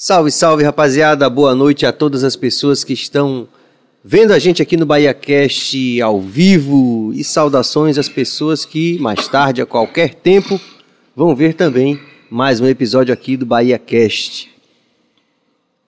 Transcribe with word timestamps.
Salve, 0.00 0.30
salve, 0.30 0.62
rapaziada. 0.62 1.28
Boa 1.28 1.56
noite 1.56 1.84
a 1.84 1.92
todas 1.92 2.22
as 2.22 2.36
pessoas 2.36 2.84
que 2.84 2.92
estão 2.92 3.48
vendo 4.04 4.30
a 4.30 4.38
gente 4.38 4.62
aqui 4.62 4.76
no 4.76 4.86
Bahia 4.86 5.12
Cast 5.12 6.00
ao 6.00 6.20
vivo 6.20 7.12
e 7.12 7.24
saudações 7.24 7.98
às 7.98 8.08
pessoas 8.08 8.64
que 8.64 8.96
mais 9.00 9.26
tarde, 9.26 9.60
a 9.60 9.66
qualquer 9.66 10.14
tempo, 10.14 10.60
vão 11.16 11.34
ver 11.34 11.54
também 11.54 11.98
mais 12.30 12.60
um 12.60 12.68
episódio 12.68 13.12
aqui 13.12 13.36
do 13.36 13.44
Bahia 13.44 13.76
Cast. 13.76 14.48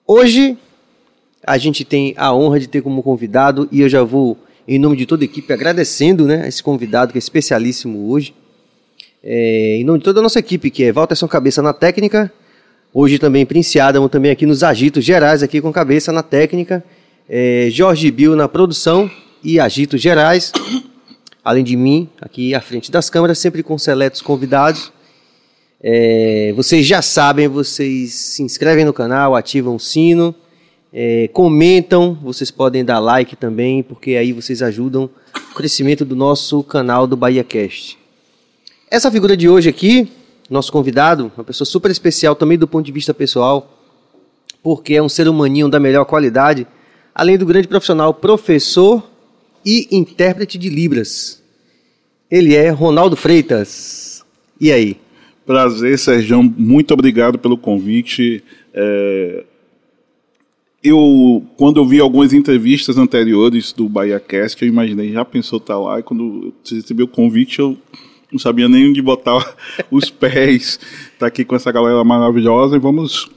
Hoje 0.05 0.57
a 1.41 1.57
gente 1.57 1.85
tem 1.85 2.13
a 2.17 2.35
honra 2.35 2.59
de 2.59 2.67
ter 2.67 2.81
como 2.81 3.01
convidado 3.01 3.69
e 3.71 3.79
eu 3.79 3.87
já 3.87 4.03
vou 4.03 4.37
em 4.67 4.77
nome 4.77 4.97
de 4.97 5.05
toda 5.05 5.23
a 5.23 5.25
equipe 5.25 5.53
agradecendo, 5.53 6.27
né, 6.27 6.49
esse 6.49 6.61
convidado 6.61 7.13
que 7.13 7.17
é 7.17 7.19
especialíssimo 7.19 8.11
hoje. 8.11 8.35
É, 9.23 9.77
em 9.77 9.85
nome 9.85 9.99
de 9.99 10.03
toda 10.03 10.19
a 10.19 10.23
nossa 10.23 10.39
equipe, 10.39 10.69
que 10.69 10.83
é 10.83 10.91
Walterson 10.91 11.29
Cabeça 11.29 11.61
na 11.61 11.71
técnica, 11.71 12.29
hoje 12.93 13.17
também 13.17 13.45
Prince 13.45 13.79
Adam, 13.79 14.07
também 14.07 14.31
aqui 14.31 14.45
nos 14.45 14.63
agitos 14.63 15.03
gerais, 15.03 15.41
aqui 15.41 15.61
com 15.61 15.71
cabeça 15.71 16.11
na 16.11 16.21
técnica, 16.21 16.83
é, 17.29 17.69
Jorge 17.71 18.09
Bill 18.11 18.35
na 18.35 18.47
produção 18.47 19.09
e 19.43 19.59
agitos 19.59 20.01
gerais, 20.01 20.51
além 21.43 21.63
de 21.63 21.75
mim, 21.75 22.09
aqui 22.19 22.53
à 22.53 22.61
frente 22.61 22.91
das 22.91 23.09
câmeras, 23.09 23.39
sempre 23.39 23.63
com 23.63 23.77
seletos 23.77 24.21
convidados. 24.21 24.91
É, 25.83 26.53
vocês 26.55 26.85
já 26.85 27.01
sabem, 27.01 27.47
vocês 27.47 28.13
se 28.13 28.43
inscrevem 28.43 28.85
no 28.85 28.93
canal, 28.93 29.35
ativam 29.35 29.75
o 29.75 29.79
sino, 29.79 30.35
é, 30.93 31.29
comentam, 31.33 32.17
vocês 32.21 32.51
podem 32.51 32.83
dar 32.83 32.99
like 32.99 33.35
também, 33.35 33.81
porque 33.81 34.15
aí 34.15 34.33
vocês 34.33 34.61
ajudam 34.61 35.09
o 35.51 35.55
crescimento 35.55 36.03
do 36.03 36.15
nosso 36.15 36.61
canal 36.63 37.07
do 37.07 37.15
Bahia 37.15 37.43
Cast. 37.43 37.97
Essa 38.89 39.09
figura 39.09 39.37
de 39.37 39.47
hoje 39.47 39.69
aqui, 39.69 40.11
nosso 40.51 40.71
convidado, 40.71 41.31
uma 41.35 41.43
pessoa 41.45 41.65
super 41.65 41.89
especial 41.89 42.35
também 42.35 42.57
do 42.57 42.67
ponto 42.67 42.85
de 42.85 42.91
vista 42.91 43.13
pessoal, 43.13 43.79
porque 44.61 44.95
é 44.95 45.01
um 45.01 45.07
ser 45.07 45.27
humaninho 45.27 45.69
da 45.69 45.79
melhor 45.79 46.05
qualidade, 46.05 46.67
além 47.15 47.37
do 47.37 47.45
grande 47.45 47.67
profissional, 47.67 48.13
professor 48.13 49.09
e 49.65 49.87
intérprete 49.91 50.57
de 50.57 50.69
Libras. 50.69 51.41
Ele 52.29 52.53
é 52.53 52.69
Ronaldo 52.69 53.15
Freitas. 53.15 54.25
E 54.59 54.71
aí? 54.71 54.97
Prazer, 55.45 55.97
Sérgio. 55.97 56.43
Muito 56.43 56.93
obrigado 56.93 57.39
pelo 57.39 57.57
convite. 57.57 58.43
É... 58.73 59.43
Eu, 60.83 61.45
quando 61.57 61.79
eu 61.79 61.85
vi 61.85 61.99
algumas 61.99 62.33
entrevistas 62.33 62.97
anteriores 62.97 63.71
do 63.71 63.87
Bahia 63.87 64.19
Cast, 64.19 64.61
eu 64.61 64.67
imaginei, 64.67 65.11
já 65.11 65.23
pensou 65.23 65.57
estar 65.57 65.75
tá 65.75 65.79
lá, 65.79 65.99
e 65.99 66.03
quando 66.03 66.23
eu 66.45 66.75
recebi 66.75 67.03
o 67.03 67.07
convite, 67.07 67.59
eu 67.59 67.77
não 68.31 68.39
sabia 68.39 68.67
nem 68.69 68.89
onde 68.89 69.01
botar 69.01 69.55
os 69.91 70.09
pés. 70.09 70.79
Tá 71.19 71.27
aqui 71.27 71.43
com 71.43 71.55
essa 71.55 71.71
galera 71.71 72.03
maravilhosa 72.03 72.75
e 72.75 72.79
vamos 72.79 73.29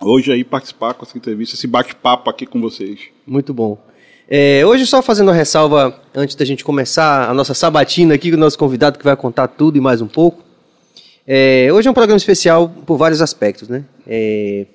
hoje 0.00 0.32
aí 0.32 0.42
participar 0.42 0.94
com 0.94 1.04
essa 1.04 1.16
entrevista, 1.16 1.54
esse 1.54 1.66
bate-papo 1.66 2.28
aqui 2.28 2.44
com 2.44 2.60
vocês. 2.60 3.00
Muito 3.26 3.54
bom. 3.54 3.78
É, 4.28 4.64
hoje 4.64 4.86
só 4.86 5.02
fazendo 5.02 5.28
uma 5.28 5.34
ressalva 5.34 6.00
antes 6.14 6.34
da 6.34 6.44
gente 6.44 6.64
começar 6.64 7.28
a 7.28 7.34
nossa 7.34 7.54
sabatina 7.54 8.14
aqui 8.14 8.30
com 8.30 8.36
o 8.36 8.40
nosso 8.40 8.58
convidado 8.58 8.98
que 8.98 9.04
vai 9.04 9.16
contar 9.16 9.48
tudo 9.48 9.76
e 9.76 9.80
mais 9.80 10.00
um 10.00 10.06
pouco. 10.06 10.42
É, 11.26 11.68
hoje 11.72 11.86
é 11.86 11.90
um 11.90 11.94
programa 11.94 12.16
especial 12.16 12.68
por 12.68 12.96
vários 12.96 13.20
aspectos, 13.20 13.68
né? 13.68 13.84
É, 14.06 14.66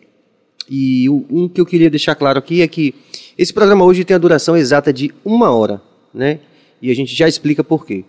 e 0.69 1.09
um 1.09 1.49
que 1.49 1.59
eu 1.59 1.65
queria 1.65 1.89
deixar 1.89 2.15
claro 2.15 2.39
aqui 2.39 2.61
é 2.61 2.67
que 2.67 2.93
esse 3.37 3.53
programa 3.53 3.83
hoje 3.83 4.03
tem 4.03 4.15
a 4.15 4.17
duração 4.19 4.55
exata 4.55 4.91
de 4.91 5.13
uma 5.23 5.51
hora, 5.51 5.81
né? 6.13 6.39
E 6.81 6.91
a 6.91 6.95
gente 6.95 7.15
já 7.15 7.27
explica 7.27 7.63
por 7.63 7.85
quê. 7.85 8.03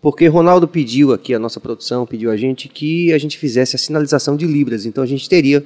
Porque 0.00 0.26
Ronaldo 0.28 0.68
pediu 0.68 1.12
aqui, 1.12 1.34
a 1.34 1.38
nossa 1.38 1.58
produção 1.58 2.06
pediu 2.06 2.30
a 2.30 2.36
gente 2.36 2.68
que 2.68 3.12
a 3.12 3.18
gente 3.18 3.36
fizesse 3.36 3.74
a 3.74 3.78
sinalização 3.78 4.36
de 4.36 4.46
Libras. 4.46 4.86
Então 4.86 5.02
a 5.02 5.06
gente 5.06 5.28
teria 5.28 5.64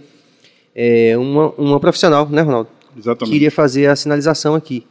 é, 0.74 1.16
uma, 1.18 1.50
uma 1.58 1.80
profissional, 1.80 2.28
né, 2.28 2.40
Ronaldo? 2.40 2.70
Exatamente. 2.96 3.30
Que 3.30 3.36
iria 3.36 3.50
fazer 3.50 3.86
a 3.88 3.96
sinalização 3.96 4.54
aqui. 4.54 4.86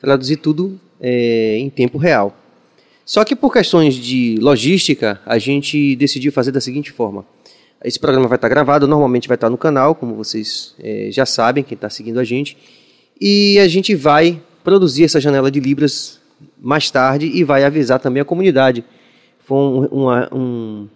Traduzir 0.00 0.36
tudo 0.36 0.78
é, 1.00 1.56
em 1.58 1.70
tempo 1.70 1.96
real. 1.96 2.36
Só 3.04 3.24
que 3.24 3.34
por 3.34 3.52
questões 3.52 3.94
de 3.94 4.36
logística, 4.40 5.20
a 5.26 5.38
gente 5.38 5.96
decidiu 5.96 6.30
fazer 6.30 6.52
da 6.52 6.60
seguinte 6.60 6.92
forma. 6.92 7.26
Esse 7.84 7.98
programa 7.98 8.28
vai 8.28 8.36
estar 8.36 8.48
gravado, 8.48 8.86
normalmente 8.86 9.26
vai 9.26 9.34
estar 9.34 9.50
no 9.50 9.58
canal, 9.58 9.94
como 9.94 10.14
vocês 10.14 10.74
é, 10.78 11.08
já 11.10 11.26
sabem, 11.26 11.64
quem 11.64 11.74
está 11.74 11.90
seguindo 11.90 12.20
a 12.20 12.24
gente. 12.24 12.56
E 13.20 13.58
a 13.58 13.66
gente 13.66 13.94
vai 13.94 14.40
produzir 14.62 15.04
essa 15.04 15.20
janela 15.20 15.50
de 15.50 15.58
Libras 15.58 16.20
mais 16.60 16.90
tarde 16.90 17.26
e 17.26 17.44
vai 17.44 17.64
avisar 17.64 17.98
também 17.98 18.20
a 18.20 18.24
comunidade. 18.24 18.84
Foi 19.40 19.56
um, 19.56 19.84
uma, 19.86 20.28
um, 20.34 20.88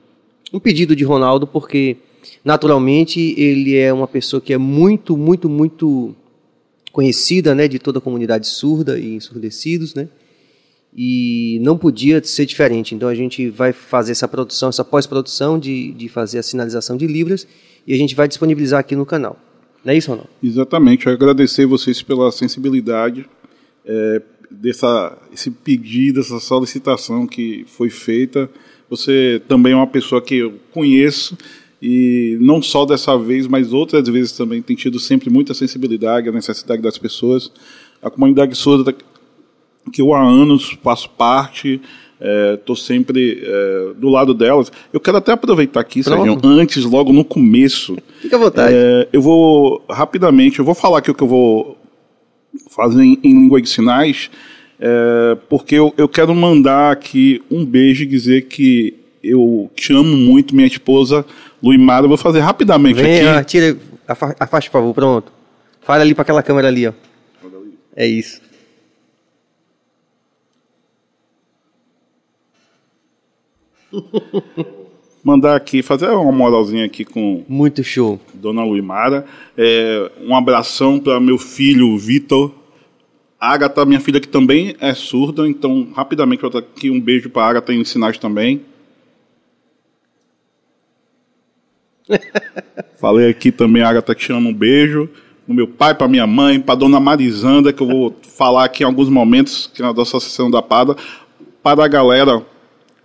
um 0.52 0.60
pedido 0.60 0.94
de 0.94 1.04
Ronaldo, 1.04 1.46
porque 1.46 1.96
naturalmente 2.44 3.34
ele 3.36 3.76
é 3.76 3.92
uma 3.92 4.06
pessoa 4.06 4.40
que 4.40 4.52
é 4.52 4.58
muito, 4.58 5.16
muito, 5.16 5.48
muito 5.48 6.14
conhecida 6.92 7.54
né, 7.54 7.68
de 7.68 7.78
toda 7.78 7.98
a 7.98 8.00
comunidade 8.00 8.46
surda 8.48 8.98
e 8.98 9.14
ensurdecidos, 9.14 9.94
né? 9.94 10.08
E 10.98 11.58
não 11.60 11.76
podia 11.76 12.24
ser 12.24 12.46
diferente. 12.46 12.94
Então 12.94 13.06
a 13.06 13.14
gente 13.14 13.50
vai 13.50 13.70
fazer 13.70 14.12
essa 14.12 14.26
produção, 14.26 14.70
essa 14.70 14.82
pós-produção 14.82 15.58
de, 15.58 15.92
de 15.92 16.08
fazer 16.08 16.38
a 16.38 16.42
sinalização 16.42 16.96
de 16.96 17.06
Libras 17.06 17.46
e 17.86 17.92
a 17.92 17.96
gente 17.98 18.14
vai 18.14 18.26
disponibilizar 18.26 18.80
aqui 18.80 18.96
no 18.96 19.04
canal. 19.04 19.38
Não 19.84 19.92
é 19.92 19.96
isso, 19.96 20.10
Ronaldo? 20.10 20.30
Exatamente. 20.42 21.06
Eu 21.06 21.12
agradecer 21.12 21.66
vocês 21.66 22.00
pela 22.00 22.32
sensibilidade. 22.32 23.28
É, 23.84 24.22
dessa 24.60 25.16
esse 25.32 25.50
pedido, 25.50 26.20
essa 26.20 26.40
solicitação 26.40 27.26
que 27.26 27.64
foi 27.68 27.90
feita. 27.90 28.48
Você 28.88 29.42
também 29.48 29.72
é 29.72 29.76
uma 29.76 29.86
pessoa 29.86 30.22
que 30.22 30.36
eu 30.36 30.54
conheço 30.72 31.36
e 31.80 32.38
não 32.40 32.62
só 32.62 32.84
dessa 32.84 33.16
vez, 33.18 33.46
mas 33.46 33.72
outras 33.72 34.08
vezes 34.08 34.32
também 34.32 34.62
tem 34.62 34.74
tido 34.74 34.98
sempre 34.98 35.28
muita 35.28 35.54
sensibilidade 35.54 36.28
à 36.28 36.32
necessidade 36.32 36.80
das 36.80 36.96
pessoas. 36.96 37.52
A 38.02 38.10
comunidade 38.10 38.54
surda 38.56 38.94
que 39.92 40.02
eu 40.02 40.14
há 40.14 40.22
anos 40.22 40.76
faço 40.82 41.08
parte, 41.10 41.80
estou 42.54 42.74
é, 42.74 42.78
sempre 42.78 43.42
é, 43.42 43.92
do 43.96 44.08
lado 44.08 44.32
delas. 44.32 44.72
Eu 44.92 45.00
quero 45.00 45.18
até 45.18 45.32
aproveitar 45.32 45.80
aqui, 45.80 46.02
Sérgio, 46.02 46.38
antes, 46.44 46.84
logo 46.84 47.12
no 47.12 47.24
começo. 47.24 47.96
Fica 48.20 48.36
à 48.36 48.38
vontade. 48.38 48.74
É, 48.74 49.08
eu 49.12 49.20
vou, 49.20 49.84
rapidamente, 49.88 50.58
eu 50.58 50.64
vou 50.64 50.74
falar 50.74 50.98
aqui 50.98 51.10
o 51.10 51.14
que 51.14 51.22
eu 51.22 51.28
vou 51.28 51.75
fazem 52.68 53.18
em 53.22 53.32
língua 53.32 53.60
de 53.60 53.68
sinais, 53.68 54.30
é, 54.78 55.36
porque 55.48 55.74
eu, 55.74 55.92
eu 55.96 56.08
quero 56.08 56.34
mandar 56.34 56.92
aqui 56.92 57.42
um 57.50 57.64
beijo 57.64 58.02
e 58.02 58.06
dizer 58.06 58.42
que 58.42 58.94
eu 59.22 59.70
te 59.74 59.92
amo 59.92 60.16
muito, 60.16 60.54
minha 60.54 60.66
esposa 60.66 61.24
Luimara. 61.62 62.04
Eu 62.04 62.08
vou 62.08 62.18
fazer 62.18 62.40
rapidamente 62.40 63.00
Vem, 63.00 63.28
aqui. 63.28 63.48
tira, 63.48 63.76
afa, 64.06 64.36
afaste, 64.38 64.70
por 64.70 64.78
favor, 64.78 64.94
pronto. 64.94 65.32
Fala 65.80 66.02
ali 66.02 66.14
para 66.14 66.22
aquela 66.22 66.42
câmera 66.42 66.68
ali, 66.68 66.86
ó. 66.86 66.92
É 67.94 68.06
isso. 68.06 68.40
mandar 75.26 75.56
aqui, 75.56 75.82
fazer 75.82 76.08
uma 76.10 76.30
moralzinha 76.30 76.84
aqui 76.84 77.04
com. 77.04 77.44
Muito 77.48 77.82
show. 77.82 78.20
Dona 78.32 78.62
Luimara. 78.62 79.26
É, 79.58 80.08
um 80.22 80.36
abração 80.36 81.00
para 81.00 81.18
meu 81.18 81.36
filho 81.36 81.98
Vitor. 81.98 82.52
Agatha, 83.38 83.84
minha 83.84 83.98
filha 83.98 84.20
que 84.20 84.28
também 84.28 84.76
é 84.80 84.94
surda, 84.94 85.46
então 85.48 85.88
rapidamente 85.94 86.44
eu 86.44 86.50
aqui 86.56 86.90
um 86.90 87.00
beijo 87.00 87.28
para 87.28 87.44
Agatha 87.44 87.74
em 87.74 87.84
sinais 87.84 88.16
também. 88.18 88.62
Falei 92.96 93.28
aqui 93.28 93.50
também, 93.50 93.82
Agatha, 93.82 94.14
que 94.14 94.22
chama 94.22 94.48
um 94.48 94.54
beijo. 94.54 95.10
No 95.46 95.54
meu 95.54 95.66
pai, 95.66 95.92
para 95.92 96.06
minha 96.06 96.26
mãe, 96.26 96.60
para 96.60 96.76
dona 96.76 97.00
Marizanda, 97.00 97.72
que 97.72 97.82
eu 97.82 97.86
vou 97.88 98.16
falar 98.22 98.64
aqui 98.64 98.84
em 98.84 98.86
alguns 98.86 99.08
momentos, 99.08 99.68
que 99.74 99.82
é 99.82 99.92
da 99.92 100.02
Associação 100.02 100.48
da 100.48 100.62
Pada, 100.62 100.96
para 101.62 101.84
a 101.84 101.88
galera 101.88 102.42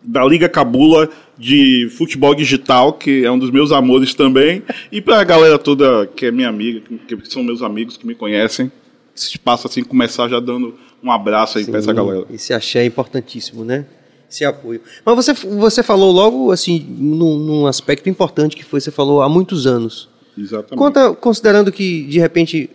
da 0.03 0.25
Liga 0.25 0.49
Cabula 0.49 1.09
de 1.37 1.89
futebol 1.97 2.33
digital, 2.33 2.93
que 2.93 3.23
é 3.23 3.31
um 3.31 3.37
dos 3.37 3.51
meus 3.51 3.71
amores 3.71 4.13
também, 4.13 4.63
e 4.91 5.01
para 5.01 5.19
a 5.19 5.23
galera 5.23 5.57
toda 5.57 6.07
que 6.07 6.25
é 6.25 6.31
minha 6.31 6.49
amiga, 6.49 6.81
que, 7.07 7.17
são 7.29 7.43
meus 7.43 7.61
amigos 7.61 7.97
que 7.97 8.05
me 8.05 8.15
conhecem. 8.15 8.71
Esse 9.15 9.29
espaço 9.29 9.67
assim 9.67 9.83
começar 9.83 10.27
já 10.27 10.39
dando 10.39 10.75
um 11.03 11.11
abraço 11.11 11.57
aí 11.57 11.65
para 11.65 11.79
essa 11.79 11.93
galera. 11.93 12.25
Esse 12.31 12.53
axé 12.53 12.79
é 12.79 12.85
importantíssimo, 12.85 13.63
né? 13.65 13.85
Esse 14.29 14.45
apoio. 14.45 14.81
Mas 15.05 15.15
você, 15.15 15.33
você 15.33 15.83
falou 15.83 16.11
logo 16.11 16.51
assim 16.51 16.79
num, 16.97 17.37
num 17.37 17.67
aspecto 17.67 18.07
importante 18.09 18.55
que 18.55 18.63
foi 18.63 18.79
você 18.79 18.91
falou 18.91 19.21
há 19.21 19.27
muitos 19.27 19.67
anos. 19.67 20.09
Exatamente. 20.37 20.77
Conta, 20.77 21.13
considerando 21.13 21.71
que 21.71 22.03
de 22.03 22.19
repente 22.19 22.69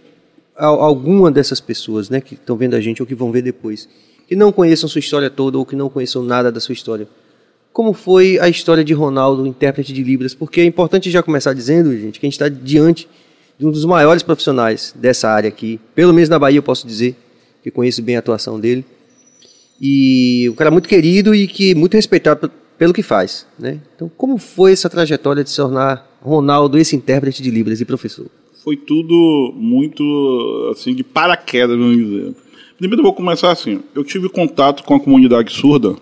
alguma 0.57 1.31
dessas 1.31 1.61
pessoas, 1.61 2.09
né, 2.09 2.21
que 2.21 2.35
estão 2.35 2.57
vendo 2.57 2.75
a 2.75 2.81
gente 2.81 3.03
ou 3.03 3.07
que 3.07 3.15
vão 3.15 3.31
ver 3.31 3.43
depois, 3.43 3.89
que 4.27 4.35
não 4.35 4.51
conheçam 4.51 4.89
sua 4.89 4.99
história 4.99 5.31
toda 5.31 5.59
ou 5.59 5.65
que 5.65 5.77
não 5.77 5.89
conheçam 5.89 6.23
nada 6.23 6.51
da 6.51 6.61
sua 6.61 6.73
história. 6.73 7.09
Como 7.73 7.93
foi 7.93 8.39
a 8.39 8.49
história 8.49 8.83
de 8.83 8.93
Ronaldo, 8.93 9.47
intérprete 9.47 9.93
de 9.93 10.03
Libras? 10.03 10.35
Porque 10.35 10.61
é 10.61 10.65
importante 10.65 11.11
já 11.11 11.23
começar 11.23 11.53
dizendo, 11.53 11.97
gente, 11.97 12.19
que 12.19 12.27
a 12.27 12.29
gente 12.29 12.35
está 12.35 12.49
diante 12.49 13.09
de 13.59 13.67
um 13.67 13.71
dos 13.71 13.85
maiores 13.85 14.23
profissionais 14.23 14.95
dessa 14.97 15.29
área 15.29 15.49
aqui. 15.49 15.79
Pelo 15.95 16.13
menos 16.13 16.29
na 16.29 16.39
Bahia 16.39 16.59
eu 16.59 16.63
posso 16.63 16.87
dizer, 16.87 17.15
que 17.63 17.71
conheço 17.71 18.03
bem 18.03 18.17
a 18.17 18.19
atuação 18.19 18.59
dele. 18.59 18.85
E 19.81 20.49
o 20.49 20.55
cara 20.55 20.69
é 20.69 20.73
muito 20.73 20.89
querido 20.89 21.35
e 21.35 21.47
que 21.47 21.75
muito 21.75 21.95
respeitado 21.95 22.51
pelo 22.79 22.95
que 22.95 23.03
faz. 23.03 23.47
Né? 23.59 23.81
Então, 23.95 24.11
como 24.17 24.39
foi 24.39 24.73
essa 24.73 24.89
trajetória 24.89 25.45
de 25.45 25.51
se 25.51 25.57
tornar 25.57 26.19
Ronaldo 26.23 26.79
esse 26.79 26.97
intérprete 26.97 27.43
de 27.43 27.51
Libras 27.51 27.81
e 27.81 27.85
professor? 27.85 28.27
foi 28.67 28.77
tudo 28.77 29.55
muito 29.55 30.03
assim 30.73 30.93
de 30.93 31.05
paraquedas, 31.05 31.79
vamos 31.79 31.97
dizer. 31.97 32.35
Primeiro 32.79 33.01
eu 33.01 33.05
vou 33.05 33.13
começar 33.13 33.51
assim. 33.51 33.83
Eu 33.95 34.05
tive 34.05 34.29
contato 34.29 34.83
com 34.85 34.95
a 34.95 35.01
comunidade 35.01 35.53
surda 35.53 35.97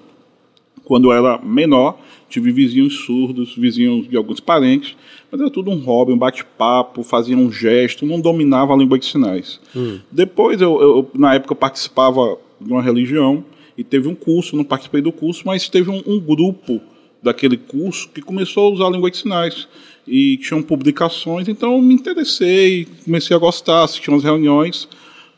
quando 0.84 1.10
eu 1.10 1.12
era 1.12 1.38
menor. 1.38 1.98
Tive 2.28 2.50
vizinhos 2.50 3.04
surdos, 3.04 3.54
vizinhos 3.56 4.08
de 4.08 4.16
alguns 4.16 4.40
parentes, 4.40 4.96
mas 5.30 5.40
era 5.40 5.48
tudo 5.48 5.70
um 5.70 5.78
hobby, 5.78 6.12
um 6.12 6.18
bate-papo, 6.18 7.04
fazia 7.04 7.36
um 7.36 7.52
gesto, 7.52 8.04
não 8.04 8.20
dominava 8.20 8.74
a 8.74 8.76
língua 8.76 8.98
de 8.98 9.06
sinais. 9.06 9.60
Hum. 9.76 10.00
Depois, 10.10 10.60
eu, 10.60 10.80
eu, 10.80 11.10
na 11.14 11.34
época, 11.34 11.52
eu 11.52 11.56
participava 11.56 12.36
de 12.60 12.72
uma 12.72 12.82
religião 12.82 13.44
e 13.78 13.84
teve 13.84 14.08
um 14.08 14.16
curso, 14.16 14.56
não 14.56 14.64
participei 14.64 15.00
do 15.00 15.12
curso, 15.12 15.42
mas 15.46 15.68
teve 15.68 15.90
um, 15.90 16.02
um 16.04 16.18
grupo 16.18 16.80
daquele 17.22 17.56
curso 17.56 18.08
que 18.08 18.20
começou 18.20 18.66
a 18.66 18.70
usar 18.70 18.86
a 18.86 18.90
língua 18.90 19.10
de 19.10 19.18
sinais 19.18 19.68
e 20.06 20.36
tinham 20.38 20.62
publicações, 20.62 21.48
então 21.48 21.72
eu 21.72 21.80
me 21.80 21.94
interessei, 21.94 22.86
comecei 23.04 23.34
a 23.34 23.38
gostar, 23.38 23.84
assisti 23.84 24.10
umas 24.10 24.22
reuniões, 24.22 24.88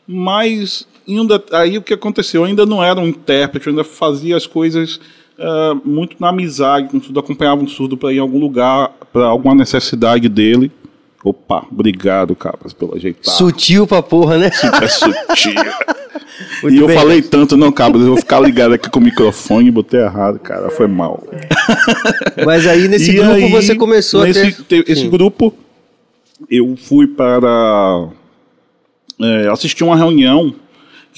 mas 0.05 0.87
ainda, 1.07 1.43
aí 1.51 1.77
o 1.77 1.81
que 1.81 1.93
aconteceu? 1.93 2.41
Eu 2.41 2.45
ainda 2.45 2.65
não 2.65 2.83
era 2.83 2.99
um 2.99 3.07
intérprete, 3.07 3.67
eu 3.67 3.71
ainda 3.71 3.83
fazia 3.83 4.35
as 4.35 4.45
coisas 4.45 4.99
uh, 5.37 5.79
muito 5.85 6.17
na 6.19 6.29
amizade 6.29 6.89
com 6.89 6.97
o 6.97 7.03
surdo, 7.03 7.19
acompanhava 7.19 7.61
um 7.61 7.67
surdo 7.67 7.97
para 7.97 8.11
ir 8.11 8.17
em 8.17 8.19
algum 8.19 8.39
lugar, 8.39 8.91
para 9.11 9.25
alguma 9.25 9.55
necessidade 9.55 10.27
dele. 10.27 10.71
Opa, 11.23 11.65
obrigado, 11.71 12.35
Cabras, 12.35 12.73
pelo 12.73 12.95
ajeitar. 12.95 13.33
Sutil 13.33 13.87
pra 13.87 14.01
porra, 14.01 14.37
né? 14.37 14.47
É 14.47 14.87
sutil. 14.87 15.53
e 16.69 16.77
eu 16.77 16.87
bem. 16.87 16.95
falei 16.95 17.21
tanto, 17.21 17.57
não, 17.57 17.71
Cabras, 17.71 18.03
eu 18.03 18.09
vou 18.09 18.17
ficar 18.17 18.39
ligado 18.39 18.73
aqui 18.73 18.89
com 18.89 18.99
o 18.99 19.03
microfone, 19.03 19.71
botei 19.71 19.99
errado, 19.99 20.39
cara, 20.39 20.69
foi 20.69 20.87
mal. 20.87 21.23
Mas 22.45 22.67
aí 22.67 22.87
nesse 22.87 23.11
e 23.11 23.15
grupo 23.15 23.31
aí, 23.31 23.51
você 23.51 23.75
começou 23.75 24.23
nesse, 24.23 24.61
a 24.61 24.63
ter... 24.63 24.89
Esse 24.89 25.07
grupo, 25.07 25.53
eu 26.49 26.77
fui 26.77 27.07
para 27.07 28.09
é, 29.19 29.47
assistir 29.49 29.83
uma 29.83 29.95
reunião 29.95 30.53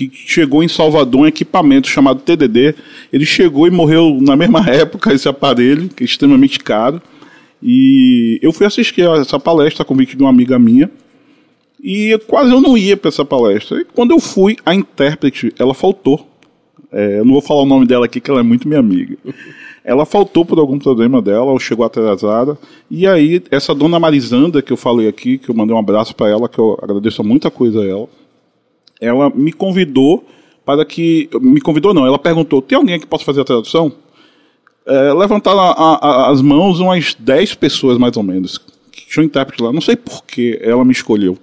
que 0.08 0.12
chegou 0.14 0.64
em 0.64 0.68
Salvador 0.68 1.22
um 1.22 1.28
equipamento 1.28 1.88
chamado 1.88 2.22
TDD. 2.22 2.76
Ele 3.12 3.26
chegou 3.26 3.68
e 3.68 3.72
morreu 3.72 4.18
na 4.22 4.36
mesma 4.36 4.62
época, 4.70 5.14
esse 5.14 5.28
aparelho, 5.28 5.90
que 5.90 6.04
é 6.04 6.06
extremamente 6.06 6.60
caro. 6.60 7.02
E 7.62 8.40
eu 8.42 8.54
fui 8.54 8.66
assistir 8.66 9.02
essa 9.02 9.40
palestra 9.40 9.84
a 9.84 9.86
convite 9.86 10.16
de 10.16 10.24
uma 10.24 10.30
amiga 10.30 10.58
minha. 10.58 10.90
E 11.82 12.18
quase 12.28 12.52
eu 12.52 12.62
não 12.62 12.78
ia 12.78 12.96
para 12.96 13.10
essa 13.10 13.26
palestra. 13.26 13.82
E 13.82 13.86
quando 13.86 14.12
eu 14.12 14.20
fui, 14.20 14.56
a 14.66 14.74
intérprete, 14.74 15.54
ela 15.58 15.74
faltou. 15.74 16.28
É, 16.92 17.20
eu 17.20 17.26
não 17.26 17.34
vou 17.34 17.42
falar 17.42 17.62
o 17.62 17.66
nome 17.66 17.86
dela 17.86 18.06
aqui, 18.06 18.20
que 18.20 18.30
ela 18.30 18.40
é 18.40 18.44
muito 18.44 18.68
minha 18.68 18.80
amiga. 18.80 19.18
Ela 19.84 20.06
faltou 20.06 20.46
por 20.46 20.60
algum 20.60 20.78
problema 20.78 21.22
dela, 21.22 21.52
ou 21.52 21.60
chegou 21.60 21.86
atrasada. 21.86 22.58
E 22.92 23.08
aí, 23.08 23.42
essa 23.50 23.74
dona 23.74 24.00
Marisanda, 24.00 24.62
que 24.62 24.74
eu 24.74 24.78
falei 24.78 25.08
aqui, 25.08 25.38
que 25.38 25.50
eu 25.50 25.56
mandei 25.56 25.76
um 25.76 25.80
abraço 25.80 26.16
para 26.16 26.30
ela, 26.30 26.50
que 26.50 26.60
eu 26.60 26.78
agradeço 26.82 27.24
muita 27.24 27.50
coisa 27.50 27.82
a 27.82 27.88
ela, 27.88 28.08
ela 29.00 29.30
me 29.30 29.52
convidou 29.52 30.26
para 30.66 30.86
que. 30.86 31.30
Me 31.42 31.62
convidou, 31.62 31.94
não, 31.94 32.06
ela 32.06 32.20
perguntou: 32.20 32.62
tem 32.62 32.78
alguém 32.78 33.00
que 33.00 33.08
possa 33.08 33.26
fazer 33.26 33.42
a 33.42 33.46
tradução? 33.46 33.92
É, 34.86 35.14
levantaram 35.14 35.60
a, 35.60 35.72
a, 35.72 36.32
as 36.32 36.42
mãos 36.42 36.80
umas 36.80 37.14
10 37.14 37.56
pessoas, 37.56 37.98
mais 37.98 38.16
ou 38.18 38.24
menos, 38.24 38.58
que 38.92 39.08
tinham 39.08 39.24
intérprete 39.24 39.62
lá. 39.62 39.72
Não 39.72 39.82
sei 39.82 39.96
por 39.96 40.24
que 40.24 40.60
ela 40.62 40.84
me 40.84 40.92
escolheu. 40.92 41.38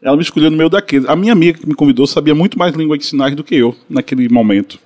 Ela 0.00 0.16
me 0.16 0.22
escolheu 0.22 0.50
no 0.50 0.56
meio 0.56 0.68
daquele. 0.68 1.08
A 1.08 1.16
minha 1.16 1.32
amiga 1.32 1.58
que 1.58 1.66
me 1.66 1.74
convidou 1.74 2.06
sabia 2.06 2.34
muito 2.34 2.58
mais 2.58 2.74
língua 2.74 2.98
de 2.98 3.06
sinais 3.06 3.34
do 3.34 3.42
que 3.42 3.54
eu, 3.54 3.74
naquele 3.88 4.28
momento. 4.28 4.78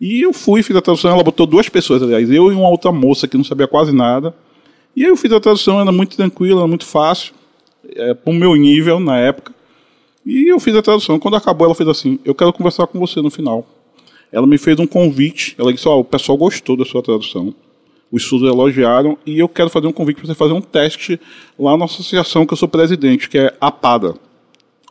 E 0.00 0.20
eu 0.20 0.32
fui, 0.32 0.62
fiz 0.62 0.76
a 0.76 0.82
tradução, 0.82 1.12
ela 1.12 1.22
botou 1.22 1.46
duas 1.46 1.68
pessoas, 1.68 2.02
aliás, 2.02 2.30
eu 2.30 2.52
e 2.52 2.54
uma 2.54 2.68
outra 2.68 2.92
moça 2.92 3.26
que 3.26 3.36
não 3.36 3.44
sabia 3.44 3.66
quase 3.66 3.90
nada. 3.90 4.34
E 4.94 5.02
aí 5.02 5.08
eu 5.08 5.16
fiz 5.16 5.32
a 5.32 5.40
tradução, 5.40 5.80
era 5.80 5.90
muito 5.90 6.16
tranquila, 6.16 6.68
muito 6.68 6.84
fácil, 6.84 7.32
é, 7.96 8.12
para 8.12 8.30
o 8.30 8.34
meu 8.34 8.54
nível 8.54 9.00
na 9.00 9.18
época. 9.18 9.54
E 10.24 10.50
eu 10.50 10.58
fiz 10.58 10.74
a 10.74 10.82
tradução. 10.82 11.18
Quando 11.18 11.36
acabou, 11.36 11.66
ela 11.66 11.74
fez 11.74 11.88
assim: 11.88 12.18
Eu 12.24 12.34
quero 12.34 12.52
conversar 12.52 12.86
com 12.86 12.98
você 12.98 13.20
no 13.20 13.30
final. 13.30 13.66
Ela 14.32 14.46
me 14.46 14.58
fez 14.58 14.78
um 14.78 14.86
convite. 14.86 15.54
Ela 15.58 15.72
disse: 15.72 15.88
oh, 15.88 16.00
o 16.00 16.04
pessoal 16.04 16.36
gostou 16.36 16.76
da 16.76 16.84
sua 16.84 17.02
tradução. 17.02 17.54
Os 18.10 18.22
estudos 18.22 18.48
elogiaram. 18.48 19.18
E 19.26 19.38
eu 19.38 19.48
quero 19.48 19.70
fazer 19.70 19.86
um 19.86 19.92
convite 19.92 20.16
para 20.16 20.26
você 20.26 20.34
fazer 20.34 20.52
um 20.52 20.60
teste 20.60 21.20
lá 21.58 21.76
na 21.76 21.84
associação 21.84 22.46
que 22.46 22.52
eu 22.52 22.56
sou 22.56 22.68
presidente, 22.68 23.28
que 23.28 23.38
é 23.38 23.54
a 23.60 23.68
APADA 23.68 24.14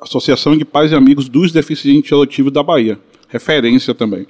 Associação 0.03 0.57
de 0.57 0.65
Pais 0.65 0.91
e 0.91 0.95
Amigos 0.95 1.29
dos 1.29 1.51
Deficientes 1.51 2.11
Auditivos 2.11 2.51
da 2.51 2.61
Bahia. 2.61 2.99
Referência 3.29 3.93
também. 3.93 4.27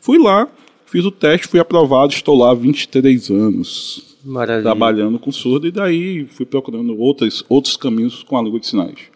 Fui 0.00 0.18
lá, 0.18 0.48
fiz 0.86 1.04
o 1.04 1.10
teste, 1.10 1.46
fui 1.46 1.60
aprovado, 1.60 2.12
estou 2.12 2.36
lá 2.36 2.50
há 2.50 2.54
23 2.54 3.30
anos. 3.30 4.16
Maravilha. 4.24 4.64
Trabalhando 4.64 5.18
com 5.18 5.30
surdo 5.30 5.68
e 5.68 5.70
daí 5.70 6.26
fui 6.26 6.44
procurando 6.44 6.98
outros, 6.98 7.44
outros 7.48 7.76
caminhos 7.76 8.22
com 8.24 8.36
a 8.36 8.42
língua 8.42 8.58
de 8.58 8.66
sinais. 8.66 9.13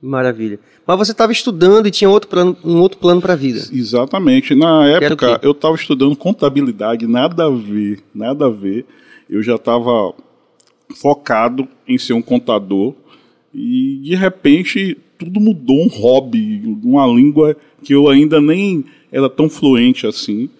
Maravilha. 0.00 0.60
Mas 0.86 0.98
você 0.98 1.12
estava 1.12 1.32
estudando 1.32 1.86
e 1.86 1.90
tinha 1.90 2.10
outro 2.10 2.28
plano, 2.28 2.56
um 2.62 2.78
outro 2.80 2.98
plano 2.98 3.20
para 3.20 3.32
a 3.32 3.36
vida. 3.36 3.60
Exatamente. 3.72 4.54
Na 4.54 4.86
época 4.86 5.40
eu 5.42 5.52
estava 5.52 5.74
estudando 5.74 6.14
contabilidade, 6.14 7.06
nada 7.06 7.46
a 7.46 7.50
ver, 7.50 8.02
nada 8.14 8.46
a 8.46 8.50
ver. 8.50 8.84
Eu 9.28 9.42
já 9.42 9.56
estava 9.56 10.14
focado 10.94 11.66
em 11.88 11.98
ser 11.98 12.12
um 12.12 12.22
contador 12.22 12.94
e 13.54 13.98
de 14.02 14.14
repente 14.14 14.96
tudo 15.18 15.40
mudou, 15.40 15.82
um 15.82 15.88
hobby, 15.88 16.78
uma 16.84 17.06
língua 17.06 17.56
que 17.82 17.94
eu 17.94 18.08
ainda 18.08 18.40
nem 18.40 18.84
era 19.10 19.30
tão 19.30 19.48
fluente 19.48 20.06
assim. 20.06 20.50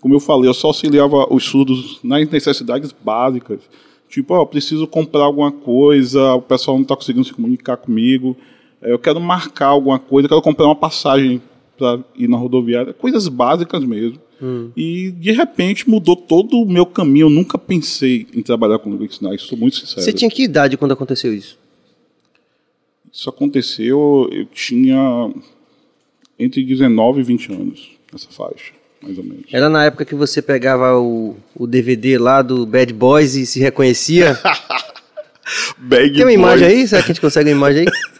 Como 0.00 0.14
eu 0.14 0.20
falei, 0.20 0.48
eu 0.48 0.54
só 0.54 0.68
auxiliava 0.68 1.32
os 1.32 1.44
surdos 1.44 2.00
nas 2.02 2.28
necessidades 2.28 2.92
básicas. 2.92 3.60
Tipo, 4.08 4.34
ó, 4.34 4.42
oh, 4.42 4.46
preciso 4.46 4.86
comprar 4.86 5.24
alguma 5.24 5.50
coisa, 5.50 6.34
o 6.34 6.42
pessoal 6.42 6.76
não 6.76 6.82
está 6.82 6.94
conseguindo 6.94 7.24
se 7.24 7.32
comunicar 7.32 7.78
comigo. 7.78 8.36
Eu 8.82 8.98
quero 8.98 9.20
marcar 9.20 9.66
alguma 9.66 9.98
coisa, 9.98 10.26
eu 10.26 10.28
quero 10.28 10.42
comprar 10.42 10.66
uma 10.66 10.76
passagem 10.76 11.40
para 11.78 12.00
ir 12.16 12.28
na 12.28 12.36
rodoviária, 12.36 12.92
coisas 12.92 13.28
básicas 13.28 13.84
mesmo. 13.84 14.18
Hum. 14.42 14.70
E 14.76 15.12
de 15.12 15.30
repente 15.30 15.88
mudou 15.88 16.16
todo 16.16 16.56
o 16.60 16.66
meu 16.66 16.84
caminho. 16.84 17.26
Eu 17.26 17.30
nunca 17.30 17.56
pensei 17.56 18.26
em 18.34 18.42
trabalhar 18.42 18.78
com 18.80 18.96
de 18.96 19.14
sinais, 19.14 19.42
sou 19.42 19.56
muito 19.56 19.76
sincero. 19.76 20.02
Você 20.02 20.12
tinha 20.12 20.30
que 20.30 20.42
idade 20.42 20.76
quando 20.76 20.92
aconteceu 20.92 21.32
isso? 21.32 21.56
Isso 23.12 23.28
aconteceu, 23.28 24.28
eu 24.32 24.46
tinha 24.46 25.30
entre 26.38 26.64
19 26.64 27.20
e 27.20 27.22
20 27.22 27.52
anos, 27.52 27.90
essa 28.12 28.28
faixa, 28.30 28.72
mais 29.02 29.18
ou 29.18 29.22
menos. 29.22 29.44
Era 29.52 29.68
na 29.68 29.84
época 29.84 30.04
que 30.04 30.14
você 30.14 30.40
pegava 30.40 30.98
o, 30.98 31.36
o 31.54 31.66
DVD 31.66 32.16
lá 32.16 32.40
do 32.40 32.64
Bad 32.64 32.92
Boys 32.92 33.34
e 33.34 33.44
se 33.44 33.60
reconhecia? 33.60 34.38
Bad 35.78 36.14
Tem 36.14 36.22
uma 36.22 36.24
Boys. 36.24 36.34
imagem 36.34 36.68
aí? 36.68 36.88
Será 36.88 37.02
que 37.02 37.10
a 37.10 37.14
gente 37.14 37.20
consegue 37.20 37.50
uma 37.50 37.56
imagem 37.56 37.82
aí? 37.82 37.86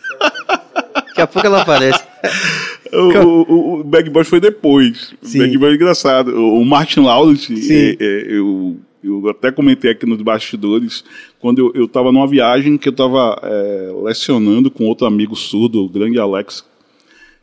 Daqui 1.22 1.24
a 1.24 1.26
pouco 1.26 1.46
ela 1.46 1.62
aparece. 1.62 2.02
O, 2.92 2.98
o, 2.98 3.80
o 3.80 3.84
Bad 3.84 4.10
Boys 4.10 4.28
foi 4.28 4.38
depois. 4.38 5.14
Sim. 5.22 5.38
O 5.38 5.42
Bad 5.42 5.58
Boys 5.58 5.72
é 5.72 5.76
engraçado. 5.76 6.28
O 6.36 6.62
Martin 6.62 7.00
Lawrence, 7.00 7.72
é, 7.72 7.96
é, 7.98 8.36
eu 8.36 8.76
eu 9.02 9.28
até 9.30 9.50
comentei 9.50 9.90
aqui 9.90 10.06
nos 10.06 10.20
bastidores, 10.20 11.02
quando 11.40 11.72
eu 11.74 11.86
estava 11.86 12.12
numa 12.12 12.26
viagem 12.28 12.78
que 12.78 12.88
eu 12.88 12.92
estava 12.92 13.40
é, 13.42 13.92
lecionando 14.04 14.70
com 14.70 14.84
outro 14.84 15.06
amigo 15.06 15.34
surdo, 15.34 15.84
o 15.84 15.88
grande 15.88 16.18
Alex, 16.18 16.64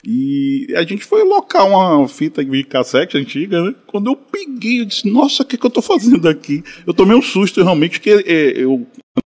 e 0.06 0.68
a 0.76 0.84
gente 0.84 1.04
foi 1.04 1.24
locar 1.24 1.68
uma 1.68 2.08
fita 2.08 2.46
de 2.46 2.64
cassete 2.64 3.18
antiga, 3.18 3.62
né? 3.62 3.76
Quando 3.88 4.08
eu 4.08 4.16
peguei, 4.16 4.80
eu 4.80 4.86
disse, 4.86 5.10
nossa, 5.10 5.44
o 5.44 5.46
que, 5.46 5.58
que 5.58 5.66
eu 5.66 5.70
estou 5.70 5.84
fazendo 5.84 6.30
aqui? 6.30 6.64
Eu 6.88 6.94
tomei 6.94 7.18
um 7.18 7.22
susto 7.22 7.62
realmente, 7.62 8.00
que 8.00 8.10
é, 8.10 8.64
eu, 8.64 8.88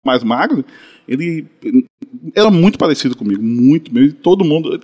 mais 0.04 0.24
magro, 0.24 0.64
ele 1.08 1.46
era 2.34 2.50
muito 2.50 2.78
parecido 2.78 3.16
comigo, 3.16 3.42
muito 3.42 3.92
mesmo. 3.92 4.14
Todo 4.14 4.44
mundo, 4.44 4.80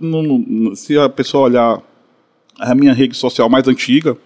se 0.76 0.98
a 0.98 1.08
pessoa 1.08 1.44
olhar 1.44 1.82
a 2.58 2.74
minha 2.74 2.92
rede 2.92 3.16
social 3.16 3.48
mais 3.48 3.66
antiga, 3.66 4.16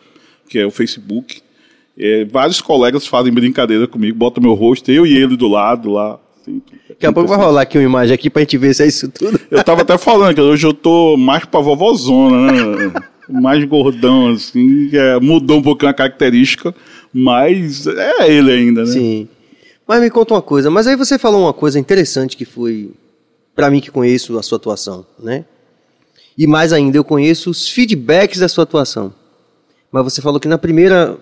que 0.48 0.58
é 0.58 0.66
o 0.66 0.70
Facebook, 0.70 1.40
é, 1.96 2.24
vários 2.24 2.60
colegas 2.60 3.06
fazem 3.06 3.32
brincadeira 3.32 3.86
comigo, 3.86 4.18
botam 4.18 4.42
meu 4.42 4.54
rosto, 4.54 4.90
eu 4.90 5.06
e 5.06 5.16
ele 5.16 5.36
do 5.36 5.48
lado 5.48 5.90
lá. 5.90 6.18
Assim, 6.40 6.60
Daqui 6.88 7.06
a 7.06 7.12
pouco 7.12 7.28
vai 7.28 7.38
rolar 7.38 7.62
aqui 7.62 7.78
uma 7.78 7.84
imagem 7.84 8.14
aqui 8.14 8.28
pra 8.28 8.42
gente 8.42 8.58
ver 8.58 8.74
se 8.74 8.82
é 8.82 8.86
isso 8.86 9.08
tudo. 9.08 9.40
Eu 9.50 9.62
tava 9.62 9.82
até 9.82 9.96
falando 9.96 10.34
que 10.34 10.40
hoje 10.40 10.66
eu 10.66 10.74
tô 10.74 11.16
mais 11.16 11.44
pra 11.44 11.60
vovozona, 11.60 12.52
né? 12.52 12.92
mais 13.28 13.64
gordão, 13.64 14.32
assim, 14.32 14.90
é, 14.92 15.18
mudou 15.18 15.58
um 15.58 15.62
pouquinho 15.62 15.90
a 15.90 15.94
característica, 15.94 16.74
mas 17.12 17.86
é 17.86 18.30
ele 18.30 18.50
ainda, 18.50 18.84
né? 18.84 18.90
Sim. 18.90 19.28
Mas 19.86 20.00
me 20.00 20.10
conta 20.10 20.34
uma 20.34 20.42
coisa, 20.42 20.70
mas 20.70 20.86
aí 20.86 20.96
você 20.96 21.18
falou 21.18 21.42
uma 21.42 21.52
coisa 21.52 21.78
interessante 21.78 22.36
que 22.36 22.44
foi, 22.44 22.92
para 23.54 23.70
mim 23.70 23.80
que 23.80 23.90
conheço 23.90 24.38
a 24.38 24.42
sua 24.42 24.56
atuação, 24.56 25.06
né? 25.18 25.44
E 26.36 26.46
mais 26.46 26.72
ainda, 26.72 26.96
eu 26.96 27.04
conheço 27.04 27.50
os 27.50 27.68
feedbacks 27.68 28.40
da 28.40 28.48
sua 28.48 28.64
atuação. 28.64 29.14
Mas 29.92 30.04
você 30.04 30.20
falou 30.22 30.40
que 30.40 30.48
na 30.48 30.58
primeira 30.58 31.18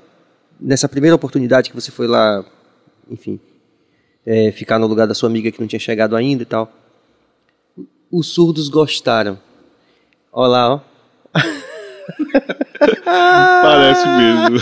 nessa 0.62 0.88
primeira 0.88 1.16
oportunidade 1.16 1.69
que 1.69 1.75
você 1.75 1.90
foi 1.90 2.07
lá, 2.07 2.45
enfim, 3.11 3.40
é, 4.25 4.52
ficar 4.52 4.78
no 4.78 4.87
lugar 4.87 5.09
da 5.09 5.14
sua 5.14 5.28
amiga 5.28 5.50
que 5.50 5.61
não 5.61 5.66
tinha 5.66 5.81
chegado 5.81 6.14
ainda 6.14 6.42
e 6.42 6.47
tal, 6.47 6.73
os 8.11 8.28
surdos 8.28 8.69
gostaram. 8.69 9.38
Olha 10.33 10.49
lá, 10.49 10.75
ó. 10.75 10.81
Parece 13.04 14.07
mesmo. 14.09 14.59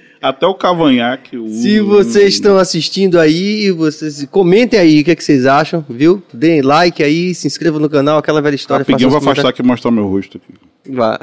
Até 0.24 0.46
o 0.46 0.54
cavanhaque. 0.54 1.36
O... 1.36 1.46
Se 1.50 1.80
vocês 1.80 2.32
estão 2.32 2.56
assistindo 2.56 3.20
aí, 3.20 3.70
vocês 3.70 4.24
comentem 4.30 4.80
aí 4.80 5.02
o 5.02 5.04
que, 5.04 5.10
é 5.10 5.14
que 5.14 5.22
vocês 5.22 5.44
acham, 5.44 5.84
viu? 5.86 6.22
Deem 6.32 6.62
like 6.62 7.02
aí, 7.02 7.34
se 7.34 7.46
inscrevam 7.46 7.78
no 7.78 7.90
canal, 7.90 8.16
aquela 8.16 8.40
velha 8.40 8.54
história. 8.54 8.82
Rapidinho, 8.84 9.10
vou 9.10 9.18
afastar 9.18 9.50
aqui 9.50 9.60
e 9.60 9.66
mostrar 9.66 9.90
meu 9.90 10.08
rosto 10.08 10.38
aqui. 10.38 10.54
Vá. 10.90 11.18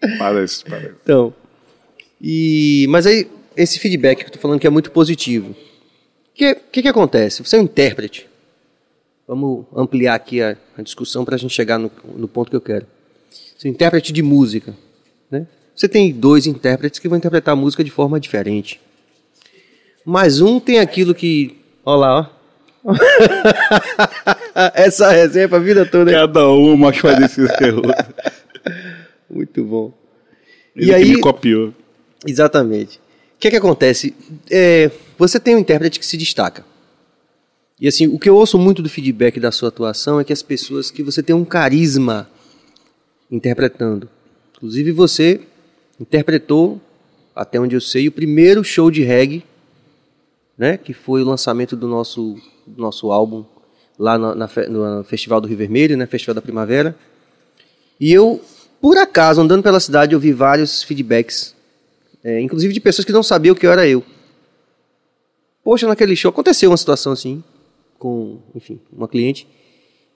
parece, 0.18 0.64
parece. 0.64 0.94
Então, 1.02 1.34
e, 2.18 2.86
mas 2.88 3.06
aí, 3.06 3.28
esse 3.54 3.78
feedback 3.78 4.20
que 4.20 4.24
eu 4.24 4.32
tô 4.32 4.38
falando 4.38 4.58
que 4.58 4.66
é 4.66 4.70
muito 4.70 4.90
positivo. 4.92 5.50
O 5.50 5.56
que, 6.34 6.54
que, 6.72 6.80
que 6.80 6.88
acontece? 6.88 7.44
Você 7.44 7.56
é 7.56 7.60
um 7.60 7.64
intérprete. 7.64 8.26
Vamos 9.28 9.66
ampliar 9.76 10.14
aqui 10.14 10.40
a, 10.40 10.56
a 10.78 10.80
discussão 10.80 11.22
para 11.22 11.34
a 11.34 11.38
gente 11.38 11.52
chegar 11.52 11.78
no, 11.78 11.92
no 12.16 12.26
ponto 12.26 12.48
que 12.48 12.56
eu 12.56 12.62
quero. 12.62 12.86
Você 13.30 13.68
é 13.68 13.70
um 13.70 13.74
intérprete 13.74 14.10
de 14.10 14.22
música. 14.22 14.74
Né? 15.30 15.46
Você 15.74 15.88
tem 15.88 16.12
dois 16.12 16.46
intérpretes 16.46 17.00
que 17.00 17.08
vão 17.08 17.18
interpretar 17.18 17.52
a 17.52 17.56
música 17.56 17.82
de 17.82 17.90
forma 17.90 18.20
diferente. 18.20 18.80
Mas 20.04 20.40
um 20.40 20.60
tem 20.60 20.78
aquilo 20.78 21.14
que. 21.14 21.56
Olha 21.84 21.98
lá, 21.98 22.20
ó. 22.20 22.34
Essa 24.74 25.10
resenha 25.10 25.46
é 25.46 25.48
pra 25.48 25.58
vida 25.58 25.86
toda. 25.86 26.10
Cada 26.10 26.48
um 26.50 26.76
mais 26.76 27.00
parecido 27.00 27.48
que 27.56 27.64
o 27.64 27.76
outro. 27.76 28.14
Muito 29.28 29.64
bom. 29.64 29.92
Ele 30.76 30.90
e 30.90 30.94
aí, 30.94 31.14
me 31.14 31.20
copiou. 31.20 31.72
Exatamente. 32.26 32.98
O 32.98 33.38
que 33.40 33.48
é 33.48 33.50
que 33.50 33.56
acontece? 33.56 34.14
É, 34.50 34.90
você 35.18 35.40
tem 35.40 35.56
um 35.56 35.58
intérprete 35.58 35.98
que 35.98 36.06
se 36.06 36.16
destaca. 36.16 36.64
E 37.80 37.88
assim, 37.88 38.06
o 38.06 38.18
que 38.18 38.28
eu 38.28 38.36
ouço 38.36 38.58
muito 38.58 38.82
do 38.82 38.88
feedback 38.88 39.40
da 39.40 39.50
sua 39.50 39.68
atuação 39.68 40.20
é 40.20 40.24
que 40.24 40.32
as 40.32 40.42
pessoas 40.42 40.90
que 40.90 41.02
você 41.02 41.22
tem 41.22 41.34
um 41.34 41.44
carisma 41.44 42.28
interpretando. 43.30 44.08
Inclusive 44.56 44.92
você 44.92 45.40
interpretou, 46.00 46.80
até 47.34 47.58
onde 47.58 47.74
eu 47.74 47.80
sei, 47.80 48.08
o 48.08 48.12
primeiro 48.12 48.62
show 48.64 48.90
de 48.90 49.02
reggae, 49.02 49.44
né, 50.56 50.76
que 50.76 50.92
foi 50.92 51.22
o 51.22 51.24
lançamento 51.24 51.76
do 51.76 51.88
nosso, 51.88 52.36
do 52.66 52.80
nosso 52.80 53.10
álbum 53.10 53.44
lá 53.98 54.18
na, 54.18 54.34
na, 54.34 54.48
no 54.68 55.04
Festival 55.04 55.40
do 55.40 55.48
Rio 55.48 55.56
Vermelho, 55.56 55.96
né, 55.96 56.06
Festival 56.06 56.34
da 56.34 56.42
Primavera. 56.42 56.96
E 57.98 58.12
eu, 58.12 58.40
por 58.80 58.96
acaso, 58.96 59.40
andando 59.40 59.62
pela 59.62 59.80
cidade, 59.80 60.14
eu 60.14 60.20
vi 60.20 60.32
vários 60.32 60.82
feedbacks, 60.82 61.54
é, 62.22 62.40
inclusive 62.40 62.72
de 62.72 62.80
pessoas 62.80 63.04
que 63.04 63.12
não 63.12 63.22
sabiam 63.22 63.54
que 63.54 63.66
eu 63.66 63.72
era 63.72 63.86
eu. 63.86 64.02
Poxa, 65.62 65.86
naquele 65.86 66.14
show 66.14 66.28
aconteceu 66.28 66.70
uma 66.70 66.76
situação 66.76 67.12
assim, 67.12 67.42
com, 67.98 68.38
enfim, 68.54 68.80
uma 68.92 69.08
cliente, 69.08 69.46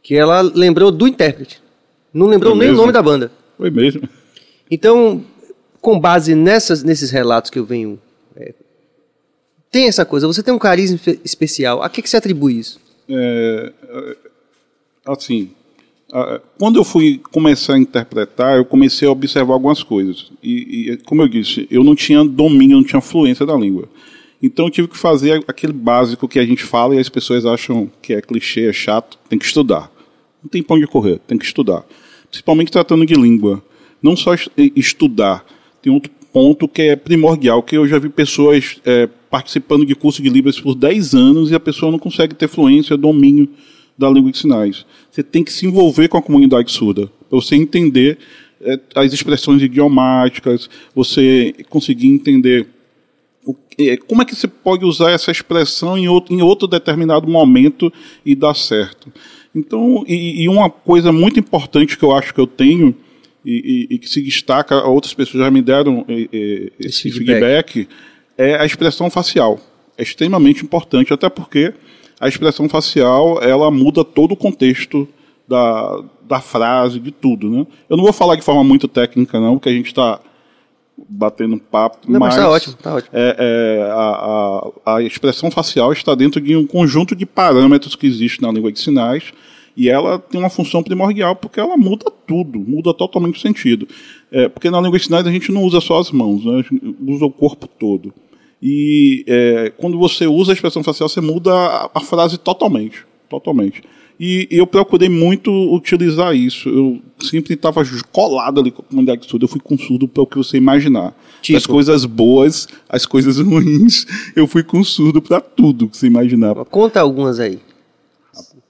que 0.03 0.15
ela 0.15 0.41
lembrou 0.41 0.91
do 0.91 1.07
intérprete. 1.09 1.63
Não 2.13 2.27
lembrou 2.27 2.53
Foi 2.53 2.61
nem 2.61 2.69
mesmo? 2.69 2.79
o 2.79 2.83
nome 2.83 2.93
da 2.93 3.03
banda. 3.03 3.31
Foi 3.57 3.71
mesmo. 3.71 4.09
Então, 4.71 5.25
com 5.89 5.99
base 5.99 6.35
nessas, 6.35 6.83
nesses 6.83 7.11
relatos 7.11 7.51
que 7.51 7.59
eu 7.59 7.65
venho. 7.65 7.99
É, 8.37 8.53
tem 9.71 9.89
essa 9.89 10.05
coisa, 10.05 10.27
você 10.27 10.43
tem 10.43 10.53
um 10.53 10.59
carisma 10.59 11.01
especial. 11.25 11.83
A 11.83 11.89
que, 11.89 12.03
que 12.03 12.11
se 12.11 12.17
atribui 12.17 12.59
isso? 12.59 12.79
É, 13.09 13.73
é 13.83 14.17
assim, 15.07 15.51
quando 16.59 16.79
eu 16.79 16.85
fui 16.85 17.19
começar 17.33 17.73
a 17.73 17.79
interpretar, 17.79 18.59
eu 18.59 18.67
comecei 18.67 19.09
a 19.09 19.11
observar 19.11 19.55
algumas 19.55 19.83
coisas. 19.83 20.31
E, 20.43 20.91
e, 20.91 20.97
como 20.99 21.23
eu 21.23 21.29
disse, 21.29 21.67
eu 21.71 21.83
não 21.83 21.95
tinha 21.95 22.23
domínio, 22.23 22.77
não 22.77 22.85
tinha 22.85 23.01
fluência 23.01 23.47
da 23.47 23.57
língua. 23.57 23.89
Então 24.43 24.67
eu 24.67 24.71
tive 24.71 24.89
que 24.89 24.99
fazer 24.99 25.43
aquele 25.49 25.73
básico 25.73 26.29
que 26.29 26.39
a 26.39 26.45
gente 26.45 26.65
fala 26.65 26.97
e 26.97 26.99
as 26.99 27.09
pessoas 27.09 27.47
acham 27.47 27.91
que 28.03 28.13
é 28.13 28.21
clichê, 28.21 28.69
é 28.69 28.75
chato. 28.75 29.19
Tem 29.27 29.39
que 29.39 29.47
estudar. 29.47 29.91
Não 30.43 30.51
tem 30.51 30.63
pão 30.63 30.79
de 30.79 30.87
correr, 30.87 31.19
tem 31.27 31.39
que 31.39 31.47
estudar. 31.47 31.83
Principalmente 32.29 32.71
tratando 32.71 33.07
de 33.07 33.15
língua. 33.15 33.63
Não 34.03 34.15
só 34.15 34.35
estudar. 34.77 35.47
Tem 35.83 35.93
outro 35.93 36.11
ponto 36.33 36.69
que 36.69 36.83
é 36.83 36.97
primordial, 36.97 37.63
que 37.63 37.77
eu 37.77 37.87
já 37.87 37.99
vi 37.99 38.09
pessoas 38.09 38.81
é, 38.85 39.09
participando 39.31 39.85
de 39.85 39.95
curso 39.95 40.23
de 40.23 40.29
Libras 40.29 40.61
por 40.61 40.75
10 40.75 41.15
anos 41.15 41.51
e 41.51 41.55
a 41.55 41.61
pessoa 41.61 41.91
não 41.91 41.99
consegue 41.99 42.35
ter 42.35 42.49
fluência, 42.49 42.97
domínio 42.97 43.49
da 43.97 44.09
língua 44.09 44.31
de 44.31 44.39
sinais. 44.39 44.87
Você 45.11 45.23
tem 45.23 45.43
que 45.43 45.53
se 45.53 45.67
envolver 45.67 46.09
com 46.09 46.17
a 46.17 46.23
comunidade 46.23 46.71
surda, 46.71 47.11
para 47.29 47.41
você 47.41 47.57
entender 47.57 48.19
é, 48.61 48.79
as 48.95 49.13
expressões 49.13 49.63
idiomáticas, 49.63 50.69
você 50.95 51.55
conseguir 51.69 52.09
entender 52.09 52.67
é, 53.79 53.97
como 53.97 54.23
é 54.23 54.25
que 54.25 54.35
você 54.35 54.49
pode 54.49 54.85
usar 54.85 55.11
essa 55.11 55.31
expressão 55.31 55.97
em 55.97 56.09
outro, 56.09 56.35
em 56.35 56.43
outro 56.43 56.67
determinado 56.67 57.29
momento 57.29 57.93
e 58.25 58.35
dar 58.35 58.55
certo. 58.55 59.13
Então, 59.55 60.05
e, 60.07 60.43
e, 60.43 60.49
uma 60.49 60.69
coisa 60.69 61.11
muito 61.13 61.39
importante 61.39 61.97
que 61.97 62.05
eu 62.05 62.13
acho 62.13 62.35
que 62.35 62.41
eu 62.41 62.47
tenho 62.47 62.95
e, 63.45 63.87
e, 63.91 63.95
e 63.95 63.99
que 63.99 64.09
se 64.09 64.21
destaca, 64.23 64.85
outras 64.85 65.15
pessoas 65.15 65.45
já 65.45 65.51
me 65.51 65.63
deram 65.63 66.05
esse 66.79 67.11
feedback. 67.11 67.73
feedback, 67.73 67.89
é 68.37 68.57
a 68.57 68.65
expressão 68.65 69.11
facial. 69.11 69.59
É 69.97 70.03
extremamente 70.03 70.65
importante, 70.65 71.13
até 71.13 71.29
porque 71.29 71.75
a 72.21 72.29
expressão 72.29 72.69
facial 72.69 73.43
ela 73.43 73.71
muda 73.71 74.05
todo 74.05 74.33
o 74.33 74.37
contexto 74.37 75.09
da, 75.47 76.03
da 76.23 76.41
frase, 76.41 77.01
de 77.01 77.11
tudo. 77.11 77.51
Né? 77.51 77.67
Eu 77.89 77.97
não 77.97 78.05
vou 78.05 78.13
falar 78.13 78.37
de 78.37 78.43
forma 78.43 78.63
muito 78.63 78.87
técnica, 78.87 79.41
não, 79.41 79.55
porque 79.55 79.69
a 79.69 79.73
gente 79.73 79.87
está 79.87 80.21
batendo 81.09 81.59
papo. 81.59 81.99
Não, 82.09 82.19
mas 82.19 82.35
está 82.35 82.51
ótimo, 82.51 82.75
tá 82.75 82.95
ótimo. 82.95 83.11
É, 83.13 83.37
é, 83.39 83.91
a, 83.91 84.71
a, 84.85 84.97
a, 84.97 85.03
expressão 85.03 85.51
facial 85.51 85.93
está 85.93 86.15
dentro 86.15 86.41
de 86.41 86.57
um 86.57 86.67
conjunto 86.67 87.15
de 87.15 87.25
parâmetros 87.25 87.95
que 87.95 88.07
existe 88.07 88.43
na 88.43 88.51
língua 88.51 88.73
de 88.73 88.81
sinais 88.81 89.33
e 89.79 89.89
ela 89.89 90.19
tem 90.19 90.41
uma 90.41 90.51
função 90.51 90.83
primordial 90.83 91.37
porque 91.37 91.61
ela 91.61 91.77
muda 91.77 92.11
tudo, 92.27 92.59
muda 92.59 92.93
totalmente 92.93 93.37
o 93.37 93.41
sentido. 93.41 93.87
É, 94.29 94.49
porque 94.49 94.69
na 94.69 94.81
língua 94.81 94.99
de 94.99 95.05
sinais 95.05 95.25
a 95.25 95.31
gente 95.31 95.53
não 95.53 95.63
usa 95.63 95.81
só 95.81 96.01
as 96.01 96.11
mãos, 96.11 96.45
né? 96.45 96.55
a 96.55 96.57
gente 96.63 96.97
usa 97.07 97.25
o 97.25 97.31
corpo 97.31 97.69
todo. 97.69 98.13
E 98.61 99.25
é, 99.29 99.73
quando 99.77 99.97
você 99.97 100.27
usa 100.27 100.51
a 100.51 100.55
expressão 100.55 100.83
facial, 100.83 101.09
você 101.09 101.21
muda 101.21 101.55
a, 101.55 101.91
a 101.95 102.01
frase 102.01 102.37
totalmente. 102.39 103.07
Totalmente. 103.29 103.83
E, 104.19 104.49
eu 104.51 104.67
procurei 104.67 105.09
muito 105.09 105.53
utilizar 105.73 106.35
isso. 106.35 106.69
Eu 106.69 107.01
sempre 107.21 107.55
estava 107.55 107.81
colado 108.11 108.61
ali 108.61 108.73
com 108.73 108.83
a 108.83 108.85
comunidade 108.85 109.23
de 109.23 109.31
surdo. 109.31 109.45
Eu 109.45 109.49
fui 109.49 109.61
com 109.61 109.79
surdo 109.79 110.09
para 110.09 110.25
o 110.25 110.27
que 110.27 110.37
você 110.37 110.57
imaginar. 110.57 111.15
Tipo. 111.41 111.57
As 111.57 111.67
coisas 111.67 112.05
boas, 112.05 112.67
as 112.89 113.07
coisas 113.07 113.39
ruins, 113.39 114.07
eu 114.35 114.49
fui 114.49 114.65
com 114.65 114.83
surdo 114.83 115.23
para 115.23 115.41
tudo 115.41 115.89
que 115.89 115.97
você 115.97 116.09
imaginar. 116.09 116.57
Conta 116.65 117.01
algumas 117.01 117.39
aí. 117.39 117.61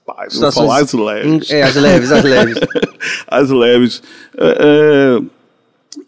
Rapaz, 0.09 0.39
vou 0.39 0.51
falar 0.51 0.81
as 0.81 0.93
leves. 0.93 1.51
É, 1.51 1.63
as 1.63 1.75
leves, 1.75 2.11
as 2.11 2.23
leves. 2.23 2.57
as 3.27 3.49
leves. 3.49 4.03
É, 4.37 4.57
é, 4.59 5.21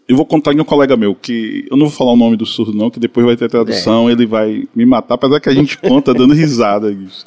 eu 0.07 0.15
vou 0.15 0.25
contar 0.25 0.53
de 0.53 0.61
um 0.61 0.65
colega 0.65 0.97
meu, 0.97 1.15
que 1.15 1.65
eu 1.69 1.77
não 1.77 1.87
vou 1.87 1.95
falar 1.95 2.13
o 2.13 2.17
nome 2.17 2.35
do 2.35 2.45
surdo 2.45 2.73
não, 2.73 2.89
que 2.89 2.99
depois 2.99 3.25
vai 3.25 3.35
ter 3.35 3.49
tradução, 3.49 4.09
é. 4.09 4.13
ele 4.13 4.25
vai 4.25 4.67
me 4.75 4.85
matar, 4.85 5.15
apesar 5.15 5.39
que 5.39 5.49
a 5.49 5.53
gente 5.53 5.77
conta 5.77 6.13
dando 6.13 6.33
risada 6.33 6.93
disso. 6.93 7.25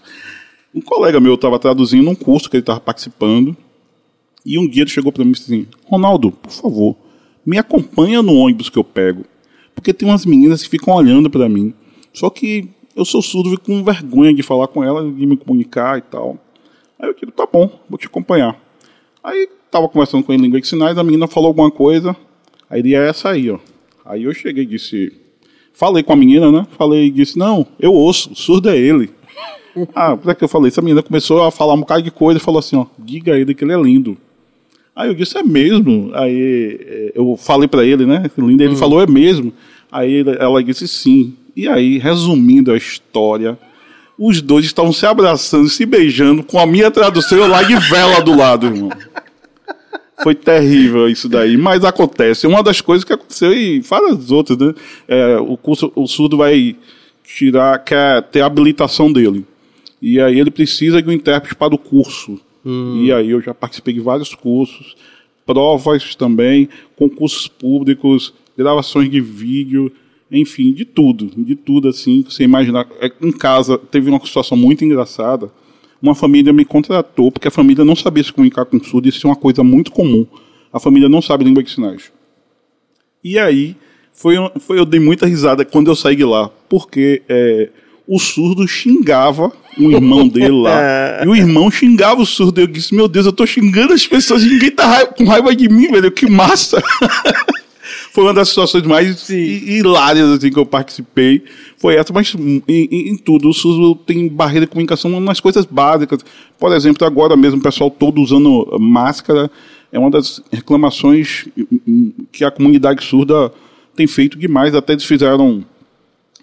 Um 0.74 0.80
colega 0.80 1.20
meu 1.20 1.34
estava 1.34 1.58
traduzindo 1.58 2.10
um 2.10 2.14
curso 2.14 2.50
que 2.50 2.56
ele 2.56 2.62
estava 2.62 2.80
participando, 2.80 3.56
e 4.44 4.58
um 4.58 4.68
dia 4.68 4.82
ele 4.82 4.90
chegou 4.90 5.12
para 5.12 5.24
mim 5.24 5.30
e 5.30 5.34
disse 5.34 5.52
assim: 5.52 5.66
Ronaldo, 5.86 6.32
por 6.32 6.50
favor, 6.50 6.96
me 7.46 7.58
acompanha 7.58 8.22
no 8.22 8.34
ônibus 8.34 8.68
que 8.68 8.78
eu 8.78 8.84
pego, 8.84 9.24
porque 9.74 9.94
tem 9.94 10.08
umas 10.08 10.26
meninas 10.26 10.62
que 10.62 10.68
ficam 10.68 10.94
olhando 10.94 11.30
para 11.30 11.48
mim. 11.48 11.72
Só 12.12 12.28
que 12.28 12.68
eu 12.94 13.04
sou 13.04 13.22
surdo, 13.22 13.50
fico 13.50 13.64
com 13.64 13.82
vergonha 13.82 14.34
de 14.34 14.42
falar 14.42 14.68
com 14.68 14.84
ela, 14.84 15.02
de 15.02 15.26
me 15.26 15.36
comunicar 15.36 15.98
e 15.98 16.02
tal. 16.02 16.38
Aí 16.98 17.08
eu 17.08 17.14
digo: 17.14 17.32
tá 17.32 17.46
bom, 17.50 17.80
vou 17.88 17.98
te 17.98 18.06
acompanhar. 18.06 18.58
Aí 19.22 19.48
estava 19.66 19.88
conversando 19.88 20.22
com 20.22 20.32
ele 20.32 20.42
em 20.42 20.44
língua 20.46 20.60
de 20.60 20.66
sinais, 20.66 20.96
a 20.98 21.04
menina 21.04 21.26
falou 21.26 21.48
alguma 21.48 21.70
coisa, 21.70 22.16
aí 22.68 22.80
ele 22.80 22.94
é 22.94 23.08
essa 23.08 23.30
aí, 23.30 23.50
ó. 23.50 23.58
Aí 24.04 24.24
eu 24.24 24.34
cheguei 24.34 24.64
e 24.64 24.66
disse: 24.66 25.12
falei 25.72 26.02
com 26.02 26.12
a 26.12 26.16
menina, 26.16 26.50
né? 26.52 26.66
Falei 26.76 27.06
e 27.06 27.10
disse: 27.10 27.38
não, 27.38 27.66
eu 27.80 27.92
ouço, 27.92 28.34
surdo 28.34 28.68
é 28.68 28.76
ele. 28.76 29.10
Ah, 29.92 30.16
por 30.16 30.32
que 30.36 30.44
eu 30.44 30.48
falei? 30.48 30.68
Essa 30.68 30.80
menina 30.80 31.02
começou 31.02 31.42
a 31.42 31.50
falar 31.50 31.74
um 31.74 31.80
bocado 31.80 32.00
de 32.00 32.10
coisa 32.12 32.38
e 32.38 32.40
falou 32.40 32.60
assim, 32.60 32.76
ó, 32.76 32.86
diga 32.96 33.34
a 33.34 33.36
ele 33.40 33.56
que 33.56 33.64
ele 33.64 33.72
é 33.72 33.76
lindo. 33.76 34.16
Aí 34.94 35.08
eu 35.08 35.14
disse, 35.14 35.36
é 35.36 35.42
mesmo? 35.42 36.12
Aí 36.14 36.78
eh, 36.80 37.12
eu 37.12 37.36
falei 37.36 37.66
para 37.66 37.84
ele, 37.84 38.06
né, 38.06 38.30
lindo, 38.38 38.62
ele 38.62 38.74
hum. 38.74 38.76
falou, 38.76 39.02
é 39.02 39.06
mesmo? 39.08 39.52
Aí 39.90 40.24
ela 40.38 40.62
disse 40.62 40.86
sim. 40.86 41.36
E 41.56 41.68
aí, 41.68 41.98
resumindo 41.98 42.70
a 42.70 42.76
história, 42.76 43.58
os 44.18 44.40
dois 44.40 44.64
estavam 44.64 44.92
se 44.92 45.04
abraçando, 45.06 45.68
se 45.68 45.84
beijando, 45.84 46.42
com 46.42 46.58
a 46.58 46.66
minha 46.66 46.90
tradução 46.90 47.38
eu 47.38 47.46
lá 47.46 47.62
de 47.62 47.74
vela 47.88 48.20
do 48.20 48.36
lado, 48.36 48.66
irmão. 48.66 48.90
Foi 50.22 50.34
terrível 50.34 51.08
isso 51.08 51.28
daí, 51.28 51.56
mas 51.56 51.84
acontece. 51.84 52.46
Uma 52.46 52.62
das 52.62 52.80
coisas 52.80 53.04
que 53.04 53.12
aconteceu 53.12 53.52
e 53.52 53.80
várias 53.80 54.30
outras, 54.30 54.56
né? 54.56 54.74
É, 55.08 55.36
o 55.38 55.56
curso, 55.56 55.92
o 55.94 56.06
surdo 56.06 56.36
vai 56.36 56.76
tirar, 57.24 57.78
quer 57.80 58.22
ter 58.22 58.40
a 58.40 58.46
habilitação 58.46 59.12
dele. 59.12 59.44
E 60.00 60.20
aí 60.20 60.38
ele 60.38 60.50
precisa 60.50 61.02
de 61.02 61.08
um 61.08 61.12
intérprete 61.12 61.56
para 61.56 61.74
o 61.74 61.78
curso. 61.78 62.40
Hum. 62.64 63.02
E 63.04 63.12
aí 63.12 63.30
eu 63.30 63.40
já 63.40 63.52
participei 63.52 63.92
de 63.92 64.00
vários 64.00 64.34
cursos, 64.34 64.96
provas 65.44 66.14
também, 66.14 66.68
concursos 66.96 67.48
públicos, 67.48 68.32
gravações 68.56 69.10
de 69.10 69.20
vídeo, 69.20 69.92
enfim, 70.34 70.72
de 70.72 70.84
tudo, 70.84 71.30
de 71.36 71.54
tudo 71.54 71.88
assim, 71.88 72.22
que 72.22 72.32
você 72.32 72.44
imaginar. 72.44 72.86
É, 73.00 73.10
em 73.22 73.32
casa 73.32 73.78
teve 73.78 74.10
uma 74.10 74.20
situação 74.24 74.56
muito 74.56 74.84
engraçada. 74.84 75.50
Uma 76.02 76.14
família 76.14 76.52
me 76.52 76.64
contratou 76.64 77.32
porque 77.32 77.48
a 77.48 77.50
família 77.50 77.84
não 77.84 77.96
sabia 77.96 78.22
se 78.22 78.32
comunicar 78.32 78.64
com 78.66 78.82
surdo, 78.82 79.08
isso 79.08 79.26
é 79.26 79.30
uma 79.30 79.36
coisa 79.36 79.62
muito 79.64 79.90
comum. 79.90 80.26
A 80.72 80.78
família 80.78 81.08
não 81.08 81.22
sabe 81.22 81.44
língua 81.44 81.62
de 81.62 81.70
sinais. 81.70 82.12
E 83.22 83.38
aí 83.38 83.74
Foi, 84.12 84.34
foi, 84.60 84.78
eu 84.78 84.84
dei 84.84 85.00
muita 85.00 85.26
risada 85.26 85.64
quando 85.64 85.90
eu 85.90 85.96
saí 85.96 86.14
de 86.14 86.24
lá, 86.24 86.48
porque 86.68 87.22
é, 87.28 87.70
o 88.06 88.18
surdo 88.18 88.68
xingava 88.68 89.50
o 89.78 89.90
irmão 89.90 90.28
dele 90.28 90.50
lá. 90.50 91.24
e 91.24 91.28
o 91.28 91.34
irmão 91.34 91.70
xingava 91.70 92.20
o 92.22 92.26
surdo. 92.26 92.60
Eu 92.60 92.66
disse, 92.66 92.94
meu 92.94 93.08
Deus, 93.08 93.26
eu 93.26 93.32
tô 93.32 93.46
xingando 93.46 93.92
as 93.92 94.06
pessoas 94.06 94.44
ninguém 94.44 94.70
tá 94.70 94.86
raiva, 94.86 95.12
com 95.14 95.24
raiva 95.24 95.56
de 95.56 95.68
mim, 95.68 95.90
velho. 95.90 96.12
Que 96.12 96.30
massa! 96.30 96.82
Foi 98.14 98.22
uma 98.22 98.32
das 98.32 98.50
situações 98.50 98.84
mais 98.86 99.28
hilárias 99.28 100.30
assim, 100.30 100.48
que 100.48 100.56
eu 100.56 100.64
participei. 100.64 101.42
Foi 101.76 101.96
essa, 101.96 102.12
mas 102.12 102.32
em, 102.32 102.62
em, 102.68 103.16
tudo. 103.16 103.48
O 103.48 103.52
surdo 103.52 103.96
tem 103.96 104.28
barreira 104.28 104.66
de 104.66 104.70
comunicação 104.70 105.18
nas 105.18 105.40
coisas 105.40 105.64
básicas. 105.64 106.20
Por 106.56 106.72
exemplo, 106.72 107.04
agora 107.04 107.36
mesmo 107.36 107.58
o 107.58 107.62
pessoal 107.62 107.90
todo 107.90 108.22
usando 108.22 108.78
máscara. 108.78 109.50
É 109.90 109.98
uma 109.98 110.12
das 110.12 110.40
reclamações 110.52 111.48
que 112.30 112.44
a 112.44 112.52
comunidade 112.52 113.04
surda 113.04 113.52
tem 113.96 114.06
feito 114.06 114.38
demais. 114.38 114.76
Até 114.76 114.92
eles 114.92 115.04
fizeram 115.04 115.64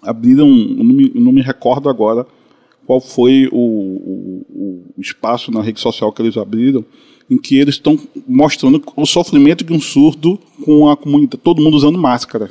abriram, 0.02 0.50
não 0.50 0.84
me, 0.84 1.10
não 1.14 1.32
me 1.32 1.40
recordo 1.40 1.88
agora 1.88 2.26
qual 2.84 3.00
foi 3.00 3.48
o, 3.50 3.56
o, 3.56 4.46
o, 4.98 5.00
espaço 5.00 5.50
na 5.50 5.62
rede 5.62 5.80
social 5.80 6.12
que 6.12 6.20
eles 6.20 6.36
abriram, 6.36 6.84
em 7.32 7.38
que 7.38 7.58
eles 7.58 7.76
estão 7.76 7.98
mostrando 8.28 8.82
o 8.94 9.06
sofrimento 9.06 9.64
de 9.64 9.72
um 9.72 9.80
surdo 9.80 10.38
com 10.64 10.88
a 10.88 10.96
comunidade, 10.96 11.40
todo 11.42 11.62
mundo 11.62 11.76
usando 11.76 11.98
máscara. 11.98 12.50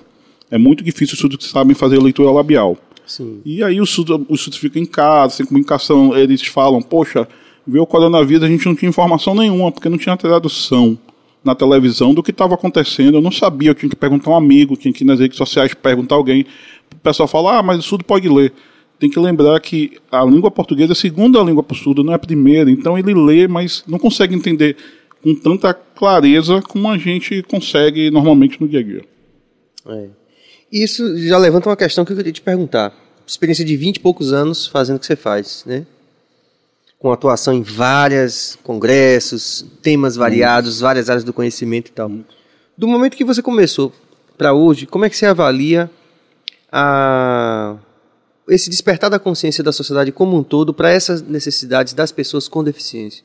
É 0.49 0.57
muito 0.57 0.83
difícil 0.83 1.13
os 1.13 1.19
surdos 1.19 1.37
que 1.37 1.43
sabem 1.45 1.75
fazer 1.75 2.01
leitura 2.01 2.31
labial. 2.31 2.77
Sim. 3.05 3.41
E 3.45 3.63
aí 3.63 3.79
os 3.79 3.89
surdos, 3.89 4.21
os 4.27 4.41
surdos 4.41 4.59
ficam 4.59 4.81
em 4.81 4.85
casa, 4.85 5.35
sem 5.35 5.45
comunicação, 5.45 6.17
eles 6.17 6.41
falam, 6.41 6.81
poxa, 6.81 7.27
viu 7.65 7.83
o 7.83 7.87
coronavírus, 7.87 8.43
a 8.43 8.47
gente 8.47 8.65
não 8.65 8.75
tinha 8.75 8.89
informação 8.89 9.35
nenhuma, 9.35 9.71
porque 9.71 9.89
não 9.89 9.97
tinha 9.97 10.17
tradução 10.17 10.97
na 11.43 11.55
televisão 11.55 12.13
do 12.13 12.23
que 12.23 12.31
estava 12.31 12.55
acontecendo. 12.55 13.17
Eu 13.17 13.21
não 13.21 13.31
sabia, 13.31 13.69
eu 13.69 13.75
tinha 13.75 13.89
que 13.89 13.95
perguntar 13.95 14.31
um 14.31 14.35
amigo, 14.35 14.75
tinha 14.75 14.93
que 14.93 15.03
ir 15.03 15.07
nas 15.07 15.19
redes 15.19 15.37
sociais 15.37 15.73
perguntar 15.73 16.15
alguém 16.15 16.45
o 16.93 16.99
pessoal 17.01 17.27
fala, 17.27 17.57
ah, 17.57 17.63
mas 17.63 17.79
o 17.79 17.81
surdo 17.81 18.03
pode 18.03 18.27
ler. 18.27 18.53
Tem 19.01 19.09
que 19.09 19.19
lembrar 19.19 19.59
que 19.59 19.97
a 20.11 20.23
língua 20.23 20.51
portuguesa 20.51 20.91
é 20.91 20.93
a 20.93 20.95
segunda 20.95 21.41
língua 21.41 21.63
para 21.63 21.73
o 21.73 21.75
surdo, 21.75 22.03
não 22.03 22.13
é 22.13 22.15
a 22.17 22.19
primeira. 22.19 22.69
Então 22.69 22.95
ele 22.95 23.15
lê, 23.15 23.47
mas 23.47 23.83
não 23.87 23.97
consegue 23.97 24.35
entender 24.35 24.77
com 25.23 25.33
tanta 25.33 25.73
clareza 25.73 26.61
como 26.61 26.87
a 26.87 26.99
gente 26.99 27.41
consegue 27.41 28.11
normalmente 28.11 28.61
no 28.61 28.67
dia 28.67 28.79
a 28.79 28.83
dia. 28.83 29.01
É. 29.87 30.05
Isso 30.71 31.17
já 31.17 31.39
levanta 31.39 31.67
uma 31.67 31.75
questão 31.75 32.05
que 32.05 32.11
eu 32.11 32.15
queria 32.15 32.31
te 32.31 32.43
perguntar. 32.43 32.93
Experiência 33.25 33.65
de 33.65 33.75
20 33.75 33.95
e 33.95 33.99
poucos 34.01 34.31
anos 34.31 34.67
fazendo 34.67 34.97
o 34.97 34.99
que 34.99 35.07
você 35.07 35.15
faz, 35.15 35.63
né? 35.65 35.87
Com 36.99 37.11
atuação 37.11 37.55
em 37.55 37.63
vários 37.63 38.55
congressos, 38.61 39.65
temas 39.81 40.15
variados, 40.15 40.79
várias 40.79 41.09
áreas 41.09 41.23
do 41.23 41.33
conhecimento 41.33 41.87
e 41.87 41.91
tal. 41.91 42.11
Do 42.77 42.87
momento 42.87 43.17
que 43.17 43.25
você 43.25 43.41
começou 43.41 43.91
para 44.37 44.53
hoje, 44.53 44.85
como 44.85 45.05
é 45.05 45.09
que 45.09 45.17
você 45.17 45.25
avalia 45.25 45.89
a 46.71 47.79
esse 48.51 48.69
despertar 48.69 49.09
da 49.09 49.17
consciência 49.17 49.63
da 49.63 49.71
sociedade 49.71 50.11
como 50.11 50.37
um 50.37 50.43
todo 50.43 50.73
para 50.73 50.91
essas 50.91 51.21
necessidades 51.21 51.93
das 51.93 52.11
pessoas 52.11 52.47
com 52.47 52.63
deficiência, 52.63 53.23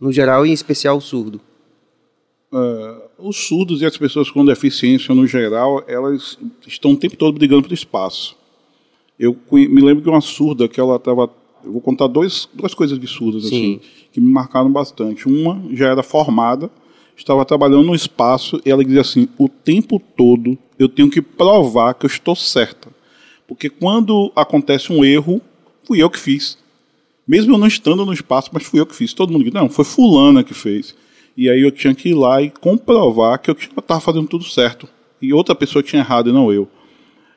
no 0.00 0.12
geral 0.12 0.44
e 0.44 0.50
em 0.50 0.52
especial 0.52 0.96
o 0.96 1.00
surdo? 1.00 1.40
Uh, 2.52 3.28
os 3.28 3.36
surdos 3.36 3.82
e 3.82 3.86
as 3.86 3.96
pessoas 3.96 4.30
com 4.30 4.44
deficiência, 4.44 5.14
no 5.14 5.26
geral, 5.26 5.84
elas 5.86 6.38
estão 6.66 6.92
o 6.92 6.96
tempo 6.96 7.16
todo 7.16 7.34
brigando 7.36 7.62
pelo 7.62 7.74
espaço. 7.74 8.36
Eu 9.18 9.36
me 9.50 9.80
lembro 9.80 10.02
de 10.02 10.08
uma 10.08 10.20
surda 10.20 10.68
que 10.68 10.80
ela 10.80 10.96
estava. 10.96 11.30
Eu 11.64 11.72
vou 11.72 11.80
contar 11.80 12.06
dois, 12.06 12.48
duas 12.54 12.72
coisas 12.72 12.98
de 12.98 13.06
surdas 13.06 13.46
assim, 13.46 13.80
que 14.12 14.20
me 14.20 14.30
marcaram 14.30 14.70
bastante. 14.70 15.28
Uma 15.28 15.60
já 15.72 15.88
era 15.88 16.02
formada, 16.02 16.70
estava 17.16 17.44
trabalhando 17.44 17.86
no 17.86 17.94
espaço 17.94 18.60
e 18.64 18.70
ela 18.70 18.84
dizia 18.84 19.00
assim: 19.02 19.28
o 19.36 19.48
tempo 19.48 20.00
todo 20.16 20.56
eu 20.78 20.88
tenho 20.88 21.10
que 21.10 21.20
provar 21.20 21.94
que 21.94 22.06
eu 22.06 22.08
estou 22.08 22.36
certa. 22.36 22.88
Porque 23.48 23.68
quando 23.68 24.30
acontece 24.36 24.92
um 24.92 25.04
erro, 25.04 25.40
fui 25.84 26.00
eu 26.00 26.08
que 26.10 26.18
fiz. 26.18 26.56
Mesmo 27.26 27.54
eu 27.54 27.58
não 27.58 27.66
estando 27.66 28.06
no 28.06 28.12
espaço, 28.12 28.50
mas 28.52 28.62
fui 28.62 28.78
eu 28.78 28.86
que 28.86 28.94
fiz. 28.94 29.12
Todo 29.12 29.32
mundo 29.32 29.44
diz, 29.44 29.52
não, 29.52 29.68
foi 29.68 29.84
fulana 29.84 30.44
que 30.44 30.54
fez. 30.54 30.94
E 31.36 31.48
aí 31.48 31.60
eu 31.60 31.72
tinha 31.72 31.94
que 31.94 32.10
ir 32.10 32.14
lá 32.14 32.40
e 32.40 32.50
comprovar 32.50 33.40
que 33.40 33.50
eu 33.50 33.56
estava 33.56 34.00
fazendo 34.00 34.28
tudo 34.28 34.44
certo. 34.44 34.88
E 35.20 35.32
outra 35.32 35.54
pessoa 35.54 35.82
tinha 35.82 36.02
errado 36.02 36.30
e 36.30 36.32
não 36.32 36.52
eu. 36.52 36.68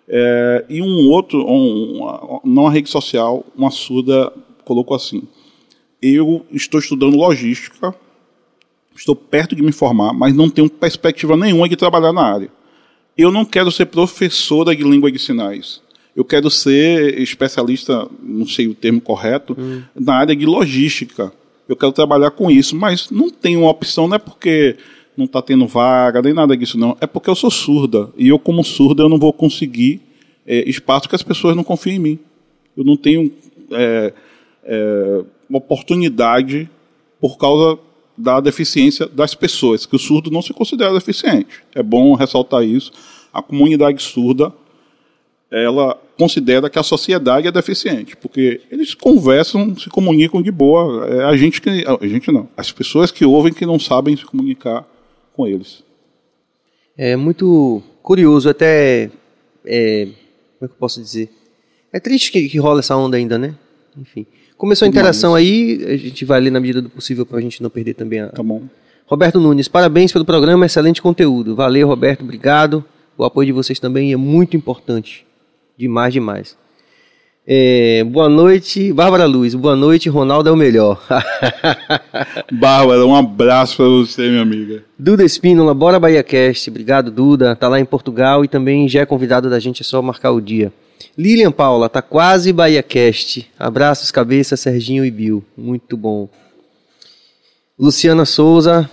É, 0.07 0.65
e 0.69 0.81
um 0.81 1.09
outro, 1.09 1.43
um, 1.47 2.39
numa 2.43 2.69
rede 2.69 2.89
social, 2.89 3.45
uma 3.55 3.71
surda 3.71 4.31
colocou 4.65 4.95
assim: 4.95 5.23
Eu 6.01 6.45
estou 6.51 6.79
estudando 6.79 7.15
logística, 7.15 7.95
estou 8.95 9.15
perto 9.15 9.55
de 9.55 9.63
me 9.63 9.71
formar, 9.71 10.13
mas 10.13 10.35
não 10.35 10.49
tenho 10.49 10.69
perspectiva 10.69 11.37
nenhuma 11.37 11.69
de 11.69 11.75
trabalhar 11.75 12.11
na 12.11 12.23
área 12.23 12.51
eu 13.17 13.31
não 13.31 13.45
quero 13.45 13.71
ser 13.71 13.87
professora 13.87 14.75
de 14.75 14.83
língua 14.83 15.11
de 15.11 15.19
sinais. 15.19 15.81
Eu 16.15 16.25
quero 16.25 16.49
ser 16.49 17.19
especialista, 17.19 18.07
não 18.21 18.45
sei 18.45 18.67
o 18.67 18.75
termo 18.75 18.99
correto, 18.99 19.55
hum. 19.57 19.81
na 19.95 20.15
área 20.15 20.35
de 20.35 20.45
logística. 20.45 21.31
Eu 21.67 21.75
quero 21.75 21.91
trabalhar 21.91 22.31
com 22.31 22.51
isso, 22.51 22.75
mas 22.75 23.09
não 23.09 23.29
tenho 23.29 23.61
uma 23.61 23.69
opção, 23.69 24.07
não 24.07 24.15
é 24.15 24.19
porque 24.19 24.75
não 25.15 25.25
está 25.25 25.41
tendo 25.41 25.67
vaga, 25.67 26.21
nem 26.21 26.33
nada 26.33 26.55
disso, 26.55 26.77
não. 26.77 26.97
É 26.99 27.07
porque 27.07 27.29
eu 27.29 27.35
sou 27.35 27.51
surda. 27.51 28.09
E 28.17 28.27
eu, 28.27 28.39
como 28.39 28.63
surda, 28.63 29.03
eu 29.03 29.09
não 29.09 29.17
vou 29.17 29.31
conseguir 29.31 30.01
é, 30.45 30.67
espaço 30.69 31.07
que 31.07 31.15
as 31.15 31.23
pessoas 31.23 31.55
não 31.55 31.63
confiam 31.63 31.95
em 31.95 31.99
mim. 31.99 32.19
Eu 32.75 32.83
não 32.83 32.97
tenho 32.97 33.31
é, 33.71 34.13
é, 34.63 35.23
oportunidade 35.49 36.69
por 37.19 37.37
causa 37.37 37.79
da 38.17 38.39
deficiência 38.39 39.07
das 39.07 39.33
pessoas, 39.33 39.85
que 39.85 39.95
o 39.95 39.99
surdo 39.99 40.29
não 40.29 40.41
se 40.41 40.53
considera 40.53 40.93
deficiente. 40.93 41.63
É 41.73 41.81
bom 41.81 42.13
ressaltar 42.13 42.63
isso. 42.63 42.91
A 43.33 43.41
comunidade 43.41 44.01
surda, 44.01 44.53
ela 45.51 45.99
considera 46.17 46.69
que 46.69 46.79
a 46.79 46.83
sociedade 46.83 47.47
é 47.47 47.51
deficiente, 47.51 48.15
porque 48.15 48.61
eles 48.71 48.93
conversam, 48.93 49.75
se 49.77 49.89
comunicam 49.89 50.41
de 50.41 50.51
boa. 50.51 51.05
É 51.07 51.23
a 51.25 51.35
gente 51.35 51.61
que, 51.61 51.69
a 51.69 52.07
gente 52.07 52.31
não, 52.31 52.47
as 52.55 52.71
pessoas 52.71 53.11
que 53.11 53.25
ouvem 53.25 53.53
que 53.53 53.65
não 53.65 53.77
sabem 53.77 54.15
se 54.15 54.23
comunicar 54.23 54.87
com 55.33 55.45
eles. 55.45 55.83
É 56.97 57.15
muito 57.15 57.81
curioso, 58.01 58.49
até 58.49 59.09
é, 59.65 60.05
como 60.05 60.15
é 60.61 60.67
que 60.67 60.73
eu 60.73 60.79
posso 60.79 61.01
dizer? 61.01 61.29
É 61.91 61.99
triste 61.99 62.31
que, 62.31 62.47
que 62.47 62.57
rola 62.57 62.79
essa 62.79 62.95
onda 62.95 63.17
ainda, 63.17 63.37
né? 63.37 63.55
Enfim. 63.97 64.25
Começou 64.57 64.85
a 64.85 64.89
interação 64.89 65.35
aí, 65.35 65.83
a 65.85 65.97
gente 65.97 66.23
vai 66.23 66.39
ler 66.39 66.51
na 66.51 66.59
medida 66.59 66.81
do 66.81 66.89
possível 66.89 67.25
para 67.25 67.39
a 67.39 67.41
gente 67.41 67.61
não 67.61 67.69
perder 67.69 67.95
também 67.95 68.21
a. 68.21 68.27
Tá 68.27 68.43
bom. 68.43 68.63
Roberto 69.07 69.39
Nunes, 69.39 69.67
parabéns 69.67 70.13
pelo 70.13 70.23
programa, 70.23 70.65
excelente 70.65 71.01
conteúdo. 71.01 71.55
Valeu, 71.55 71.87
Roberto, 71.87 72.21
obrigado. 72.21 72.85
O 73.17 73.25
apoio 73.25 73.47
de 73.47 73.51
vocês 73.51 73.79
também 73.79 74.13
é 74.13 74.15
muito 74.15 74.55
importante. 74.55 75.25
Demais, 75.81 76.13
demais. 76.13 76.55
É, 77.43 78.03
boa 78.03 78.29
noite, 78.29 78.93
Bárbara 78.93 79.25
Luz. 79.25 79.55
Boa 79.55 79.75
noite, 79.75 80.09
Ronaldo 80.09 80.47
é 80.47 80.51
o 80.51 80.55
melhor. 80.55 81.03
Bárbara, 82.53 83.03
um 83.03 83.15
abraço 83.15 83.77
para 83.77 83.87
você, 83.87 84.29
minha 84.29 84.43
amiga. 84.43 84.83
Duda 84.99 85.23
Espínola, 85.23 85.73
bora 85.73 85.99
Bahia 85.99 86.21
Cast. 86.21 86.69
Obrigado, 86.69 87.09
Duda. 87.09 87.55
Tá 87.55 87.67
lá 87.67 87.79
em 87.79 87.83
Portugal 87.83 88.45
e 88.45 88.47
também 88.47 88.87
já 88.87 89.01
é 89.01 89.05
convidado 89.07 89.49
da 89.49 89.59
gente, 89.59 89.81
é 89.81 89.83
só 89.83 89.99
marcar 90.03 90.29
o 90.29 90.39
dia. 90.39 90.71
Lilian 91.17 91.51
Paula, 91.51 91.89
tá 91.89 91.99
quase 91.99 92.53
Bahia 92.53 92.83
Cast. 92.83 93.49
Abraços, 93.57 94.11
cabeça, 94.11 94.55
Serginho 94.55 95.03
e 95.03 95.09
Bill. 95.09 95.43
Muito 95.57 95.97
bom. 95.97 96.29
Luciana 97.75 98.23
Souza, 98.23 98.87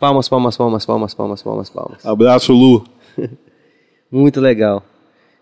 palmas, 0.00 0.28
palmas, 0.28 0.56
palmas, 0.56 0.84
palmas, 0.84 1.14
palmas, 1.14 1.42
palmas, 1.44 1.70
palmas. 1.70 2.04
Abraço, 2.04 2.52
Lu. 2.52 2.84
Muito 4.10 4.40
legal. 4.40 4.82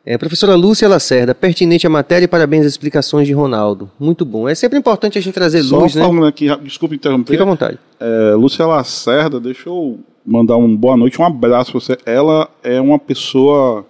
É, 0.05 0.19
professora 0.19 0.57
Lúcia 0.57 0.89
Lacerda, 0.89 1.33
pertinente 1.33 1.87
à 1.87 1.91
matéria 1.91 2.25
e 2.25 2.29
parabéns 2.29 2.67
às 2.67 2.73
explicações 2.73 3.27
de 3.27 3.33
Ronaldo. 3.33 3.89
Muito 4.01 4.25
bom. 4.25 4.49
É 4.49 4.55
sempre 4.55 4.77
importante 4.77 5.17
a 5.17 5.21
gente 5.21 5.33
trazer 5.33 5.63
Só 5.63 5.79
luz, 5.79 5.95
né? 5.95 6.05
Só 6.05 6.25
aqui, 6.25 6.49
desculpe 6.63 6.97
interromper. 6.97 7.33
Fica 7.33 7.45
à 7.45 7.47
vontade. 7.47 7.79
É, 8.01 8.35
Lúcia 8.35 8.67
Lacerda, 8.67 9.39
deixa 9.39 9.69
eu 9.69 10.01
mandar 10.27 10.57
uma 10.57 10.77
boa 10.77 10.97
noite, 10.97 11.21
um 11.21 11.25
abraço 11.25 11.71
para 11.71 11.81
você. 11.81 11.99
Ela 12.05 12.49
é 12.65 12.81
uma 12.81 12.99
pessoa 12.99 13.87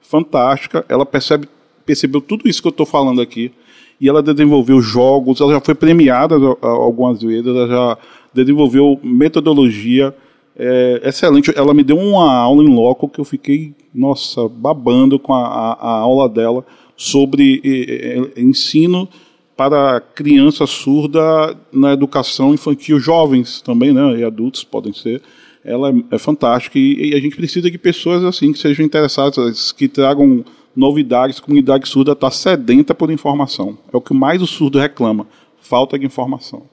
fantástica, 0.00 0.84
ela 0.88 1.04
percebe 1.04 1.48
percebeu 1.84 2.20
tudo 2.20 2.48
isso 2.48 2.60
que 2.60 2.66
eu 2.66 2.70
estou 2.70 2.84
falando 2.84 3.20
aqui 3.20 3.52
e 4.00 4.08
ela 4.08 4.20
desenvolveu 4.20 4.80
jogos, 4.80 5.40
ela 5.40 5.52
já 5.52 5.60
foi 5.60 5.74
premiada 5.74 6.34
algumas 6.60 7.22
vezes, 7.22 7.46
ela 7.46 7.68
já 7.68 7.98
desenvolveu 8.34 8.98
metodologia 9.02 10.12
é, 10.56 11.02
excelente. 11.04 11.52
Ela 11.54 11.74
me 11.74 11.84
deu 11.84 11.98
uma 11.98 12.34
aula 12.34 12.64
em 12.64 12.74
loco 12.74 13.08
que 13.08 13.20
eu 13.20 13.24
fiquei, 13.24 13.74
nossa, 13.94 14.48
babando 14.48 15.18
com 15.18 15.34
a, 15.34 15.46
a, 15.46 15.72
a 15.72 15.98
aula 15.98 16.28
dela 16.28 16.64
sobre 16.96 17.60
é, 17.64 18.40
ensino 18.40 19.08
para 19.56 20.00
criança 20.00 20.66
surda 20.66 21.56
na 21.72 21.92
educação 21.92 22.52
infantil, 22.52 22.98
jovens 22.98 23.60
também, 23.60 23.92
né, 23.92 24.18
e 24.18 24.24
adultos 24.24 24.64
podem 24.64 24.92
ser. 24.92 25.22
Ela 25.64 25.90
é, 25.90 25.94
é 26.12 26.18
fantástica 26.18 26.78
e, 26.78 27.10
e 27.10 27.14
a 27.14 27.20
gente 27.20 27.36
precisa 27.36 27.70
de 27.70 27.78
pessoas 27.78 28.24
assim 28.24 28.52
que 28.52 28.58
sejam 28.58 28.84
interessadas, 28.84 29.72
que 29.72 29.88
tragam 29.88 30.44
novidades, 30.74 31.38
a 31.38 31.42
comunidade 31.42 31.88
surda 31.88 32.12
está 32.12 32.30
sedenta 32.30 32.94
por 32.94 33.10
informação. 33.10 33.78
É 33.92 33.96
o 33.96 34.00
que 34.00 34.12
mais 34.12 34.42
o 34.42 34.46
surdo 34.46 34.78
reclama, 34.78 35.26
falta 35.58 35.98
de 35.98 36.04
informação. 36.04 36.64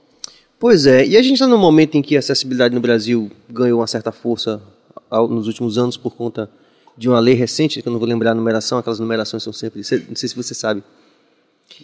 Pois 0.64 0.86
é, 0.86 1.06
e 1.06 1.18
a 1.18 1.22
gente 1.22 1.34
está 1.34 1.46
num 1.46 1.58
momento 1.58 1.96
em 1.96 2.02
que 2.02 2.16
a 2.16 2.20
acessibilidade 2.20 2.74
no 2.74 2.80
Brasil 2.80 3.30
ganhou 3.50 3.82
uma 3.82 3.86
certa 3.86 4.14
força 4.14 4.62
nos 5.12 5.46
últimos 5.46 5.78
anos 5.78 5.98
por 5.98 6.16
conta 6.16 6.50
de 6.98 7.10
uma 7.10 7.20
lei 7.20 7.34
recente, 7.34 7.82
que 7.82 7.88
eu 7.90 7.92
não 7.92 8.00
vou 8.00 8.08
lembrar 8.08 8.32
a 8.32 8.34
numeração, 8.34 8.78
aquelas 8.78 8.98
numerações 8.98 9.44
são 9.44 9.52
sempre. 9.52 9.82
Não 10.08 10.16
sei 10.16 10.30
se 10.30 10.34
você 10.34 10.54
sabe. 10.54 10.82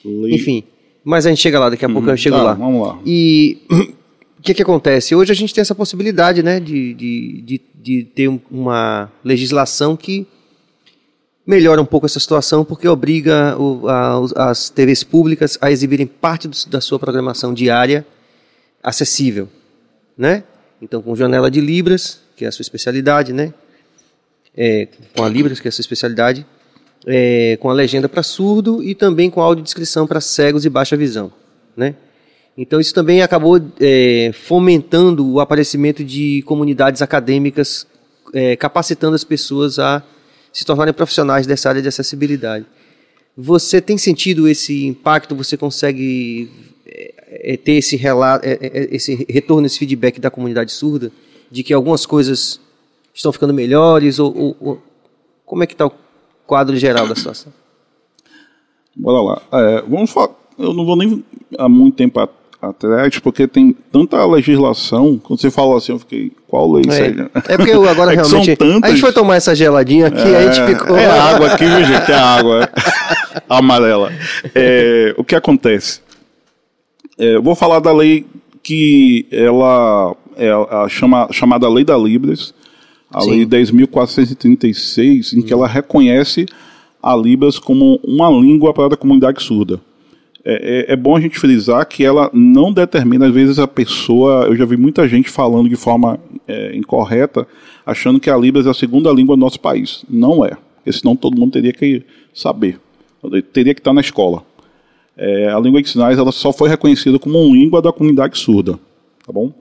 Lei. 0.05 0.33
Enfim. 0.33 0.63
Mas 1.03 1.25
a 1.25 1.29
gente 1.29 1.41
chega 1.41 1.59
lá, 1.59 1.69
daqui 1.69 1.83
a 1.83 1.89
pouco 1.89 2.09
eu 2.09 2.15
chego 2.15 2.37
tá, 2.37 2.41
lá. 2.41 2.53
Vamos 2.53 2.87
lá. 2.87 2.97
E 3.05 3.57
o 4.39 4.41
que, 4.41 4.53
que 4.53 4.61
acontece? 4.61 5.13
Hoje 5.13 5.33
a 5.33 5.35
gente 5.35 5.53
tem 5.53 5.61
essa 5.61 5.75
possibilidade 5.75 6.41
né, 6.41 6.61
de, 6.61 6.93
de, 6.93 7.41
de, 7.41 7.61
de 7.75 8.03
ter 8.05 8.31
uma 8.49 9.11
legislação 9.25 9.97
que 9.97 10.25
melhora 11.45 11.81
um 11.81 11.85
pouco 11.85 12.05
essa 12.05 12.17
situação 12.21 12.63
porque 12.63 12.87
obriga 12.87 13.57
o, 13.59 13.89
a, 13.89 14.49
as 14.49 14.69
TVs 14.69 15.03
públicas 15.03 15.57
a 15.59 15.69
exibirem 15.69 16.07
parte 16.07 16.47
do, 16.47 16.55
da 16.69 16.79
sua 16.79 16.97
programação 16.97 17.53
diária 17.53 18.07
acessível, 18.83 19.49
né? 20.17 20.43
Então, 20.81 21.01
com 21.01 21.15
janela 21.15 21.51
de 21.51 21.59
Libras, 21.59 22.21
que 22.35 22.45
é 22.45 22.47
a 22.47 22.51
sua 22.51 22.63
especialidade, 22.63 23.33
né? 23.33 23.53
É, 24.55 24.87
com 25.15 25.23
a 25.23 25.29
Libras, 25.29 25.59
que 25.59 25.67
é 25.67 25.69
a 25.69 25.71
sua 25.71 25.81
especialidade, 25.81 26.45
é, 27.05 27.57
com 27.59 27.69
a 27.69 27.73
legenda 27.73 28.09
para 28.09 28.23
surdo 28.23 28.83
e 28.83 28.95
também 28.95 29.29
com 29.29 29.41
audiodescrição 29.41 30.07
para 30.07 30.21
cegos 30.21 30.65
e 30.65 30.69
baixa 30.69 30.97
visão, 30.97 31.31
né? 31.75 31.95
Então, 32.57 32.79
isso 32.79 32.93
também 32.93 33.21
acabou 33.21 33.61
é, 33.79 34.31
fomentando 34.33 35.25
o 35.25 35.39
aparecimento 35.39 36.03
de 36.03 36.41
comunidades 36.41 37.01
acadêmicas, 37.01 37.87
é, 38.33 38.55
capacitando 38.55 39.15
as 39.15 39.23
pessoas 39.23 39.79
a 39.79 40.03
se 40.51 40.65
tornarem 40.65 40.93
profissionais 40.93 41.47
dessa 41.47 41.69
área 41.69 41.81
de 41.81 41.87
acessibilidade. 41.87 42.65
Você 43.37 43.79
tem 43.79 43.97
sentido 43.97 44.47
esse 44.47 44.85
impacto? 44.85 45.35
Você 45.35 45.55
consegue 45.55 46.49
é, 47.39 47.53
é 47.53 47.57
ter 47.57 47.73
esse, 47.73 47.95
relato, 47.95 48.45
é, 48.45 48.57
é, 48.61 48.95
esse 48.95 49.25
retorno, 49.29 49.65
esse 49.65 49.79
feedback 49.79 50.19
da 50.19 50.29
comunidade 50.29 50.71
surda 50.71 51.11
de 51.49 51.63
que 51.63 51.73
algumas 51.73 52.05
coisas 52.05 52.59
estão 53.13 53.31
ficando 53.31 53.53
melhores? 53.53 54.19
Ou, 54.19 54.35
ou, 54.35 54.57
ou 54.59 54.81
como 55.45 55.63
é 55.63 55.67
que 55.67 55.73
está 55.73 55.87
o 55.87 55.93
quadro 56.45 56.75
geral 56.77 57.07
da 57.07 57.15
situação? 57.15 57.51
Bora 58.95 59.21
lá. 59.21 59.81
Vamos 59.87 60.11
falar. 60.11 60.29
Eu 60.57 60.73
não 60.73 60.85
vou 60.85 60.95
nem 60.95 61.23
há 61.57 61.69
muito 61.69 61.95
tempo 61.95 62.19
atrás, 62.61 63.17
porque 63.19 63.47
tem 63.47 63.75
tanta 63.91 64.23
legislação. 64.25 65.17
Quando 65.17 65.39
você 65.39 65.49
falou 65.49 65.77
assim, 65.77 65.93
eu 65.93 65.99
fiquei, 65.99 66.31
qual 66.47 66.71
lei 66.71 66.83
é, 66.89 67.53
é 67.53 67.57
porque 67.57 67.71
eu 67.71 67.87
agora 67.87 68.11
é 68.13 68.15
realmente. 68.15 68.57
A 68.83 68.89
gente 68.89 69.01
foi 69.01 69.13
tomar 69.13 69.37
essa 69.37 69.55
geladinha 69.55 70.07
aqui, 70.07 70.27
é, 70.27 70.37
a 70.37 70.51
gente 70.51 70.67
ficou. 70.67 70.97
É 70.97 71.05
água 71.05 71.53
aqui, 71.53 71.65
viu, 71.65 71.85
gente? 71.85 72.11
É 72.11 72.15
água 72.15 72.69
amarela. 73.47 74.11
É, 74.53 75.13
o 75.17 75.23
que 75.23 75.35
acontece? 75.35 76.01
É, 77.19 77.35
eu 77.35 77.43
vou 77.43 77.53
falar 77.53 77.79
da 77.79 77.91
lei 77.91 78.25
que 78.63 79.27
ela 79.29 80.15
é 80.37 80.49
a 80.49 80.87
chama, 80.87 81.27
chamada 81.31 81.67
Lei 81.67 81.83
da 81.83 81.97
Libras, 81.97 82.53
a 83.11 83.19
Sim. 83.19 83.31
Lei 83.31 83.45
10.436, 83.45 85.33
em 85.33 85.41
que 85.41 85.51
ela 85.51 85.67
reconhece 85.67 86.45
a 87.03 87.13
Libras 87.13 87.59
como 87.59 87.99
uma 88.05 88.29
língua 88.29 88.73
para 88.73 88.93
a 88.93 88.97
comunidade 88.97 89.43
surda. 89.43 89.81
É, 90.45 90.87
é, 90.91 90.93
é, 90.93 90.95
bom 90.95 91.17
a 91.17 91.19
gente 91.19 91.37
frisar 91.37 91.85
que 91.85 92.05
ela 92.05 92.29
não 92.33 92.71
determina, 92.71 93.27
às 93.27 93.33
vezes, 93.33 93.59
a 93.59 93.67
pessoa. 93.67 94.45
Eu 94.45 94.55
já 94.55 94.63
vi 94.63 94.77
muita 94.77 95.07
gente 95.07 95.29
falando 95.29 95.67
de 95.67 95.75
forma 95.75 96.17
é, 96.47 96.73
incorreta, 96.75 97.45
achando 97.85 98.19
que 98.19 98.29
a 98.29 98.37
Libras 98.37 98.65
é 98.65 98.69
a 98.69 98.73
segunda 98.73 99.11
língua 99.11 99.35
do 99.35 99.41
nosso 99.41 99.59
país. 99.59 100.05
Não 100.09 100.45
é. 100.45 100.51
Porque 100.77 100.93
senão 100.93 101.17
todo 101.17 101.37
mundo 101.37 101.51
teria 101.51 101.73
que 101.73 102.03
saber. 102.33 102.79
Teria 103.51 103.73
que 103.73 103.81
estar 103.81 103.91
na 103.91 103.99
escola 103.99 104.43
é, 105.19 105.49
a 105.49 105.59
língua 105.59 105.81
de 105.81 105.89
sinais 105.89 106.17
ela 106.17 106.31
só 106.31 106.53
foi 106.53 106.69
reconhecida 106.69 107.19
como 107.19 107.37
uma 107.37 107.53
língua 107.53 107.81
da 107.81 107.91
comunidade 107.91 108.37
surda, 108.39 108.79
tá 109.25 109.33
bom? 109.33 109.51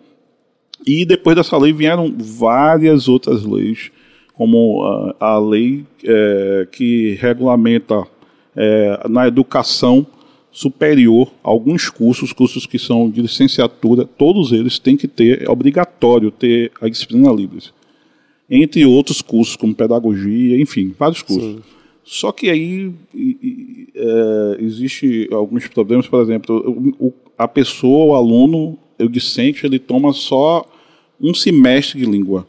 E 0.87 1.05
depois 1.05 1.35
dessa 1.35 1.59
lei 1.59 1.73
vieram 1.73 2.15
várias 2.17 3.09
outras 3.09 3.45
leis, 3.45 3.91
como 4.35 4.85
a, 4.85 5.33
a 5.33 5.39
lei 5.39 5.85
é, 6.05 6.69
que 6.71 7.19
regulamenta 7.21 8.07
é, 8.55 9.09
na 9.09 9.27
educação 9.27 10.07
superior 10.53 11.33
alguns 11.43 11.91
cursos, 11.91 12.33
cursos 12.33 12.65
que 12.65 12.79
são 12.79 13.11
de 13.11 13.21
licenciatura, 13.21 14.05
todos 14.05 14.53
eles 14.53 14.79
têm 14.79 14.97
que 14.97 15.09
ter, 15.09 15.43
é 15.43 15.51
obrigatório 15.51 16.31
ter 16.31 16.71
a 16.81 16.89
disciplina 16.89 17.33
livre. 17.33 17.65
Entre 18.49 18.87
outros 18.87 19.21
cursos, 19.21 19.57
como 19.57 19.75
pedagogia, 19.75 20.61
enfim, 20.61 20.95
vários 20.97 21.21
cursos. 21.21 21.57
Sim. 21.57 21.63
Só 22.05 22.33
que 22.33 22.49
aí 22.49 22.91
é, 23.99 24.57
existe 24.63 25.29
alguns 25.33 25.67
problemas, 25.67 26.07
por 26.07 26.23
exemplo, 26.23 26.95
o, 26.99 27.13
a 27.37 27.49
pessoa, 27.49 28.13
o 28.13 28.15
aluno, 28.15 28.79
o 28.99 29.09
discente, 29.09 29.67
ele 29.67 29.79
toma 29.79 30.13
só 30.13 30.65
um 31.21 31.35
semestre 31.35 31.99
de 31.99 32.07
língua. 32.07 32.47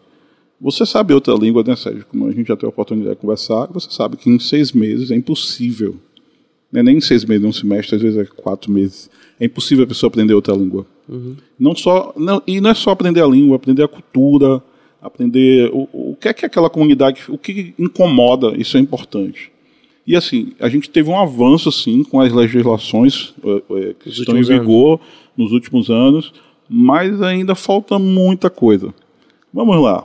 Você 0.61 0.85
sabe 0.85 1.13
outra 1.13 1.33
língua, 1.33 1.63
né, 1.65 1.75
Sérgio? 1.75 2.05
Como 2.05 2.27
a 2.27 2.31
gente 2.31 2.47
já 2.47 2.55
teve 2.55 2.67
a 2.67 2.69
oportunidade 2.69 3.15
de 3.15 3.21
conversar, 3.21 3.67
você 3.71 3.89
sabe 3.89 4.17
que 4.17 4.29
em 4.29 4.39
seis 4.39 4.71
meses 4.71 5.09
é 5.09 5.15
impossível. 5.15 5.95
Não 6.71 6.81
é 6.81 6.83
nem 6.83 6.97
em 6.97 7.01
seis 7.01 7.25
meses, 7.25 7.45
um 7.45 7.53
semestre, 7.53 7.95
às 7.95 8.01
vezes 8.01 8.19
é 8.19 8.25
quatro 8.25 8.71
meses. 8.71 9.09
É 9.39 9.45
impossível 9.45 9.85
a 9.85 9.87
pessoa 9.87 10.09
aprender 10.09 10.33
outra 10.33 10.53
língua. 10.53 10.85
Uhum. 11.07 11.35
Não 11.57 11.75
só, 11.75 12.13
não, 12.15 12.43
e 12.45 12.61
não 12.61 12.69
é 12.69 12.75
só 12.75 12.91
aprender 12.91 13.21
a 13.23 13.27
língua, 13.27 13.55
aprender 13.55 13.83
a 13.83 13.87
cultura, 13.87 14.61
aprender 15.01 15.71
o, 15.73 16.11
o 16.11 16.15
que 16.19 16.27
é 16.27 16.33
que 16.33 16.45
aquela 16.45 16.69
comunidade, 16.69 17.23
o 17.29 17.37
que 17.37 17.73
incomoda, 17.79 18.55
isso 18.55 18.77
é 18.77 18.79
importante. 18.79 19.51
E 20.09 20.15
assim, 20.15 20.53
a 20.59 20.67
gente 20.67 20.89
teve 20.89 21.07
um 21.07 21.19
avanço 21.19 21.71
sim 21.71 22.03
com 22.03 22.19
as 22.19 22.33
legislações 22.33 23.31
é, 23.45 23.93
que 23.93 24.09
estão 24.09 24.35
em 24.35 24.41
vigor 24.41 24.93
anos. 24.93 25.07
nos 25.37 25.51
últimos 25.51 25.91
anos, 25.91 26.33
mas 26.67 27.21
ainda 27.21 27.53
falta 27.53 27.99
muita 27.99 28.49
coisa. 28.49 28.91
Vamos 29.53 29.79
lá. 29.79 30.03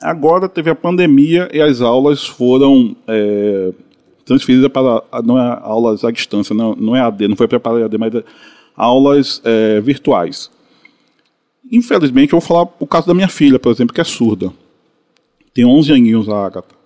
Agora 0.00 0.48
teve 0.48 0.70
a 0.70 0.76
pandemia 0.76 1.48
e 1.52 1.60
as 1.60 1.80
aulas 1.80 2.24
foram 2.24 2.94
é, 3.08 3.72
transferidas 4.24 4.70
para 4.70 5.02
não 5.24 5.36
é 5.36 5.58
aulas 5.62 6.04
à 6.04 6.12
distância, 6.12 6.54
não, 6.54 6.76
não 6.76 6.94
é 6.94 7.00
AD, 7.00 7.26
não 7.26 7.34
foi 7.34 7.48
preparado 7.48 7.82
AD, 7.82 7.98
mas 7.98 8.14
é 8.14 8.22
aulas 8.76 9.42
é, 9.44 9.80
virtuais. 9.80 10.48
Infelizmente, 11.72 12.34
eu 12.34 12.38
vou 12.38 12.46
falar 12.46 12.68
o 12.78 12.86
caso 12.86 13.08
da 13.08 13.14
minha 13.14 13.26
filha, 13.26 13.58
por 13.58 13.72
exemplo, 13.72 13.92
que 13.92 14.00
é 14.00 14.04
surda. 14.04 14.52
Tem 15.52 15.64
11 15.64 15.92
aninhos 15.92 16.28
a 16.28 16.46
Agatha. 16.46 16.81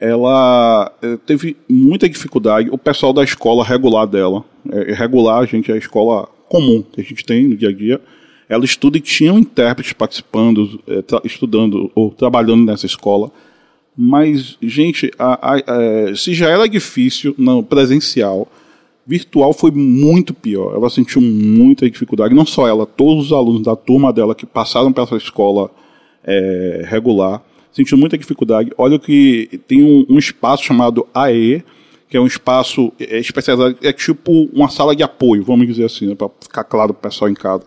Ela 0.00 0.92
eh, 1.02 1.18
teve 1.24 1.56
muita 1.68 2.08
dificuldade. 2.08 2.68
O 2.70 2.76
pessoal 2.76 3.12
da 3.12 3.24
escola 3.24 3.64
regular 3.64 4.06
dela, 4.06 4.44
é, 4.70 4.92
regular, 4.92 5.38
a 5.38 5.46
gente, 5.46 5.70
é 5.70 5.74
a 5.74 5.78
escola 5.78 6.28
comum 6.48 6.82
que 6.92 7.00
a 7.00 7.04
gente 7.04 7.24
tem 7.24 7.48
no 7.48 7.56
dia 7.56 7.70
a 7.70 7.72
dia, 7.72 8.00
ela 8.48 8.64
estuda 8.64 8.98
e 8.98 9.00
tinha 9.00 9.32
um 9.32 9.38
intérprete 9.38 9.94
participando, 9.94 10.80
é, 10.86 11.02
estudando 11.24 11.90
ou 11.94 12.10
trabalhando 12.10 12.64
nessa 12.64 12.86
escola. 12.86 13.30
Mas, 13.96 14.58
gente, 14.62 15.10
a, 15.18 15.54
a, 15.54 15.56
a, 15.56 16.14
se 16.14 16.34
já 16.34 16.50
era 16.50 16.68
difícil 16.68 17.34
no 17.38 17.62
presencial, 17.62 18.46
virtual 19.06 19.52
foi 19.52 19.70
muito 19.70 20.34
pior. 20.34 20.74
Ela 20.74 20.90
sentiu 20.90 21.22
muita 21.22 21.88
dificuldade, 21.88 22.34
não 22.34 22.44
só 22.44 22.68
ela, 22.68 22.84
todos 22.84 23.26
os 23.26 23.32
alunos 23.32 23.62
da 23.62 23.74
turma 23.74 24.12
dela 24.12 24.34
que 24.34 24.44
passaram 24.44 24.92
para 24.92 25.04
essa 25.04 25.16
escola 25.16 25.70
é, 26.22 26.84
regular 26.86 27.42
sentindo 27.76 27.98
muita 27.98 28.16
dificuldade. 28.16 28.72
Olha 28.78 28.98
que 28.98 29.60
tem 29.68 29.84
um, 29.84 30.06
um 30.08 30.18
espaço 30.18 30.64
chamado 30.64 31.06
AE, 31.14 31.62
que 32.08 32.16
é 32.16 32.20
um 32.20 32.26
espaço 32.26 32.90
é, 32.98 33.18
especializado, 33.18 33.76
é 33.82 33.92
tipo 33.92 34.48
uma 34.52 34.70
sala 34.70 34.96
de 34.96 35.02
apoio, 35.02 35.44
vamos 35.44 35.66
dizer 35.66 35.84
assim, 35.84 36.06
né, 36.06 36.14
para 36.14 36.30
ficar 36.40 36.64
claro 36.64 36.94
para 36.94 37.08
o 37.08 37.10
pessoal 37.10 37.30
em 37.30 37.34
casa. 37.34 37.64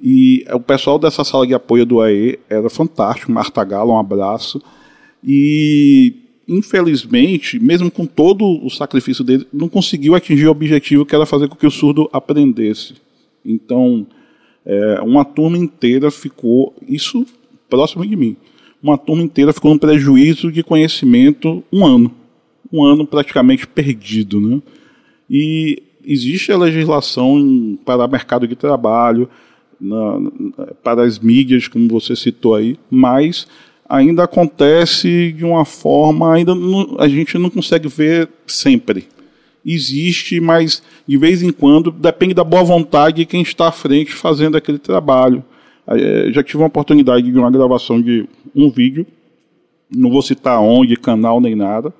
E 0.00 0.44
o 0.52 0.58
pessoal 0.58 0.98
dessa 0.98 1.22
sala 1.22 1.46
de 1.46 1.54
apoio 1.54 1.86
do 1.86 2.00
AE 2.00 2.38
era 2.50 2.68
fantástico, 2.68 3.30
Marta 3.30 3.62
Gala, 3.62 3.92
um 3.92 3.98
abraço. 3.98 4.60
E 5.22 6.14
infelizmente, 6.48 7.60
mesmo 7.60 7.90
com 7.90 8.06
todo 8.06 8.44
o 8.64 8.70
sacrifício 8.70 9.22
dele, 9.22 9.46
não 9.52 9.68
conseguiu 9.68 10.14
atingir 10.14 10.46
o 10.46 10.50
objetivo 10.50 11.04
que 11.06 11.14
era 11.14 11.26
fazer 11.26 11.46
com 11.48 11.54
que 11.54 11.66
o 11.66 11.70
surdo 11.70 12.08
aprendesse. 12.12 12.94
Então, 13.44 14.06
é, 14.66 15.00
uma 15.02 15.24
turma 15.24 15.58
inteira 15.58 16.10
ficou, 16.10 16.74
isso 16.88 17.24
próximo 17.68 18.04
de 18.06 18.16
mim, 18.16 18.36
uma 18.82 18.96
turma 18.96 19.22
inteira 19.22 19.52
ficou 19.52 19.72
no 19.72 19.80
prejuízo 19.80 20.52
de 20.52 20.62
conhecimento 20.62 21.62
um 21.72 21.84
ano. 21.84 22.12
Um 22.72 22.84
ano 22.84 23.06
praticamente 23.06 23.66
perdido. 23.66 24.40
Né? 24.40 24.60
E 25.28 25.82
existe 26.04 26.52
a 26.52 26.58
legislação 26.58 27.78
para 27.84 28.04
o 28.04 28.10
mercado 28.10 28.46
de 28.46 28.54
trabalho, 28.54 29.28
na, 29.80 30.18
para 30.82 31.02
as 31.02 31.18
mídias, 31.18 31.68
como 31.68 31.88
você 31.88 32.16
citou 32.16 32.54
aí, 32.54 32.76
mas 32.90 33.46
ainda 33.88 34.24
acontece 34.24 35.32
de 35.32 35.44
uma 35.44 35.64
forma, 35.64 36.34
ainda 36.34 36.54
não, 36.54 36.96
a 36.98 37.08
gente 37.08 37.38
não 37.38 37.48
consegue 37.48 37.88
ver 37.88 38.28
sempre. 38.46 39.06
Existe, 39.64 40.40
mas 40.40 40.82
de 41.06 41.16
vez 41.16 41.42
em 41.42 41.52
quando 41.52 41.90
depende 41.90 42.34
da 42.34 42.44
boa 42.44 42.62
vontade 42.62 43.18
de 43.18 43.26
quem 43.26 43.42
está 43.42 43.68
à 43.68 43.72
frente 43.72 44.12
fazendo 44.12 44.56
aquele 44.56 44.78
trabalho. 44.78 45.44
É, 45.90 46.30
já 46.32 46.42
tive 46.42 46.58
uma 46.58 46.66
oportunidade 46.66 47.30
de 47.30 47.38
uma 47.38 47.50
gravação 47.50 48.00
de 48.00 48.28
um 48.54 48.70
vídeo, 48.70 49.06
não 49.90 50.10
vou 50.10 50.20
citar 50.20 50.60
onde, 50.60 50.96
canal 50.96 51.40
nem 51.40 51.54
nada. 51.54 51.92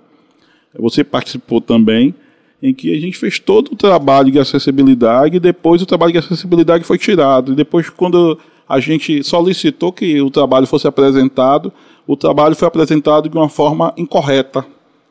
Você 0.78 1.02
participou 1.02 1.60
também, 1.60 2.14
em 2.62 2.74
que 2.74 2.94
a 2.94 3.00
gente 3.00 3.16
fez 3.16 3.38
todo 3.38 3.72
o 3.72 3.76
trabalho 3.76 4.30
de 4.30 4.38
acessibilidade 4.38 5.36
e 5.36 5.40
depois 5.40 5.80
o 5.80 5.86
trabalho 5.86 6.12
de 6.12 6.18
acessibilidade 6.18 6.84
foi 6.84 6.98
tirado. 6.98 7.52
E 7.52 7.56
depois, 7.56 7.88
quando 7.88 8.38
a 8.68 8.78
gente 8.80 9.22
solicitou 9.22 9.92
que 9.92 10.20
o 10.20 10.30
trabalho 10.30 10.66
fosse 10.66 10.86
apresentado, 10.86 11.72
o 12.06 12.16
trabalho 12.16 12.54
foi 12.54 12.68
apresentado 12.68 13.28
de 13.28 13.36
uma 13.36 13.48
forma 13.48 13.94
incorreta. 13.96 14.66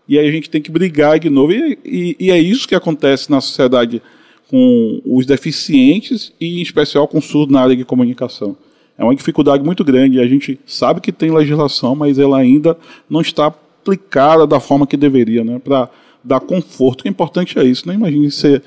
E 0.08 0.20
aí 0.20 0.28
a 0.28 0.32
gente 0.32 0.50
tem 0.50 0.62
que 0.62 0.72
brigar 0.72 1.20
de 1.20 1.30
novo. 1.30 1.52
E, 1.52 1.80
e, 1.84 2.16
e 2.20 2.32
é 2.32 2.40
isso 2.40 2.68
que 2.68 2.76
acontece 2.76 3.32
na 3.32 3.42
sociedade 3.42 4.02
com 4.50 5.02
os 5.06 5.26
deficientes 5.26 6.32
e, 6.40 6.60
em 6.60 6.62
especial, 6.62 7.08
com 7.08 7.20
surdos 7.20 7.54
na 7.54 7.62
área 7.62 7.76
de 7.76 7.84
comunicação. 7.84 8.56
É 8.98 9.04
uma 9.04 9.16
dificuldade 9.16 9.64
muito 9.64 9.84
grande. 9.84 10.20
A 10.20 10.28
gente 10.28 10.60
sabe 10.66 11.02
que 11.02 11.12
tem 11.12 11.32
legislação, 11.32 11.96
mas 11.96 12.18
ela 12.18 12.38
ainda 12.38 12.78
não 13.10 13.22
está 13.22 13.48
aplicada 13.48 14.48
da 14.48 14.60
forma 14.60 14.88
que 14.88 14.98
deveria, 14.98 15.44
né? 15.44 15.60
Para 15.60 15.90
dar 16.24 16.40
conforto. 16.40 17.06
O 17.06 17.08
importante 17.08 17.58
é 17.60 17.64
isso. 17.64 17.86
Não 17.86 17.94
né? 17.94 18.00
imagine 18.00 18.32
você 18.32 18.62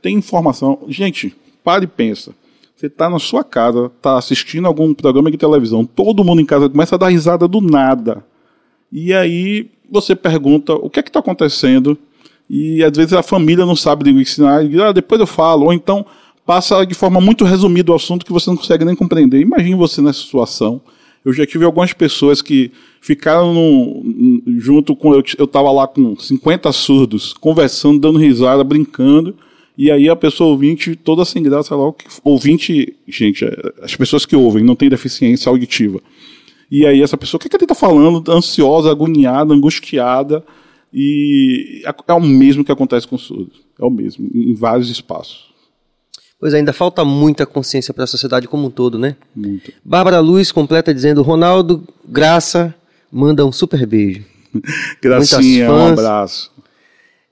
tem 0.00 0.16
informação. 0.16 0.80
Gente, 0.88 1.34
pare 1.62 1.84
e 1.84 1.88
pensa. 1.88 2.32
Você 2.74 2.86
está 2.86 3.08
na 3.08 3.18
sua 3.18 3.44
casa, 3.44 3.86
está 3.86 4.18
assistindo 4.18 4.66
algum 4.66 4.92
programa 4.92 5.30
de 5.30 5.38
televisão, 5.38 5.84
todo 5.84 6.24
mundo 6.24 6.40
em 6.40 6.44
casa 6.44 6.68
começa 6.68 6.96
a 6.96 6.98
dar 6.98 7.08
risada 7.08 7.46
do 7.46 7.60
nada. 7.60 8.24
E 8.90 9.14
aí 9.14 9.70
você 9.88 10.14
pergunta 10.16 10.74
o 10.74 10.90
que 10.90 10.98
é 10.98 11.02
que 11.02 11.08
está 11.08 11.20
acontecendo 11.20 11.96
e 12.48 12.82
às 12.82 12.96
vezes 12.96 13.12
a 13.12 13.22
família 13.22 13.64
não 13.64 13.76
sabe 13.76 14.10
ensinar, 14.10 14.64
e 14.64 14.80
ah, 14.80 14.92
depois 14.92 15.20
eu 15.20 15.26
falo, 15.26 15.66
ou 15.66 15.72
então 15.72 16.04
passa 16.44 16.84
de 16.84 16.94
forma 16.94 17.20
muito 17.20 17.44
resumida 17.44 17.92
o 17.92 17.94
assunto 17.94 18.24
que 18.24 18.32
você 18.32 18.50
não 18.50 18.56
consegue 18.56 18.84
nem 18.84 18.94
compreender. 18.94 19.40
Imagine 19.40 19.74
você 19.74 20.00
nessa 20.00 20.20
situação. 20.20 20.80
Eu 21.24 21.32
já 21.32 21.46
tive 21.46 21.64
algumas 21.64 21.92
pessoas 21.92 22.42
que 22.42 22.70
ficaram 23.00 23.54
no, 23.54 24.02
junto 24.58 24.94
com. 24.94 25.14
Eu 25.14 25.44
estava 25.44 25.72
lá 25.72 25.88
com 25.88 26.16
50 26.16 26.70
surdos, 26.72 27.32
conversando, 27.32 27.98
dando 27.98 28.18
risada, 28.18 28.62
brincando. 28.62 29.34
E 29.76 29.90
aí 29.90 30.08
a 30.08 30.14
pessoa 30.14 30.50
ouvinte, 30.50 30.94
toda 30.94 31.24
sem 31.24 31.42
graça 31.42 31.74
lá, 31.74 31.92
ouvinte, 32.22 32.94
gente, 33.08 33.44
é, 33.44 33.72
as 33.82 33.96
pessoas 33.96 34.24
que 34.24 34.36
ouvem 34.36 34.62
não 34.62 34.76
têm 34.76 34.88
deficiência 34.88 35.50
auditiva. 35.50 36.00
E 36.70 36.86
aí 36.86 37.02
essa 37.02 37.16
pessoa, 37.16 37.38
o 37.38 37.40
que, 37.40 37.46
é 37.46 37.50
que 37.50 37.56
ele 37.56 37.64
está 37.64 37.74
falando? 37.74 38.30
Ansiosa, 38.30 38.90
agoniada, 38.90 39.52
angustiada. 39.52 40.44
E 40.92 41.82
é 42.06 42.12
o 42.12 42.20
mesmo 42.20 42.64
que 42.64 42.70
acontece 42.70 43.08
com 43.08 43.18
surdos. 43.18 43.62
É 43.80 43.84
o 43.84 43.90
mesmo, 43.90 44.30
em 44.32 44.54
vários 44.54 44.90
espaços. 44.90 45.53
Pois 46.44 46.52
ainda 46.52 46.74
falta 46.74 47.06
muita 47.06 47.46
consciência 47.46 47.94
para 47.94 48.04
a 48.04 48.06
sociedade 48.06 48.46
como 48.46 48.66
um 48.66 48.70
todo, 48.70 48.98
né? 48.98 49.16
Muito. 49.34 49.72
Bárbara 49.82 50.20
Luz 50.20 50.52
completa 50.52 50.92
dizendo: 50.92 51.22
Ronaldo 51.22 51.88
Graça 52.06 52.74
manda 53.10 53.46
um 53.46 53.50
super 53.50 53.86
beijo. 53.86 54.22
Gracinha, 55.00 55.72
um 55.72 55.86
abraço. 55.86 56.52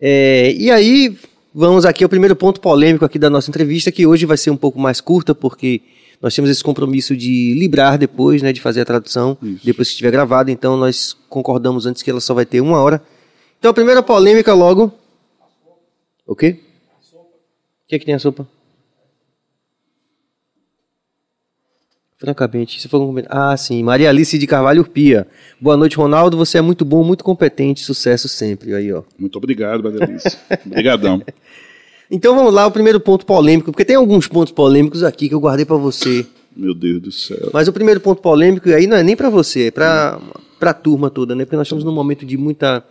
É, 0.01 0.55
e 0.57 0.71
aí, 0.71 1.15
vamos 1.55 1.85
aqui 1.85 2.03
ao 2.03 2.09
primeiro 2.09 2.35
ponto 2.35 2.59
polêmico 2.59 3.05
aqui 3.05 3.19
da 3.19 3.29
nossa 3.29 3.51
entrevista, 3.51 3.93
que 3.93 4.07
hoje 4.07 4.25
vai 4.25 4.39
ser 4.39 4.49
um 4.49 4.57
pouco 4.57 4.81
mais 4.81 4.99
curta, 4.99 5.35
porque 5.35 5.83
nós 6.19 6.35
temos 6.35 6.51
esse 6.51 6.65
compromisso 6.65 7.15
de 7.15 7.53
librar 7.53 7.99
depois, 7.99 8.41
né, 8.41 8.51
de 8.51 8.63
fazer 8.63 8.81
a 8.81 8.87
tradução, 8.87 9.37
Isso. 9.43 9.61
depois 9.63 9.89
que 9.89 9.93
estiver 9.93 10.11
gravado, 10.11 10.51
então 10.51 10.75
nós 10.75 11.15
concordamos 11.29 11.85
antes 11.85 12.03
que 12.03 12.11
ela 12.11 12.19
só 12.19 12.33
vai 12.33 12.47
ter 12.47 12.63
uma 12.63 12.81
hora. 12.81 13.03
Então, 13.59 13.73
a 13.73 13.75
primeira 13.75 14.03
polêmica 14.03 14.55
logo. 14.55 14.91
O 16.27 16.35
quê? 16.35 16.61
O 17.13 17.89
que, 17.89 17.97
é 17.97 17.99
que 17.99 18.07
tem 18.07 18.15
a 18.15 18.19
sopa? 18.19 18.49
Francamente, 22.23 22.81
se 22.81 22.87
for 22.87 23.01
um... 23.03 23.21
Ah, 23.29 23.57
sim. 23.57 23.83
Maria 23.83 24.09
Alice 24.09 24.39
de 24.39 24.47
Carvalho 24.47 24.83
Urpia. 24.83 25.27
Boa 25.61 25.77
noite, 25.77 25.97
Ronaldo. 25.97 26.37
Você 26.37 26.57
é 26.57 26.61
muito 26.61 26.85
bom, 26.85 27.03
muito 27.03 27.25
competente. 27.25 27.81
Sucesso 27.81 28.29
sempre. 28.29 28.73
Aí, 28.77 28.93
ó. 28.93 29.03
Muito 29.19 29.35
obrigado, 29.39 29.83
Maria 29.83 30.05
Alice. 30.05 30.39
Obrigadão. 30.65 31.21
Então 32.15 32.37
vamos 32.37 32.53
lá, 32.53 32.67
o 32.67 32.71
primeiro 32.71 33.01
ponto 33.01 33.25
polêmico, 33.25 33.73
porque 33.73 33.87
tem 33.87 33.97
alguns 33.97 34.29
pontos 34.29 34.53
polêmicos 34.53 35.03
aqui 35.03 35.31
que 35.31 35.35
eu 35.35 35.41
guardei 35.41 35.65
para 35.65 35.77
você. 35.77 36.27
Meu 36.55 36.75
Deus 36.75 37.01
do 37.01 37.11
céu. 37.11 37.49
Mas 37.55 37.69
o 37.69 37.73
primeiro 37.73 38.01
ponto 38.01 38.21
polêmico 38.21 38.69
aí 38.69 38.87
não 38.87 38.99
é 38.99 39.03
nem 39.03 39.17
para 39.17 39.31
você, 39.31 39.69
é 39.69 39.71
para 39.71 40.21
a 40.61 40.75
turma 40.75 41.09
toda, 41.09 41.35
né? 41.35 41.47
Porque 41.47 41.57
nós 41.57 41.67
estamos 41.67 41.85
num 41.85 41.93
momento 41.93 42.27
de 42.27 42.37
muita 42.37 42.85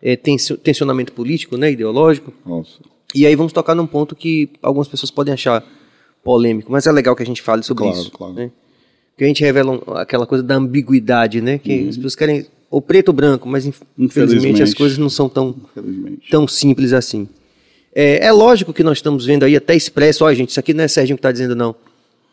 é, 0.00 0.16
tensionamento 0.16 1.12
político, 1.12 1.58
né, 1.58 1.70
ideológico. 1.70 2.32
Nossa. 2.46 2.78
E 3.14 3.26
aí 3.26 3.36
vamos 3.36 3.52
tocar 3.52 3.74
num 3.74 3.86
ponto 3.86 4.16
que 4.16 4.48
algumas 4.62 4.88
pessoas 4.88 5.10
podem 5.10 5.34
achar 5.34 5.62
polêmico, 6.24 6.72
mas 6.72 6.86
é 6.86 6.92
legal 6.92 7.14
que 7.14 7.22
a 7.22 7.26
gente 7.26 7.42
fale 7.42 7.62
sobre 7.62 7.84
claro, 7.84 7.98
isso. 7.98 8.10
Claro. 8.10 8.32
Né? 8.32 8.50
Que 9.16 9.24
a 9.24 9.26
gente 9.26 9.42
revela 9.42 9.82
aquela 10.00 10.26
coisa 10.26 10.42
da 10.42 10.56
ambiguidade, 10.56 11.40
né? 11.40 11.58
Que 11.58 11.82
uhum. 11.82 11.88
as 11.88 11.96
pessoas 11.96 12.14
querem 12.14 12.46
ou 12.70 12.80
preto 12.80 13.08
ou 13.08 13.14
branco, 13.14 13.46
mas 13.46 13.66
infelizmente, 13.66 13.84
infelizmente 13.98 14.62
as 14.62 14.72
coisas 14.72 14.96
não 14.96 15.10
são 15.10 15.28
tão, 15.28 15.54
tão 16.30 16.48
simples 16.48 16.94
assim. 16.94 17.28
É, 17.94 18.24
é, 18.24 18.32
lógico 18.32 18.72
que 18.72 18.82
nós 18.82 18.96
estamos 18.96 19.26
vendo 19.26 19.44
aí 19.44 19.54
até 19.54 19.76
expresso, 19.76 20.24
olha 20.24 20.34
gente, 20.34 20.48
isso 20.48 20.60
aqui 20.60 20.72
não 20.72 20.82
é 20.82 20.88
Sérgio 20.88 21.14
que 21.14 21.18
está 21.18 21.30
dizendo 21.30 21.54
não, 21.54 21.76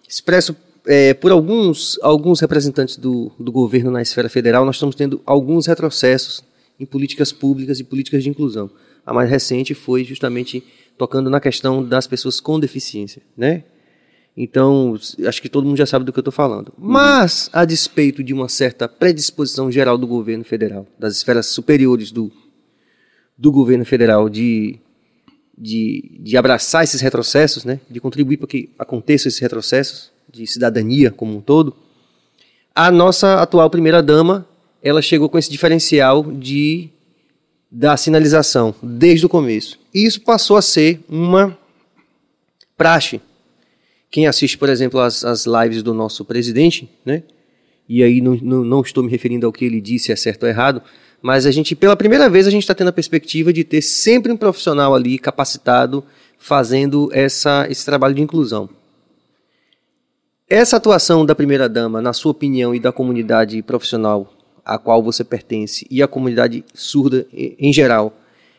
expresso 0.07 0.55
é, 0.87 1.13
por 1.13 1.31
alguns, 1.31 1.99
alguns 2.01 2.39
representantes 2.39 2.95
do, 2.95 3.29
do 3.37 3.51
governo 3.51 3.91
na 3.91 4.01
esfera 4.01 4.29
federal, 4.29 4.65
nós 4.65 4.77
estamos 4.77 4.95
tendo 4.95 5.21
alguns 5.25 5.67
retrocessos 5.67 6.41
em 6.79 6.85
políticas 6.85 7.33
públicas 7.33 7.81
e 7.81 7.83
políticas 7.83 8.23
de 8.23 8.29
inclusão. 8.29 8.69
A 9.05 9.13
mais 9.13 9.29
recente 9.29 9.73
foi 9.73 10.05
justamente 10.05 10.63
tocando 10.97 11.29
na 11.29 11.41
questão 11.41 11.83
das 11.83 12.07
pessoas 12.07 12.39
com 12.39 12.59
deficiência, 12.59 13.21
né? 13.35 13.63
Então, 14.41 14.97
acho 15.27 15.41
que 15.41 15.49
todo 15.49 15.65
mundo 15.65 15.75
já 15.75 15.85
sabe 15.85 16.05
do 16.05 16.13
que 16.13 16.19
eu 16.19 16.21
estou 16.21 16.31
falando. 16.31 16.69
Uhum. 16.77 16.91
Mas, 16.91 17.49
a 17.51 17.65
despeito 17.65 18.23
de 18.23 18.33
uma 18.33 18.47
certa 18.47 18.87
predisposição 18.87 19.69
geral 19.69 19.97
do 19.97 20.07
governo 20.07 20.45
federal, 20.45 20.87
das 20.97 21.17
esferas 21.17 21.47
superiores 21.47 22.09
do, 22.09 22.31
do 23.37 23.51
governo 23.51 23.83
federal 23.83 24.29
de, 24.29 24.79
de, 25.57 26.17
de 26.21 26.37
abraçar 26.37 26.85
esses 26.85 27.01
retrocessos, 27.01 27.65
né? 27.65 27.81
de 27.89 27.99
contribuir 27.99 28.37
para 28.37 28.47
que 28.47 28.69
aconteçam 28.79 29.27
esses 29.27 29.41
retrocessos 29.41 30.09
de 30.31 30.47
cidadania 30.47 31.11
como 31.11 31.35
um 31.35 31.41
todo, 31.41 31.75
a 32.73 32.89
nossa 32.89 33.41
atual 33.41 33.69
primeira-dama 33.69 34.47
ela 34.81 35.01
chegou 35.01 35.27
com 35.27 35.37
esse 35.37 35.51
diferencial 35.51 36.23
de 36.23 36.89
da 37.69 37.97
sinalização 37.97 38.73
desde 38.81 39.25
o 39.25 39.29
começo. 39.29 39.77
E 39.93 40.05
isso 40.05 40.21
passou 40.21 40.55
a 40.55 40.61
ser 40.61 41.01
uma 41.09 41.57
praxe. 42.77 43.19
Quem 44.11 44.27
assiste, 44.27 44.57
por 44.57 44.69
exemplo, 44.69 44.99
as, 44.99 45.23
as 45.23 45.45
lives 45.45 45.83
do 45.83 45.93
nosso 45.93 46.25
presidente, 46.25 46.89
né? 47.05 47.23
E 47.87 48.03
aí 48.03 48.21
não, 48.21 48.35
não, 48.41 48.63
não 48.63 48.81
estou 48.81 49.03
me 49.03 49.09
referindo 49.09 49.45
ao 49.45 49.51
que 49.51 49.65
ele 49.65 49.81
disse, 49.81 50.11
é 50.11 50.15
certo 50.15 50.43
ou 50.43 50.49
errado, 50.49 50.81
mas 51.21 51.45
a 51.45 51.51
gente, 51.51 51.75
pela 51.75 51.95
primeira 51.95 52.29
vez, 52.29 52.47
a 52.47 52.51
gente 52.51 52.63
está 52.63 52.75
tendo 52.75 52.89
a 52.89 52.93
perspectiva 52.93 53.51
de 53.51 53.63
ter 53.63 53.81
sempre 53.81 54.31
um 54.31 54.37
profissional 54.37 54.95
ali 54.95 55.17
capacitado 55.17 56.03
fazendo 56.37 57.09
essa, 57.11 57.67
esse 57.69 57.85
trabalho 57.85 58.15
de 58.15 58.21
inclusão. 58.21 58.69
Essa 60.47 60.77
atuação 60.77 61.25
da 61.25 61.35
primeira-dama, 61.35 62.01
na 62.01 62.13
sua 62.13 62.31
opinião, 62.31 62.73
e 62.73 62.79
da 62.79 62.91
comunidade 62.91 63.61
profissional 63.61 64.33
a 64.65 64.77
qual 64.77 65.01
você 65.01 65.23
pertence 65.23 65.85
e 65.89 66.01
a 66.01 66.07
comunidade 66.07 66.63
surda 66.73 67.25
em 67.33 67.73
geral, 67.73 68.15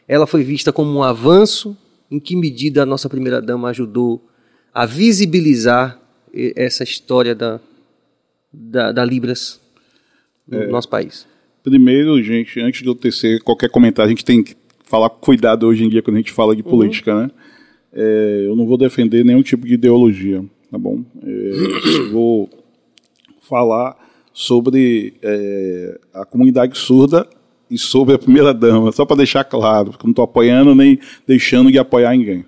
ela 0.08 0.26
foi 0.26 0.42
vista 0.42 0.72
como 0.72 0.90
um 0.90 1.02
avanço? 1.02 1.76
Em 2.10 2.18
que 2.18 2.34
medida 2.34 2.82
a 2.82 2.86
nossa 2.86 3.08
primeira-dama 3.08 3.68
ajudou 3.68 4.20
a 4.74 4.86
visibilizar 4.86 6.00
essa 6.56 6.84
história 6.84 7.34
da, 7.34 7.60
da, 8.52 8.92
da 8.92 9.04
Libras 9.04 9.60
no 10.46 10.62
é, 10.62 10.66
nosso 10.68 10.88
país? 10.88 11.26
Primeiro, 11.62 12.22
gente, 12.22 12.60
antes 12.60 12.82
de 12.82 12.88
eu 12.88 12.94
tecer 12.94 13.42
qualquer 13.42 13.68
comentário, 13.68 14.08
a 14.08 14.10
gente 14.10 14.24
tem 14.24 14.42
que 14.42 14.54
falar 14.84 15.10
com 15.10 15.20
cuidado 15.20 15.66
hoje 15.66 15.84
em 15.84 15.88
dia 15.88 16.02
quando 16.02 16.16
a 16.16 16.20
gente 16.20 16.32
fala 16.32 16.54
de 16.56 16.62
uhum. 16.62 16.70
política, 16.70 17.14
né? 17.14 17.30
É, 17.92 18.44
eu 18.46 18.54
não 18.54 18.66
vou 18.66 18.76
defender 18.76 19.24
nenhum 19.24 19.42
tipo 19.42 19.66
de 19.66 19.74
ideologia, 19.74 20.44
tá 20.70 20.78
bom? 20.78 21.04
É, 21.22 22.10
vou 22.12 22.48
falar 23.40 23.96
sobre 24.32 25.14
é, 25.22 25.98
a 26.14 26.24
comunidade 26.24 26.78
surda 26.78 27.26
e 27.70 27.76
sobre 27.76 28.14
a 28.14 28.18
primeira 28.18 28.54
dama, 28.54 28.90
só 28.92 29.04
para 29.04 29.18
deixar 29.18 29.44
claro, 29.44 29.90
porque 29.90 30.06
não 30.06 30.12
estou 30.12 30.24
apoiando 30.24 30.74
nem 30.74 30.98
deixando 31.26 31.70
de 31.70 31.78
apoiar 31.78 32.16
ninguém. 32.16 32.44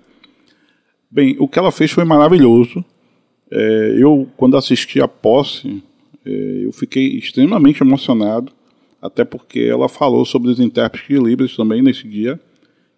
Bem, 1.13 1.35
o 1.37 1.47
que 1.47 1.59
ela 1.59 1.71
fez 1.71 1.91
foi 1.91 2.03
maravilhoso. 2.03 2.83
É, 3.51 3.95
eu, 3.99 4.27
quando 4.35 4.57
assisti 4.57 4.99
a 4.99 5.07
posse, 5.07 5.83
é, 6.25 6.61
eu 6.65 6.71
fiquei 6.71 7.19
extremamente 7.19 7.83
emocionado, 7.83 8.51
até 8.99 9.23
porque 9.23 9.59
ela 9.59 9.87
falou 9.87 10.25
sobre 10.25 10.49
os 10.49 10.59
intérpretes 10.59 11.07
de 11.07 11.23
Libras 11.23 11.55
também 11.55 11.83
nesse 11.83 12.07
dia, 12.07 12.39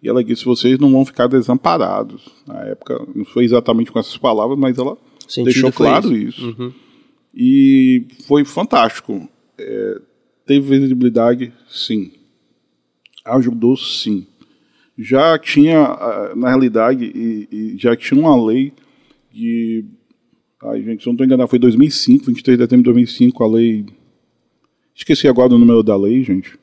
e 0.02 0.08
ela 0.08 0.24
disse: 0.24 0.46
vocês 0.46 0.78
não 0.78 0.90
vão 0.90 1.04
ficar 1.04 1.26
desamparados. 1.26 2.22
Na 2.46 2.62
época, 2.62 3.06
não 3.14 3.26
foi 3.26 3.44
exatamente 3.44 3.92
com 3.92 3.98
essas 3.98 4.16
palavras, 4.16 4.58
mas 4.58 4.78
ela 4.78 4.96
deixou 5.44 5.70
claro 5.70 6.16
isso. 6.16 6.40
isso. 6.40 6.56
Uhum. 6.58 6.72
E 7.34 8.06
foi 8.26 8.46
fantástico. 8.46 9.28
É, 9.58 10.00
teve 10.46 10.78
visibilidade, 10.78 11.52
sim. 11.68 12.12
Ajudou, 13.26 13.76
sim. 13.76 14.26
Já 14.98 15.38
tinha, 15.38 16.34
na 16.34 16.48
realidade, 16.48 17.04
e, 17.04 17.48
e 17.50 17.78
já 17.78 17.94
tinha 17.94 18.18
uma 18.20 18.34
lei 18.44 18.72
de. 19.32 19.84
Ai, 20.62 20.82
gente, 20.82 21.02
se 21.02 21.08
eu 21.08 21.12
não 21.12 21.14
estou 21.14 21.26
enganado, 21.26 21.48
foi 21.48 21.58
2005, 21.58 22.26
23 22.26 22.58
de 22.58 22.64
setembro 22.64 22.82
de 22.82 22.90
2005, 22.90 23.44
a 23.44 23.46
lei. 23.46 23.86
Esqueci 24.94 25.28
agora 25.28 25.54
o 25.54 25.58
número 25.58 25.82
da 25.82 25.96
lei, 25.96 26.24
gente. 26.24 26.58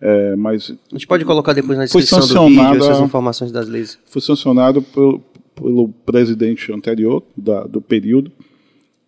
É, 0.00 0.36
mas 0.36 0.70
a 0.70 0.96
gente 0.96 1.06
pode 1.06 1.24
colocar 1.24 1.52
depois 1.52 1.78
na 1.78 1.84
descrição 1.84 2.20
do 2.20 2.48
vídeo 2.48 2.76
essas 2.76 3.00
informações 3.00 3.52
das 3.52 3.68
leis. 3.68 3.98
Foi 4.04 4.20
sancionado 4.20 4.82
pelo, 4.82 5.20
pelo 5.54 5.88
presidente 5.88 6.72
anterior 6.72 7.22
da, 7.36 7.64
do 7.64 7.80
período 7.80 8.30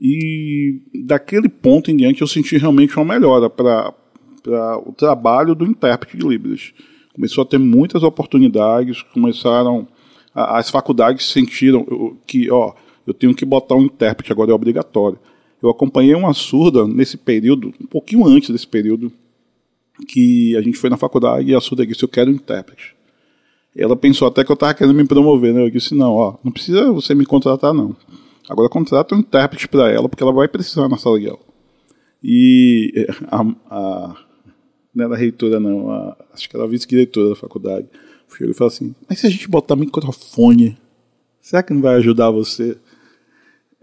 e 0.01 0.81
daquele 1.05 1.49
ponto 1.49 1.91
em 1.91 1.97
diante 1.97 2.23
eu 2.23 2.29
senti 2.29 2.57
realmente 2.57 2.97
uma 2.97 3.05
melhora 3.05 3.51
para 3.51 3.93
para 4.45 4.79
o 4.79 4.93
trabalho 4.93 5.55
do 5.55 5.65
intérprete 5.65 6.19
de 6.19 6.29
Libras. 6.29 6.75
Começou 7.15 7.43
a 7.43 7.47
ter 7.47 7.59
muitas 7.59 8.03
oportunidades, 8.03 9.03
começaram 9.03 9.87
a, 10.35 10.59
as 10.59 10.69
faculdades 10.69 11.27
sentiram 11.27 12.17
que, 12.27 12.51
ó, 12.51 12.75
eu 13.07 13.15
tenho 13.15 13.35
que 13.35 13.45
botar 13.45 13.77
um 13.77 13.83
intérprete 13.83 14.33
agora 14.33 14.51
é 14.51 14.55
obrigatório. 14.55 15.19
Eu 15.63 15.71
acompanhei 15.71 16.15
uma 16.15 16.35
surda 16.35 16.87
nesse 16.87 17.17
período, 17.17 17.73
um 17.81 17.87
pouquinho 17.87 18.27
antes 18.27 18.51
desse 18.51 18.67
período, 18.67 19.13
que 20.09 20.57
a 20.57 20.61
gente 20.61 20.77
foi 20.77 20.91
na 20.91 20.97
faculdade 20.97 21.51
e 21.51 21.55
a 21.55 21.61
surda 21.61 21.87
disse: 21.87 22.03
Eu 22.03 22.09
quero 22.09 22.31
um 22.31 22.35
intérprete. 22.35 22.95
Ela 23.77 23.97
pensou 23.97 24.29
até 24.29 24.45
que 24.45 24.51
eu 24.51 24.55
estava 24.55 24.75
querendo 24.75 24.95
me 24.95 25.07
promover, 25.07 25.55
né? 25.55 25.63
Eu 25.63 25.71
disse: 25.71 25.95
Não, 25.95 26.13
ó, 26.13 26.35
não 26.43 26.53
precisa 26.53 26.91
você 26.93 27.15
me 27.15 27.25
contratar, 27.25 27.73
não. 27.73 27.97
Agora 28.49 28.69
contrata 28.69 29.15
um 29.15 29.21
intérprete 29.21 29.69
para 29.69 29.91
ela, 29.91 30.09
porque 30.09 30.23
ela 30.23 30.33
vai 30.33 30.49
precisar 30.49 30.89
na 30.89 30.99
sala 30.99 31.19
de 31.19 31.29
aula. 31.29 31.41
E 32.23 32.93
eh, 32.95 33.15
a, 33.31 33.43
a 33.71 34.17
não 34.95 35.07
era 35.07 35.15
a 35.15 35.19
reitora, 35.19 35.59
não, 35.59 35.91
a, 35.91 36.17
acho 36.33 36.49
que 36.49 36.57
era 36.57 36.65
a 36.65 36.69
vice-diretora 36.69 37.31
da 37.31 37.37
faculdade, 37.37 37.89
chegou 38.37 38.51
e 38.51 38.55
falou 38.55 38.73
assim: 38.73 38.95
Mas 39.09 39.19
se 39.21 39.27
a 39.27 39.31
gente 39.31 39.49
botar 39.49 39.77
microfone, 39.77 40.77
será 41.41 41.63
que 41.63 41.73
não 41.73 41.81
vai 41.81 41.97
ajudar 41.97 42.31
você? 42.31 42.77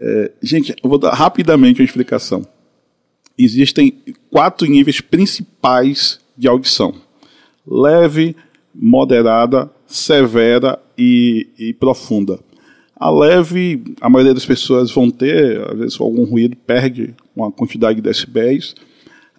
É, 0.00 0.32
gente, 0.42 0.74
eu 0.82 0.90
vou 0.90 0.98
dar 0.98 1.14
rapidamente 1.14 1.80
uma 1.80 1.84
explicação. 1.84 2.46
Existem 3.38 3.98
quatro 4.30 4.66
níveis 4.66 5.00
principais 5.00 6.20
de 6.36 6.48
audição: 6.48 6.94
leve, 7.66 8.36
moderada, 8.74 9.70
severa 9.86 10.78
e, 10.96 11.48
e 11.58 11.72
profunda. 11.72 12.40
A 12.96 13.10
leve, 13.10 13.82
a 14.00 14.08
maioria 14.08 14.34
das 14.34 14.46
pessoas 14.46 14.90
vão 14.92 15.10
ter, 15.10 15.60
às 15.68 15.78
vezes 15.78 16.00
algum 16.00 16.24
ruído 16.24 16.56
perde 16.56 17.14
uma 17.34 17.50
quantidade 17.50 17.96
de 17.96 18.02
decibéis. 18.02 18.74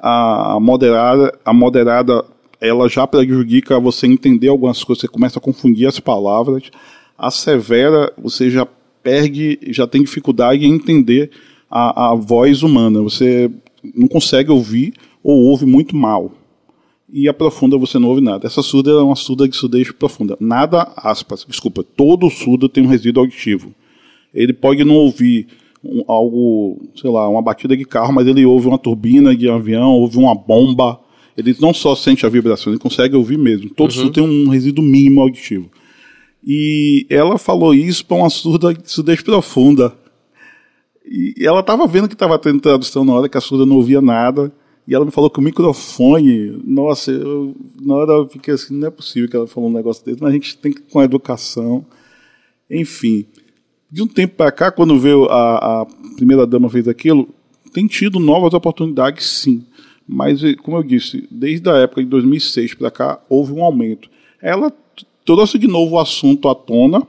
A 0.05 0.57
moderada, 0.59 1.39
a 1.45 1.53
moderada, 1.53 2.25
ela 2.59 2.89
já 2.89 3.07
prejudica 3.07 3.79
você 3.79 4.05
entender 4.05 4.49
algumas 4.49 4.83
coisas, 4.83 4.99
você 5.01 5.07
começa 5.07 5.39
a 5.39 5.41
confundir 5.41 5.87
as 5.87 5.97
palavras. 5.97 6.63
A 7.17 7.31
severa, 7.31 8.11
você 8.17 8.51
já 8.51 8.67
perde, 9.01 9.57
já 9.67 9.87
tem 9.87 10.01
dificuldade 10.01 10.65
em 10.65 10.73
entender 10.73 11.31
a, 11.71 12.11
a 12.11 12.15
voz 12.15 12.63
humana. 12.63 13.01
Você 13.01 13.49
não 13.95 14.09
consegue 14.09 14.51
ouvir 14.51 14.93
ou 15.23 15.37
ouve 15.37 15.65
muito 15.65 15.95
mal 15.95 16.33
e 17.13 17.29
a 17.29 17.33
profunda 17.33 17.77
você 17.77 17.99
não 17.99 18.09
ouve 18.09 18.21
nada. 18.21 18.47
Essa 18.47 18.63
surda 18.63 18.89
é 18.89 18.95
uma 18.95 19.15
surda 19.15 19.47
de 19.47 19.55
surdez 19.55 19.91
profunda. 19.91 20.35
Nada, 20.39 20.91
aspas, 20.97 21.45
desculpa, 21.47 21.83
todo 21.83 22.27
surdo 22.29 22.67
tem 22.67 22.83
um 22.83 22.89
resíduo 22.89 23.21
auditivo. 23.21 23.73
Ele 24.33 24.51
pode 24.51 24.83
não 24.83 24.95
ouvir 24.95 25.47
um, 25.84 26.04
algo, 26.08 26.82
sei 26.96 27.10
lá, 27.10 27.28
uma 27.28 27.41
batida 27.41 27.76
de 27.76 27.86
carro, 27.86 28.13
mas 28.13 28.26
ele 28.28 28.46
ouve 28.46 28.67
uma 28.67 28.78
turbina 28.78 29.36
de 29.36 29.50
avião, 29.50 29.91
ouve 29.91 30.17
uma 30.17 30.34
bomba. 30.34 31.00
Ele 31.36 31.56
não 31.60 31.74
só 31.74 31.96
sente 31.96 32.26
a 32.26 32.30
vibração, 32.30 32.72
ele 32.72 32.80
consegue 32.80 33.15
ouvir 33.15 33.38
mesmo. 33.38 33.69
Todo 33.69 33.89
uhum. 33.91 33.98
surdo 33.98 34.12
tem 34.12 34.24
um 34.24 34.50
resíduo 34.50 34.84
mínimo 34.84 35.22
auditivo. 35.22 35.69
E 36.46 37.06
ela 37.10 37.38
falou 37.38 37.74
isso 37.74 38.06
para 38.06 38.17
uma 38.17 38.30
surda 38.30 38.74
de 38.74 38.89
surdez 38.89 39.22
profunda. 39.22 39.93
E 41.06 41.36
ela 41.39 41.62
estava 41.62 41.88
vendo 41.88 42.08
que 42.08 42.13
estava 42.13 42.38
tendo 42.38 42.62
tradução 42.62 43.04
na 43.04 43.13
hora 43.13 43.30
que 43.30 43.38
a 43.38 43.41
surda 43.41 43.65
não 43.65 43.78
ouvia 43.78 44.02
nada. 44.02 44.52
E 44.88 44.93
ela 44.93 45.06
me 45.06 45.12
falou 45.12 45.30
que 45.30 45.39
o 45.39 45.41
microfone, 45.41 46.62
nossa, 46.65 47.10
eu, 47.12 47.56
na 47.82 47.96
hora 47.96 48.12
eu 48.13 48.30
fiquei 48.30 48.54
assim, 48.54 48.78
não 48.78 48.88
é 48.88 48.91
possível 48.91 49.30
que 49.30 49.36
ela 49.36 49.48
falou 49.48 49.69
um 49.69 49.74
negócio 49.74 50.04
desse, 50.04 50.22
mas 50.22 50.30
a 50.30 50.34
gente 50.34 50.58
tem 50.58 50.74
que 50.74 50.82
com 50.82 51.00
a 51.00 51.06
educação. 51.06 51.86
Enfim, 52.69 53.26
de 53.93 54.01
um 54.01 54.08
tempo 54.08 54.36
para 54.36 54.51
cá, 54.51 54.71
quando 54.71 54.99
veio 54.99 55.25
a, 55.25 55.82
a 55.82 55.86
primeira 56.15 56.47
dama 56.47 56.67
fez 56.67 56.88
aquilo, 56.88 57.29
tem 57.71 57.86
tido 57.86 58.19
novas 58.19 58.56
oportunidades, 58.56 59.23
sim. 59.23 59.63
Mas, 60.08 60.41
como 60.63 60.77
eu 60.77 60.84
disse, 60.84 61.27
desde 61.29 61.69
a 61.69 61.75
época 61.75 62.03
de 62.03 62.10
2006 62.10 62.73
para 62.73 62.89
cá, 62.89 63.19
houve 63.29 63.53
um 63.53 63.63
aumento. 63.63 64.10
Ela 64.41 64.73
trouxe 65.23 65.60
de 65.60 65.67
novo 65.67 65.95
o 65.95 65.99
assunto 65.99 66.49
à 66.49 66.56
tona. 66.56 67.06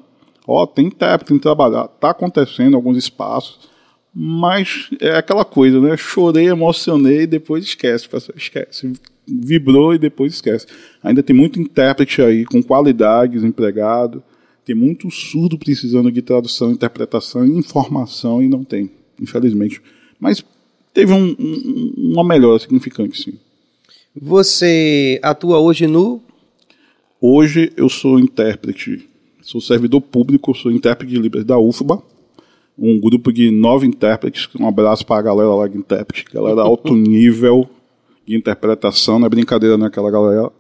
Ó, 0.47 0.67
tem 0.67 0.89
intérprete, 0.89 1.29
tem 1.29 1.39
que 1.39 1.43
trabalhar. 1.43 1.87
Está 1.87 2.11
acontecendo 2.11 2.77
alguns 2.77 2.99
espaços 2.99 3.73
mas 4.15 4.91
é 5.01 5.17
aquela 5.17 5.45
coisa, 5.45 5.81
né? 5.81 5.97
Chorei, 5.97 6.47
emocionei 6.49 7.27
depois 7.27 7.65
esquece, 7.65 8.09
esquece. 8.37 8.93
Vibrou 9.27 9.93
e 9.93 9.99
depois 9.99 10.35
esquece. 10.35 10.67
Ainda 11.03 11.21
tem 11.21 11.35
muito 11.35 11.61
intérprete 11.61 12.23
aí 12.23 12.45
com 12.45 12.63
qualidades 12.63 13.43
empregado, 13.43 14.23
tem 14.65 14.75
muito 14.75 15.11
surdo 15.11 15.59
precisando 15.59 16.11
de 16.11 16.23
tradução, 16.23 16.71
interpretação 16.71 17.45
e 17.45 17.51
informação 17.51 18.43
e 18.43 18.49
não 18.49 18.65
tem, 18.65 18.91
infelizmente. 19.21 19.81
Mas 20.19 20.45
teve 20.93 21.13
um, 21.13 21.37
um, 21.39 21.95
uma 22.13 22.25
melhora 22.25 22.59
significante, 22.59 23.23
sim. 23.23 23.39
Você 24.15 25.19
atua 25.23 25.59
hoje 25.59 25.87
no? 25.87 26.23
Hoje 27.21 27.73
eu 27.77 27.89
sou 27.89 28.19
intérprete, 28.19 29.09
sou 29.43 29.61
servidor 29.61 30.01
público, 30.01 30.55
sou 30.55 30.71
intérprete 30.71 31.13
de 31.13 31.21
Libras 31.21 31.45
da 31.45 31.59
UFBA 31.59 32.03
um 32.79 33.01
grupo 33.01 33.33
de 33.33 33.51
nove 33.51 33.87
intérpretes. 33.87 34.49
Um 34.59 34.67
abraço 34.67 35.07
para 35.07 35.21
a 35.21 35.23
galera 35.23 35.55
lá 35.55 35.69
de 35.69 35.79
intérprete, 35.79 36.25
galera 36.33 36.63
alto 36.63 36.95
nível 36.95 37.69
de 38.27 38.37
interpretação, 38.37 39.19
não 39.19 39.27
é 39.27 39.31
brincadeira 39.31 39.77
naquela 39.77 40.11
né, 40.11 40.13
galera. 40.13 40.43
Não 40.43 40.51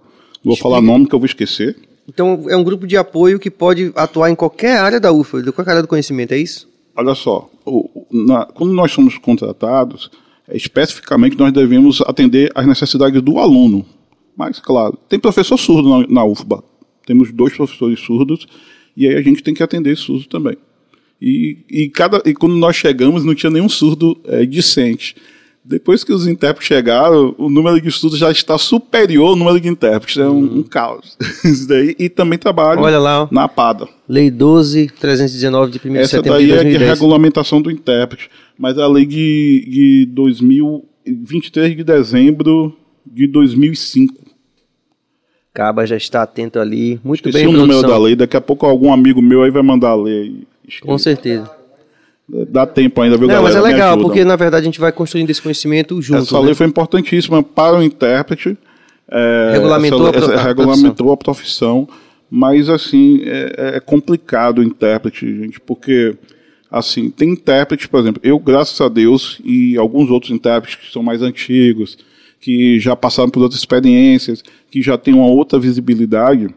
vou 0.44 0.54
Explica. 0.54 0.62
falar 0.62 0.80
nome 0.80 1.06
que 1.06 1.14
eu 1.14 1.18
vou 1.18 1.26
esquecer. 1.26 1.76
Então 2.08 2.44
é 2.48 2.56
um 2.56 2.64
grupo 2.64 2.86
de 2.86 2.96
apoio 2.96 3.38
que 3.38 3.50
pode 3.50 3.92
atuar 3.94 4.30
em 4.30 4.34
qualquer 4.34 4.78
área 4.78 5.00
da 5.00 5.12
UFA, 5.12 5.42
de 5.42 5.52
qualquer 5.52 5.72
área 5.72 5.82
do 5.82 5.88
conhecimento, 5.88 6.32
é 6.32 6.38
isso? 6.38 6.68
Olha 6.96 7.14
só, 7.14 7.50
o, 7.64 8.06
na, 8.10 8.44
quando 8.46 8.72
nós 8.72 8.92
somos 8.92 9.18
contratados, 9.18 10.10
é, 10.48 10.56
especificamente 10.56 11.38
nós 11.38 11.52
devemos 11.52 12.00
atender 12.02 12.50
às 12.54 12.66
necessidades 12.66 13.20
do 13.20 13.38
aluno. 13.38 13.84
Mas, 14.36 14.58
claro, 14.58 14.98
tem 15.08 15.18
professor 15.18 15.56
surdo 15.56 15.88
na, 15.88 16.06
na 16.08 16.24
UFBA. 16.24 16.62
Temos 17.06 17.32
dois 17.32 17.56
professores 17.56 18.00
surdos 18.00 18.46
e 18.96 19.08
aí 19.08 19.16
a 19.16 19.22
gente 19.22 19.42
tem 19.42 19.54
que 19.54 19.62
atender 19.62 19.96
surdo 19.96 20.26
também. 20.26 20.56
E, 21.20 21.58
e, 21.70 21.88
cada, 21.88 22.22
e 22.24 22.34
quando 22.34 22.54
nós 22.54 22.76
chegamos, 22.76 23.24
não 23.24 23.34
tinha 23.34 23.50
nenhum 23.50 23.68
surdo 23.68 24.20
é, 24.24 24.44
discente. 24.44 25.16
Depois 25.66 26.05
que 26.05 26.12
os 26.12 26.27
intérpretes 26.27 26.68
chegaram, 26.68 27.35
o 27.38 27.48
número 27.48 27.81
de 27.81 27.88
estudos 27.88 28.18
já 28.18 28.31
está 28.31 28.59
superior 28.59 29.31
ao 29.31 29.37
número 29.37 29.59
de 29.59 29.66
intérpretes. 29.66 30.18
É 30.18 30.29
um, 30.29 30.33
uhum. 30.33 30.59
um 30.59 30.62
caos. 30.62 31.16
Isso 31.42 31.66
daí. 31.66 31.96
E 31.98 32.11
também 32.11 32.38
trabalho 32.38 32.83
Olha 32.83 32.98
lá, 32.98 33.27
na 33.31 33.48
PADA. 33.48 33.88
Lei 34.07 34.31
12.319 34.31 35.70
de 35.70 35.81
1 35.88 35.92
de 35.92 35.98
Essa 35.98 36.16
setembro 36.18 36.33
daí 36.33 36.46
de 36.46 36.53
2010. 36.53 36.83
é 36.83 36.85
a 36.85 36.94
regulamentação 36.94 37.62
do 37.62 37.70
intérprete. 37.70 38.31
Mas 38.59 38.77
a 38.79 38.87
lei 38.87 39.07
de, 39.07 39.66
de 39.66 40.07
2023 40.12 41.77
de 41.77 41.83
dezembro 41.83 42.77
de 43.07 43.27
2005. 43.27 44.22
Caba 45.55 45.87
já 45.87 45.96
está 45.96 46.22
atento 46.22 46.59
ali. 46.59 47.00
Muito 47.03 47.27
Esqueci 47.27 47.46
bem, 47.46 47.55
o 47.55 47.57
número 47.57 47.81
da 47.81 47.96
lei. 47.96 48.14
Daqui 48.14 48.37
a 48.37 48.40
pouco 48.40 48.66
algum 48.66 48.92
amigo 48.92 49.22
meu 49.22 49.42
aí 49.42 49.50
vai 49.50 49.62
mandar 49.62 49.90
a 49.90 49.96
lei. 49.96 50.46
Com 50.83 50.98
certeza. 50.98 51.50
Dá 52.26 52.66
tempo 52.66 53.02
ainda, 53.02 53.18
viu, 53.18 53.28
Não, 53.28 53.34
galera? 53.34 53.54
mas 53.54 53.64
é 53.64 53.72
legal, 53.72 53.98
porque 53.98 54.24
na 54.24 54.34
verdade 54.34 54.62
a 54.62 54.64
gente 54.64 54.80
vai 54.80 54.90
construindo 54.90 55.28
esse 55.28 55.42
conhecimento 55.42 56.00
junto. 56.00 56.22
Essa 56.22 56.38
lei 56.38 56.48
né? 56.48 56.54
foi 56.54 56.66
importantíssima 56.66 57.42
para 57.42 57.76
o 57.76 57.82
intérprete. 57.82 58.56
É, 59.10 59.50
regulamentou, 59.52 60.08
essa, 60.08 60.30
a, 60.30 60.34
essa, 60.34 60.42
regulamentou 60.42 61.12
a 61.12 61.16
profissão, 61.16 61.87
mas 62.30 62.70
assim, 62.70 63.20
é, 63.26 63.74
é, 63.76 63.80
complicado 63.80 64.58
o 64.58 64.62
intérprete, 64.62 65.26
gente, 65.26 65.60
porque 65.60 66.16
assim, 66.70 67.10
tem 67.10 67.30
intérpretes, 67.30 67.87
por 67.87 68.00
exemplo, 68.00 68.20
eu, 68.24 68.38
graças 68.38 68.80
a 68.80 68.88
Deus, 68.88 69.38
e 69.44 69.76
alguns 69.76 70.10
outros 70.10 70.32
intérpretes 70.32 70.76
que 70.76 70.90
são 70.90 71.02
mais 71.02 71.20
antigos, 71.20 71.98
que 72.40 72.80
já 72.80 72.96
passaram 72.96 73.30
por 73.30 73.42
outras 73.42 73.60
experiências, 73.60 74.42
que 74.70 74.82
já 74.82 74.96
têm 74.96 75.14
uma 75.14 75.26
outra 75.26 75.58
visibilidade, 75.58 76.48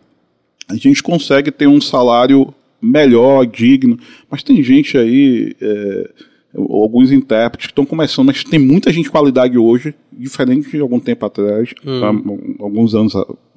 a 0.70 0.76
gente 0.76 1.04
consegue 1.04 1.52
ter 1.52 1.68
um 1.68 1.80
salário 1.80 2.54
melhor, 2.82 3.46
digno. 3.46 3.98
Mas 4.30 4.44
tem 4.44 4.62
gente 4.64 4.98
aí, 4.98 5.56
é, 5.62 6.10
alguns 6.56 7.12
intérpretes 7.12 7.68
que 7.68 7.72
estão 7.72 7.86
começando, 7.86 8.28
mas 8.28 8.44
tem 8.44 8.60
muita 8.60 8.92
gente 8.92 9.06
de 9.06 9.12
qualidade 9.12 9.58
hoje, 9.58 9.94
diferente 10.12 10.70
de 10.70 10.80
algum 10.80 11.00
tempo 11.00 11.26
atrás, 11.26 11.74
hum. 11.86 12.56
alguns 12.60 12.96
anos 12.96 13.14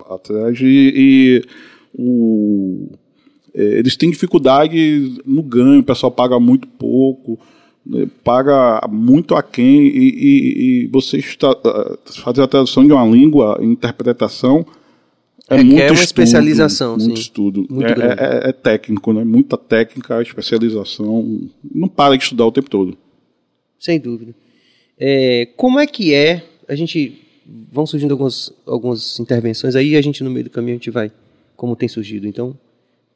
atrás, 0.08 0.58
e, 0.60 0.92
e 0.94 1.44
o, 1.94 2.88
é, 3.54 3.78
eles 3.78 3.96
têm 3.96 4.10
dificuldade 4.10 5.20
no 5.24 5.42
ganho, 5.42 5.80
o 5.80 5.84
pessoal 5.84 6.10
paga 6.10 6.38
muito 6.38 6.66
pouco 6.66 7.38
né, 7.84 8.06
paga 8.22 8.86
muito 8.88 9.34
aquém 9.34 9.86
e, 9.86 9.88
e, 9.88 10.84
e 10.84 10.86
você 10.88 11.18
está, 11.18 11.48
fazer 12.22 12.42
a 12.42 12.46
tradução 12.46 12.86
de 12.86 12.92
uma 12.92 13.04
língua, 13.04 13.58
interpretação, 13.62 14.64
é 15.50 15.56
Requer 15.56 15.64
muito 15.64 15.80
uma 15.80 15.82
estudo, 15.82 16.04
especialização, 16.04 16.96
muito 16.96 17.16
sim. 17.16 17.22
estudo. 17.22 17.66
Muito 17.68 18.00
é, 18.00 18.44
é, 18.44 18.48
é 18.50 18.52
técnico, 18.52 19.12
né? 19.12 19.24
Muita 19.24 19.58
técnica, 19.58 20.22
especialização. 20.22 21.50
Não 21.74 21.88
para 21.88 22.16
de 22.16 22.22
estudar 22.22 22.46
o 22.46 22.52
tempo 22.52 22.70
todo. 22.70 22.96
Sem 23.76 23.98
dúvida. 23.98 24.32
É, 24.96 25.48
como 25.56 25.80
é 25.80 25.88
que 25.88 26.14
é? 26.14 26.44
A 26.68 26.76
gente 26.76 27.20
vão 27.72 27.84
surgindo 27.84 28.12
algumas, 28.12 28.52
algumas 28.64 29.18
intervenções 29.18 29.74
aí, 29.74 29.90
e 29.90 29.96
a 29.96 30.02
gente 30.02 30.22
no 30.22 30.30
meio 30.30 30.44
do 30.44 30.50
caminho 30.50 30.74
a 30.74 30.78
gente 30.78 30.90
vai 30.90 31.10
como 31.56 31.74
tem 31.74 31.88
surgido. 31.88 32.28
Então 32.28 32.56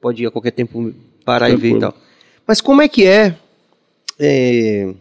pode 0.01 0.25
ir 0.25 0.27
a 0.27 0.31
qualquer 0.31 0.51
tempo 0.51 0.93
parar 1.25 1.51
e 1.51 1.57
ver 1.57 1.77
e 1.77 1.79
tal. 1.79 1.97
Mas 2.45 2.61
como 2.61 2.83
é 2.83 2.89
que 2.89 3.07
é, 3.07 3.37
é 4.19 4.93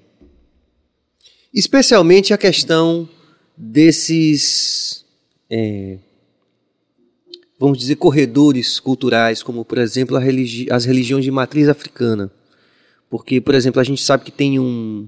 especialmente 1.51 2.31
a 2.31 2.37
questão 2.37 3.09
desses 3.57 5.03
é, 5.49 5.97
vamos 7.59 7.77
dizer, 7.77 7.95
corredores 7.95 8.79
culturais, 8.79 9.41
como, 9.41 9.63
por 9.63 9.77
exemplo, 9.77 10.17
religi 10.17 10.67
as 10.71 10.85
religiões 10.85 11.23
de 11.23 11.31
matriz 11.31 11.67
africana. 11.67 12.31
Porque, 13.09 13.39
por 13.39 13.53
exemplo, 13.55 13.79
a 13.79 13.83
gente 13.83 14.01
sabe 14.01 14.23
que 14.23 14.31
tem 14.31 14.59
um, 14.59 15.07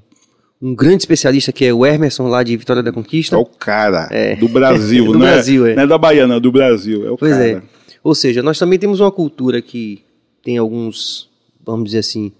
um 0.61 0.75
grande 0.75 1.03
especialista 1.03 1.51
que 1.51 1.65
é 1.65 1.73
o 1.73 1.85
Emerson, 1.85 2.27
lá 2.27 2.43
de 2.43 2.55
Vitória 2.55 2.83
da 2.83 2.91
Conquista. 2.91 3.35
É 3.35 3.39
o 3.39 3.45
cara 3.45 4.07
é. 4.11 4.35
do 4.35 4.47
Brasil, 4.47 5.05
do 5.07 5.13
não, 5.13 5.19
Brasil, 5.19 5.65
é, 5.65 5.71
é. 5.71 5.75
não 5.75 5.83
é 5.83 5.87
da 5.87 5.97
Baiana, 5.97 6.35
é 6.35 6.39
do 6.39 6.51
Brasil. 6.51 7.07
É 7.07 7.11
o 7.11 7.17
pois 7.17 7.33
cara. 7.33 7.47
é. 7.47 7.61
Ou 8.03 8.13
seja, 8.13 8.43
nós 8.43 8.59
também 8.59 8.77
temos 8.77 8.99
uma 8.99 9.11
cultura 9.11 9.61
que 9.61 10.03
tem 10.43 10.57
alguns, 10.57 11.27
vamos 11.65 11.85
dizer 11.85 11.99
assim, 11.99 12.31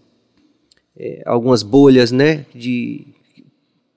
é, 0.98 1.24
algumas 1.26 1.64
bolhas, 1.64 2.12
né, 2.12 2.46
de 2.54 3.08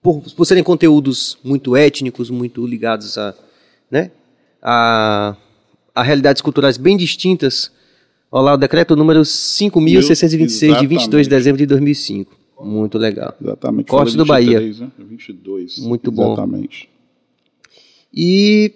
por, 0.02 0.22
por 0.34 0.44
serem 0.46 0.64
conteúdos 0.64 1.38
muito 1.44 1.76
étnicos, 1.76 2.30
muito 2.30 2.66
ligados 2.66 3.18
a, 3.18 3.34
né, 3.90 4.10
a, 4.62 5.36
a 5.98 6.02
realidades 6.02 6.40
culturais 6.40 6.76
bem 6.76 6.96
distintas. 6.96 7.72
Olha 8.30 8.42
lá, 8.42 8.54
o 8.54 8.56
decreto 8.56 8.94
número 8.94 9.20
5.626, 9.22 10.78
de 10.78 10.86
22 10.86 11.26
de 11.26 11.30
dezembro 11.30 11.58
de 11.58 11.66
2005. 11.66 12.36
Muito 12.60 12.98
legal. 12.98 13.34
Exatamente. 13.40 13.86
Corte 13.86 14.16
do 14.16 14.24
Bahia. 14.24 14.60
Né? 14.60 14.90
22. 14.98 15.78
Muito 15.78 16.12
bom. 16.12 16.32
Exatamente. 16.32 16.88
E, 18.14 18.72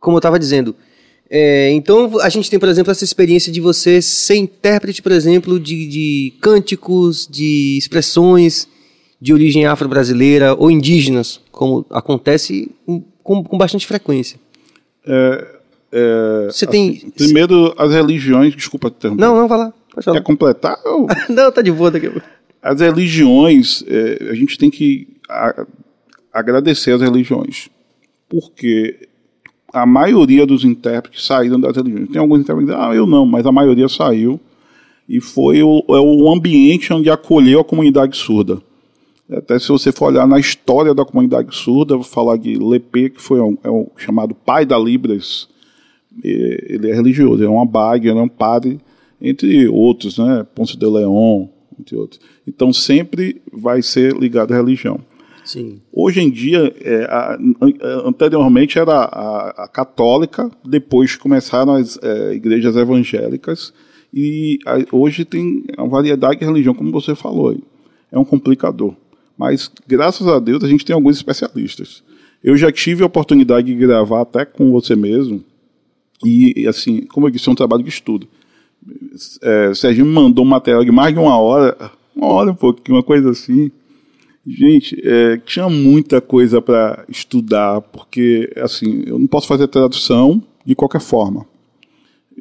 como 0.00 0.16
eu 0.16 0.18
estava 0.18 0.38
dizendo, 0.38 0.74
é, 1.30 1.70
então 1.72 2.18
a 2.20 2.28
gente 2.28 2.50
tem, 2.50 2.58
por 2.58 2.68
exemplo, 2.68 2.90
essa 2.90 3.04
experiência 3.04 3.52
de 3.52 3.60
você 3.60 4.02
ser 4.02 4.36
intérprete, 4.36 5.00
por 5.00 5.12
exemplo, 5.12 5.60
de, 5.60 5.86
de 5.86 6.34
cânticos, 6.40 7.26
de 7.30 7.76
expressões 7.78 8.68
de 9.20 9.32
origem 9.32 9.64
afro-brasileira 9.64 10.54
ou 10.54 10.70
indígenas, 10.70 11.40
como 11.50 11.86
acontece 11.90 12.70
com, 13.22 13.42
com 13.42 13.58
bastante 13.58 13.86
frequência. 13.86 14.38
É, 15.06 15.46
é, 15.92 16.46
você 16.50 16.66
tem. 16.66 16.90
Assim, 16.90 17.10
primeiro, 17.10 17.74
as 17.78 17.92
religiões. 17.92 18.54
Desculpa 18.54 18.90
te 18.90 19.08
Não, 19.08 19.36
não, 19.36 19.48
vai 19.48 19.58
lá. 19.58 19.72
Quer 20.02 20.22
completar? 20.22 20.78
Ou... 20.84 21.06
não, 21.28 21.50
tá 21.50 21.62
de 21.62 21.72
boa 21.72 21.90
daqui. 21.90 22.10
As 22.62 22.80
religiões, 22.80 23.84
é, 23.86 24.28
a 24.30 24.34
gente 24.34 24.58
tem 24.58 24.68
que 24.68 25.08
a, 25.28 25.64
agradecer 26.32 26.92
as 26.92 27.00
religiões. 27.00 27.68
Porque 28.28 29.08
a 29.72 29.86
maioria 29.86 30.44
dos 30.44 30.64
intérpretes 30.64 31.24
saíram 31.24 31.60
das 31.60 31.76
religiões. 31.76 32.10
Tem 32.10 32.20
alguns 32.20 32.40
intérpretes 32.40 32.70
que 32.70 32.76
dizem, 32.76 32.90
ah, 32.90 32.94
eu 32.94 33.06
não, 33.06 33.24
mas 33.24 33.46
a 33.46 33.52
maioria 33.52 33.88
saiu. 33.88 34.40
E 35.08 35.20
foi 35.20 35.62
o, 35.62 35.84
é 35.88 36.00
o 36.00 36.28
ambiente 36.32 36.92
onde 36.92 37.08
acolheu 37.08 37.60
a 37.60 37.64
comunidade 37.64 38.16
surda. 38.16 38.60
Até 39.30 39.58
se 39.58 39.68
você 39.68 39.90
for 39.90 40.06
olhar 40.06 40.26
na 40.26 40.38
história 40.38 40.94
da 40.94 41.04
comunidade 41.04 41.54
surda, 41.54 41.96
vou 41.96 42.04
falar 42.04 42.36
de 42.36 42.56
Lepê, 42.56 43.10
que 43.10 43.20
foi 43.20 43.40
um, 43.40 43.58
é 43.64 43.70
um 43.70 43.88
chamado 43.96 44.34
pai 44.34 44.64
da 44.64 44.78
Libras. 44.78 45.48
Ele 46.22 46.90
é 46.90 46.94
religioso, 46.94 47.42
é 47.42 47.48
uma 47.48 47.66
baga, 47.66 48.08
ele 48.08 48.18
é 48.18 48.22
um 48.22 48.28
padre, 48.28 48.80
entre 49.20 49.66
outros, 49.68 50.18
né? 50.18 50.46
Ponce 50.54 50.76
de 50.76 50.86
Leon, 50.86 51.48
entre 51.78 51.96
outros. 51.96 52.20
Então 52.46 52.72
sempre 52.72 53.42
vai 53.52 53.82
ser 53.82 54.14
ligado 54.14 54.52
à 54.52 54.56
religião. 54.56 55.00
Sim. 55.44 55.80
Hoje 55.92 56.20
em 56.20 56.30
dia, 56.30 56.74
é, 56.80 57.04
a, 57.04 57.38
anteriormente 58.04 58.78
era 58.78 58.94
a, 58.94 59.64
a, 59.64 59.68
católica, 59.68 60.50
depois 60.64 61.14
começaram 61.14 61.74
as 61.74 61.98
é, 62.02 62.34
igrejas 62.34 62.76
evangélicas, 62.76 63.72
e 64.12 64.58
a, 64.66 64.76
hoje 64.90 65.24
tem 65.24 65.64
uma 65.78 65.88
variedade 65.88 66.40
de 66.40 66.44
religião, 66.44 66.74
como 66.74 66.90
você 66.90 67.14
falou. 67.14 67.56
É 68.10 68.18
um 68.18 68.24
complicador. 68.24 68.94
Mas, 69.36 69.70
graças 69.86 70.26
a 70.26 70.38
Deus, 70.38 70.64
a 70.64 70.68
gente 70.68 70.84
tem 70.84 70.94
alguns 70.94 71.16
especialistas. 71.16 72.02
Eu 72.42 72.56
já 72.56 72.70
tive 72.70 73.02
a 73.02 73.06
oportunidade 73.06 73.66
de 73.66 73.74
gravar 73.74 74.22
até 74.22 74.44
com 74.44 74.70
você 74.70 74.94
mesmo. 74.96 75.44
E, 76.24 76.66
assim, 76.66 77.02
como 77.02 77.26
eu 77.26 77.30
disse, 77.30 77.48
é 77.48 77.52
um 77.52 77.56
trabalho 77.56 77.82
de 77.82 77.88
estudo. 77.88 78.26
É, 79.42 79.68
o 79.68 79.74
Serginho 79.74 80.06
me 80.06 80.12
mandou 80.12 80.44
um 80.44 80.48
material 80.48 80.84
de 80.84 80.92
mais 80.92 81.12
de 81.12 81.18
uma 81.18 81.36
hora, 81.38 81.90
uma 82.14 82.26
hora 82.28 82.50
um 82.50 82.54
pouquinho, 82.54 82.96
uma 82.96 83.02
coisa 83.02 83.30
assim. 83.30 83.70
Gente, 84.46 84.96
é, 85.04 85.36
tinha 85.38 85.68
muita 85.68 86.20
coisa 86.20 86.62
para 86.62 87.04
estudar, 87.08 87.80
porque, 87.80 88.50
assim, 88.56 89.02
eu 89.06 89.18
não 89.18 89.26
posso 89.26 89.48
fazer 89.48 89.66
tradução 89.66 90.42
de 90.64 90.74
qualquer 90.74 91.00
forma. 91.00 91.44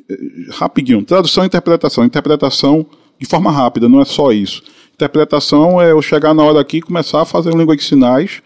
É, 0.08 0.18
rapidinho, 0.52 1.04
tradução 1.04 1.44
e 1.44 1.48
interpretação. 1.48 2.06
Interpretação 2.06 2.86
de 3.20 3.26
forma 3.26 3.52
rápida, 3.52 3.90
não 3.90 4.02
é 4.02 4.06
só 4.06 4.32
isso. 4.32 4.64
Interpretação 4.96 5.82
é 5.82 5.92
eu 5.92 6.02
chegar 6.02 6.34
na 6.34 6.42
hora 6.42 6.62
aqui 6.62 6.78
e 6.78 6.82
começar 6.82 7.22
a 7.22 7.26
fazer 7.26 7.54
língua 7.54 7.76
de 7.76 7.84
sinais, 7.84 8.42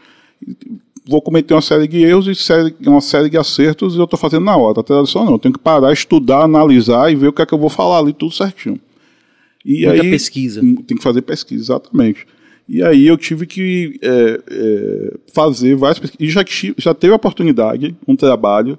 vou 1.07 1.21
cometer 1.21 1.53
uma 1.53 1.61
série 1.61 1.87
de 1.87 2.03
erros 2.03 2.27
e 2.27 2.33
série, 2.33 2.75
uma 2.87 3.01
série 3.01 3.29
de 3.29 3.37
acertos 3.37 3.93
e 3.93 3.99
eu 3.99 4.05
estou 4.05 4.17
fazendo 4.17 4.45
na 4.45 4.57
hora. 4.57 4.79
A 4.79 4.83
tradução 4.83 5.25
não, 5.25 5.33
eu 5.33 5.39
tenho 5.39 5.53
que 5.53 5.59
parar, 5.59 5.93
estudar, 5.93 6.41
analisar 6.41 7.11
e 7.11 7.15
ver 7.15 7.27
o 7.27 7.33
que 7.33 7.43
é 7.43 7.45
que 7.45 7.53
eu 7.53 7.57
vou 7.59 7.69
falar 7.69 7.99
ali, 7.99 8.13
tudo 8.13 8.33
certinho. 8.33 8.79
E 9.63 9.85
Muita 9.85 10.01
aí, 10.01 10.09
pesquisa. 10.09 10.61
Hum, 10.63 10.75
tem 10.77 10.97
que 10.97 11.03
fazer 11.03 11.21
pesquisa, 11.21 11.61
exatamente. 11.61 12.25
E 12.67 12.81
aí 12.81 13.05
eu 13.05 13.15
tive 13.15 13.45
que 13.45 13.99
é, 14.01 14.41
é, 14.49 15.13
fazer 15.31 15.75
várias 15.75 15.99
pesquisas. 15.99 16.27
E 16.27 16.31
já, 16.31 16.43
já 16.77 16.93
teve 16.95 17.13
a 17.13 17.15
oportunidade, 17.15 17.95
um 18.07 18.15
trabalho, 18.15 18.77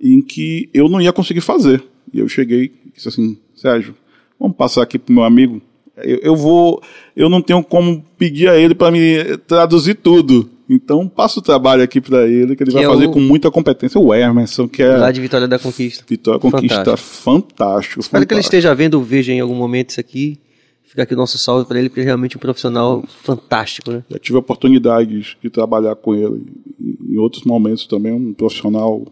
em 0.00 0.22
que 0.22 0.70
eu 0.72 0.88
não 0.88 1.00
ia 1.00 1.12
conseguir 1.12 1.40
fazer. 1.40 1.82
E 2.12 2.20
eu 2.20 2.28
cheguei 2.28 2.72
e 2.86 2.92
disse 2.94 3.08
assim, 3.08 3.36
Sérgio, 3.54 3.96
vamos 4.38 4.56
passar 4.56 4.82
aqui 4.82 4.96
para 4.96 5.10
o 5.10 5.14
meu 5.14 5.24
amigo 5.24 5.60
eu, 6.02 6.18
eu 6.22 6.36
vou, 6.36 6.82
eu 7.16 7.28
não 7.28 7.40
tenho 7.42 7.62
como 7.62 8.04
pedir 8.18 8.48
a 8.48 8.56
ele 8.56 8.74
para 8.74 8.90
me 8.90 9.36
traduzir 9.46 9.94
tudo. 9.94 10.48
Então, 10.68 11.08
passo 11.08 11.40
o 11.40 11.42
trabalho 11.42 11.82
aqui 11.82 12.00
para 12.00 12.28
ele, 12.28 12.54
que 12.54 12.62
ele 12.62 12.70
que 12.70 12.76
vai 12.76 12.84
é 12.84 12.88
fazer 12.88 13.06
o... 13.06 13.10
com 13.10 13.18
muita 13.18 13.50
competência. 13.50 14.00
O 14.00 14.14
Emerson, 14.14 14.68
que 14.68 14.82
é. 14.82 14.96
Lá 14.96 15.10
de 15.10 15.20
Vitória 15.20 15.48
da 15.48 15.58
Conquista. 15.58 16.04
Vitória 16.08 16.38
da 16.38 16.50
Conquista, 16.50 16.96
fantástico. 16.96 17.22
fantástico 17.22 18.00
Espero 18.00 18.24
que 18.24 18.34
ele 18.34 18.40
esteja 18.40 18.72
vendo 18.72 18.94
ou 18.94 19.02
veja 19.02 19.32
em 19.32 19.40
algum 19.40 19.56
momento 19.56 19.90
isso 19.90 20.00
aqui. 20.00 20.38
Fica 20.84 21.02
aqui 21.02 21.14
o 21.14 21.16
nosso 21.16 21.38
salve 21.38 21.66
para 21.66 21.78
ele, 21.78 21.88
porque 21.88 22.00
ele 22.00 22.06
é 22.06 22.10
realmente 22.10 22.36
um 22.36 22.40
profissional 22.40 23.04
fantástico, 23.22 23.90
né? 23.90 24.04
Já 24.08 24.18
tive 24.18 24.36
a 24.36 24.40
oportunidade 24.40 25.36
de 25.42 25.50
trabalhar 25.50 25.96
com 25.96 26.14
ele 26.14 26.46
em 26.80 27.16
outros 27.16 27.44
momentos 27.44 27.86
também, 27.86 28.12
um 28.12 28.32
profissional 28.32 29.04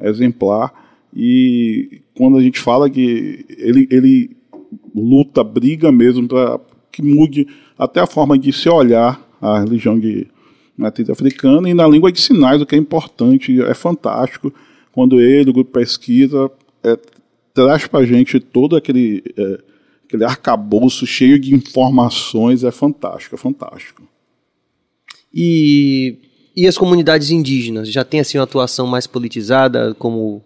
exemplar. 0.00 0.72
E 1.14 2.00
quando 2.14 2.38
a 2.38 2.42
gente 2.42 2.58
fala 2.58 2.88
que 2.88 3.44
ele, 3.58 3.86
ele 3.90 4.36
luta, 4.94 5.42
briga 5.42 5.90
mesmo 5.90 6.28
para 6.28 6.60
que 6.92 7.02
mude 7.02 7.46
até 7.76 8.00
a 8.00 8.06
forma 8.06 8.38
de 8.38 8.52
se 8.52 8.68
olhar 8.68 9.20
a 9.40 9.60
religião 9.60 9.98
de 9.98 10.26
matriz 10.76 11.10
africana 11.10 11.68
e 11.68 11.74
na 11.74 11.86
língua 11.86 12.10
de 12.10 12.20
sinais, 12.20 12.60
o 12.60 12.66
que 12.66 12.74
é 12.74 12.78
importante, 12.78 13.60
é 13.60 13.74
fantástico. 13.74 14.52
Quando 14.92 15.20
ele, 15.20 15.50
o 15.50 15.52
grupo 15.52 15.72
pesquisa, 15.72 16.50
é, 16.82 16.96
traz 17.52 17.86
para 17.86 18.00
a 18.00 18.06
gente 18.06 18.38
todo 18.38 18.76
aquele, 18.76 19.22
é, 19.36 19.60
aquele 20.04 20.24
arcabouço 20.24 21.06
cheio 21.06 21.38
de 21.38 21.54
informações, 21.54 22.64
é 22.64 22.70
fantástico, 22.70 23.34
é 23.34 23.38
fantástico. 23.38 24.02
E, 25.32 26.18
e 26.56 26.66
as 26.66 26.78
comunidades 26.78 27.30
indígenas 27.30 27.90
já 27.90 28.04
têm 28.04 28.20
assim 28.20 28.38
uma 28.38 28.44
atuação 28.44 28.86
mais 28.86 29.06
politizada, 29.06 29.94
como 29.94 30.42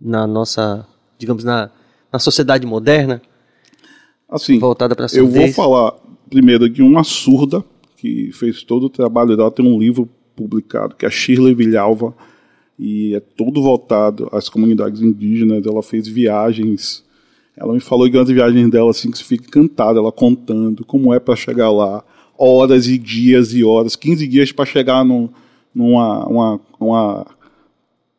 na 0.00 0.26
nossa, 0.26 0.86
digamos, 1.18 1.42
na, 1.42 1.70
na 2.12 2.18
sociedade 2.20 2.64
moderna? 2.64 3.20
Assim, 4.28 4.58
voltada 4.58 4.94
para 4.94 5.06
Eu 5.14 5.26
vou 5.26 5.48
falar 5.52 5.94
primeiro 6.28 6.68
de 6.68 6.82
uma 6.82 7.02
surda 7.02 7.64
que 7.96 8.30
fez 8.32 8.62
todo 8.62 8.86
o 8.86 8.90
trabalho 8.90 9.36
dela, 9.36 9.50
tem 9.50 9.66
um 9.66 9.78
livro 9.78 10.08
publicado 10.36 10.94
que 10.94 11.04
é 11.04 11.08
a 11.08 11.10
Shirley 11.10 11.54
Vilhalva 11.54 12.14
e 12.78 13.14
é 13.14 13.20
todo 13.20 13.62
voltado 13.62 14.28
às 14.30 14.48
comunidades 14.48 15.00
indígenas. 15.00 15.66
Ela 15.66 15.82
fez 15.82 16.06
viagens. 16.06 17.04
Ela 17.56 17.72
me 17.72 17.80
falou 17.80 18.08
de 18.08 18.16
umas 18.16 18.28
viagens 18.28 18.70
dela 18.70 18.90
assim 18.90 19.10
que 19.10 19.18
você 19.18 19.24
fica 19.24 19.46
encantada, 19.46 19.98
ela 19.98 20.12
contando 20.12 20.84
como 20.84 21.12
é 21.12 21.18
para 21.18 21.34
chegar 21.34 21.70
lá, 21.70 22.04
horas 22.36 22.86
e 22.86 22.98
dias 22.98 23.52
e 23.52 23.64
horas, 23.64 23.96
15 23.96 24.28
dias 24.28 24.52
para 24.52 24.64
chegar 24.64 25.04
num, 25.04 25.28
numa 25.74 26.24
uma, 26.28 26.60
uma 26.78 27.26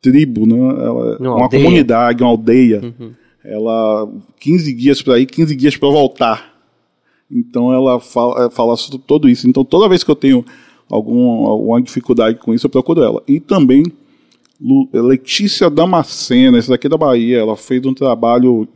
tribo, 0.01 0.45
né? 0.45 0.57
Ela, 0.57 1.17
uma, 1.19 1.35
uma 1.35 1.49
comunidade, 1.49 2.23
uma 2.23 2.31
aldeia. 2.31 2.81
Uhum 2.83 3.13
ela 3.49 4.07
15 4.39 4.73
dias 4.73 5.01
para 5.01 5.19
ir, 5.19 5.25
15 5.25 5.55
dias 5.55 5.75
para 5.75 5.89
voltar. 5.89 6.53
Então 7.29 7.73
ela 7.73 7.99
fala, 7.99 8.49
fala 8.49 8.77
sobre 8.77 9.03
tudo 9.05 9.27
isso. 9.27 9.47
Então 9.47 9.63
toda 9.63 9.89
vez 9.89 10.03
que 10.03 10.11
eu 10.11 10.15
tenho 10.15 10.45
algum, 10.89 11.47
alguma 11.47 11.81
dificuldade 11.81 12.37
com 12.37 12.53
isso, 12.53 12.67
eu 12.67 12.69
procuro 12.69 13.03
ela. 13.03 13.23
E 13.27 13.39
também 13.39 13.83
Letícia 14.93 15.69
Damascena, 15.69 16.57
essa 16.57 16.71
daqui 16.71 16.89
da 16.89 16.97
Bahia, 16.97 17.39
ela 17.39 17.55
fez 17.55 17.85
um 17.85 17.93
trabalho, 17.93 18.67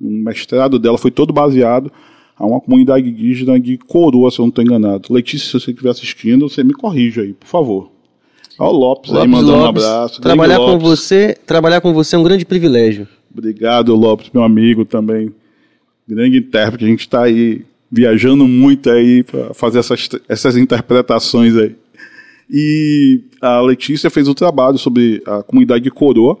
um 0.00 0.22
mestrado 0.22 0.78
dela 0.78 0.98
foi 0.98 1.10
todo 1.10 1.32
baseado 1.32 1.90
a 2.36 2.46
uma 2.46 2.60
comunidade 2.60 3.08
indígena 3.08 3.58
de 3.58 3.78
Coroa, 3.78 4.30
se 4.30 4.38
eu 4.38 4.44
não 4.44 4.48
estou 4.50 4.64
enganado. 4.64 5.12
Letícia, 5.12 5.46
se 5.46 5.52
você 5.64 5.70
estiver 5.70 5.90
assistindo, 5.90 6.48
você 6.48 6.62
me 6.62 6.74
corrija 6.74 7.22
aí, 7.22 7.32
por 7.32 7.46
favor. 7.46 7.90
Olha 8.58 8.70
o 8.70 8.76
Lopes, 8.76 9.10
Lopes 9.10 9.24
aí 9.24 9.28
mandando 9.28 9.58
Lopes, 9.58 9.82
um 9.82 9.86
abraço. 9.86 10.20
Trabalhar 10.20 10.58
com 10.58 10.78
você, 10.78 11.38
trabalhar 11.46 11.80
com 11.80 11.94
você 11.94 12.16
é 12.16 12.18
um 12.18 12.22
grande 12.22 12.44
privilégio. 12.44 13.08
Obrigado, 13.32 13.94
Lopes, 13.94 14.30
meu 14.32 14.42
amigo 14.42 14.84
também. 14.84 15.32
Grande 16.06 16.38
intérprete. 16.38 16.84
A 16.84 16.88
gente 16.88 17.00
está 17.00 17.22
aí 17.24 17.64
viajando 17.90 18.46
muito 18.46 18.90
aí 18.90 19.22
para 19.22 19.54
fazer 19.54 19.78
essas, 19.78 20.08
essas 20.28 20.56
interpretações 20.56 21.56
aí. 21.56 21.76
E 22.48 23.20
a 23.40 23.60
Letícia 23.60 24.10
fez 24.10 24.26
o 24.26 24.34
trabalho 24.34 24.76
sobre 24.76 25.22
a 25.26 25.42
comunidade 25.42 25.84
de 25.84 25.90
Coroa. 25.90 26.38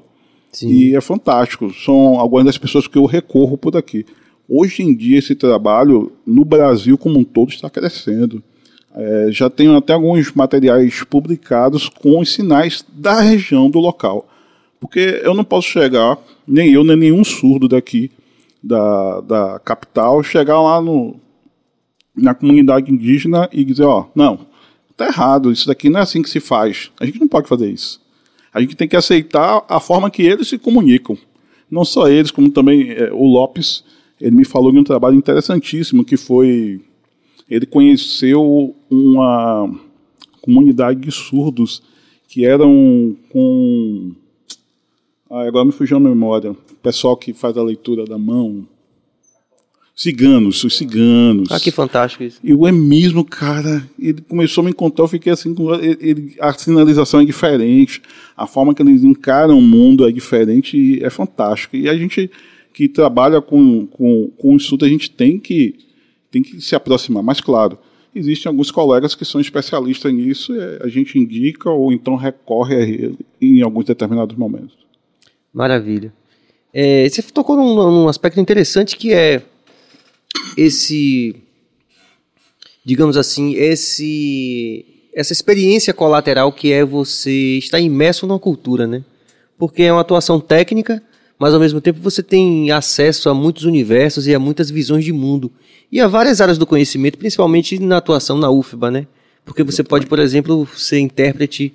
Sim. 0.50 0.68
E 0.68 0.96
é 0.96 1.00
fantástico. 1.00 1.72
São 1.72 2.18
algumas 2.18 2.44
das 2.44 2.58
pessoas 2.58 2.88
que 2.88 2.98
eu 2.98 3.04
recorro 3.06 3.56
por 3.56 3.76
aqui. 3.76 4.04
Hoje 4.48 4.82
em 4.82 4.94
dia, 4.94 5.18
esse 5.18 5.36
trabalho, 5.36 6.12
no 6.26 6.44
Brasil 6.44 6.98
como 6.98 7.20
um 7.20 7.24
todo, 7.24 7.50
está 7.50 7.70
crescendo. 7.70 8.42
É, 8.92 9.28
já 9.30 9.48
tenho 9.48 9.76
até 9.76 9.92
alguns 9.92 10.32
materiais 10.32 11.04
publicados 11.04 11.88
com 11.88 12.18
os 12.18 12.32
sinais 12.32 12.84
da 12.92 13.20
região 13.20 13.70
do 13.70 13.78
local. 13.78 14.28
Porque 14.80 15.20
eu 15.22 15.34
não 15.34 15.44
posso 15.44 15.68
chegar, 15.68 16.18
nem 16.46 16.72
eu, 16.72 16.82
nem 16.82 16.96
nenhum 16.96 17.22
surdo 17.22 17.68
daqui 17.68 18.10
da, 18.62 19.20
da 19.20 19.58
capital, 19.60 20.22
chegar 20.22 20.60
lá 20.60 20.80
no, 20.80 21.16
na 22.16 22.34
comunidade 22.34 22.90
indígena 22.90 23.48
e 23.52 23.62
dizer: 23.62 23.84
ó, 23.84 24.06
não, 24.14 24.46
tá 24.96 25.06
errado, 25.06 25.52
isso 25.52 25.66
daqui 25.66 25.90
não 25.90 26.00
é 26.00 26.02
assim 26.02 26.22
que 26.22 26.30
se 26.30 26.40
faz. 26.40 26.90
A 26.98 27.04
gente 27.04 27.20
não 27.20 27.28
pode 27.28 27.48
fazer 27.48 27.70
isso. 27.70 28.00
A 28.52 28.60
gente 28.60 28.74
tem 28.74 28.88
que 28.88 28.96
aceitar 28.96 29.64
a 29.68 29.78
forma 29.78 30.10
que 30.10 30.22
eles 30.22 30.48
se 30.48 30.58
comunicam. 30.58 31.16
Não 31.70 31.84
só 31.84 32.08
eles, 32.08 32.30
como 32.30 32.50
também 32.50 32.90
é, 32.90 33.12
o 33.12 33.24
Lopes, 33.24 33.84
ele 34.20 34.34
me 34.34 34.44
falou 34.44 34.72
de 34.72 34.78
um 34.78 34.84
trabalho 34.84 35.14
interessantíssimo 35.14 36.04
que 36.04 36.16
foi 36.16 36.80
ele 37.50 37.66
conheceu 37.66 38.76
uma 38.88 39.68
comunidade 40.40 41.00
de 41.00 41.10
surdos 41.10 41.82
que 42.28 42.46
eram 42.46 43.16
com. 43.28 44.12
Ah, 45.30 45.46
agora 45.46 45.64
me 45.64 45.72
fugiu 45.72 45.96
a 45.96 46.00
memória. 46.00 46.50
O 46.50 46.56
pessoal 46.82 47.16
que 47.16 47.32
faz 47.32 47.56
a 47.56 47.62
leitura 47.62 48.04
da 48.04 48.18
mão. 48.18 48.66
Ciganos, 49.94 50.64
os 50.64 50.76
ciganos. 50.76 51.52
Ah, 51.52 51.60
que 51.60 51.70
fantástico 51.70 52.24
isso. 52.24 52.40
E 52.42 52.52
o 52.52 52.66
é 52.66 52.72
mesmo, 52.72 53.24
cara, 53.24 53.86
ele 53.98 54.22
começou 54.22 54.62
a 54.62 54.64
me 54.64 54.72
contar, 54.72 55.02
eu 55.02 55.08
fiquei 55.08 55.30
assim, 55.30 55.54
ele, 56.00 56.34
a 56.40 56.52
sinalização 56.54 57.20
é 57.20 57.24
diferente, 57.24 58.00
a 58.34 58.46
forma 58.46 58.74
que 58.74 58.80
eles 58.80 59.04
encaram 59.04 59.58
o 59.58 59.62
mundo 59.62 60.08
é 60.08 60.10
diferente 60.10 60.76
e 60.76 61.04
é 61.04 61.10
fantástico. 61.10 61.76
E 61.76 61.86
a 61.86 61.94
gente 61.94 62.30
que 62.72 62.88
trabalha 62.88 63.42
com, 63.42 63.86
com, 63.86 64.30
com 64.38 64.54
o 64.54 64.56
estudo, 64.56 64.86
a 64.86 64.88
gente 64.88 65.10
tem 65.10 65.38
que 65.38 65.74
tem 66.30 66.42
que 66.42 66.60
se 66.60 66.74
aproximar. 66.74 67.22
Mas, 67.22 67.40
claro, 67.40 67.76
existem 68.14 68.48
alguns 68.48 68.70
colegas 68.70 69.14
que 69.14 69.24
são 69.24 69.40
especialistas 69.40 70.12
nisso, 70.12 70.52
a 70.80 70.88
gente 70.88 71.18
indica 71.18 71.68
ou 71.70 71.92
então 71.92 72.16
recorre 72.16 72.74
a 72.74 72.80
ele 72.80 73.18
em 73.40 73.60
alguns 73.62 73.84
determinados 73.84 74.36
momentos. 74.36 74.80
Maravilha. 75.52 76.12
É, 76.72 77.08
você 77.08 77.22
tocou 77.22 77.56
num, 77.56 77.74
num 77.74 78.08
aspecto 78.08 78.40
interessante 78.40 78.96
que 78.96 79.12
é 79.12 79.42
esse, 80.56 81.34
digamos 82.84 83.16
assim, 83.16 83.54
esse 83.54 84.86
essa 85.12 85.32
experiência 85.32 85.92
colateral 85.92 86.52
que 86.52 86.72
é 86.72 86.84
você 86.84 87.58
estar 87.58 87.80
imerso 87.80 88.26
numa 88.26 88.38
cultura, 88.38 88.86
né? 88.86 89.04
Porque 89.58 89.82
é 89.82 89.92
uma 89.92 90.02
atuação 90.02 90.38
técnica, 90.38 91.02
mas 91.36 91.52
ao 91.52 91.58
mesmo 91.58 91.80
tempo 91.80 92.00
você 92.00 92.22
tem 92.22 92.70
acesso 92.70 93.28
a 93.28 93.34
muitos 93.34 93.64
universos 93.64 94.28
e 94.28 94.34
a 94.34 94.38
muitas 94.38 94.70
visões 94.70 95.04
de 95.04 95.12
mundo 95.12 95.50
e 95.90 96.00
há 96.00 96.06
várias 96.06 96.40
áreas 96.40 96.58
do 96.58 96.66
conhecimento, 96.66 97.18
principalmente 97.18 97.78
na 97.80 97.96
atuação 97.96 98.38
na 98.38 98.48
UFBA, 98.48 98.90
né? 98.90 99.06
Porque 99.44 99.64
você 99.64 99.82
pode, 99.82 100.06
por 100.06 100.20
exemplo, 100.20 100.66
ser 100.76 101.00
intérprete 101.00 101.74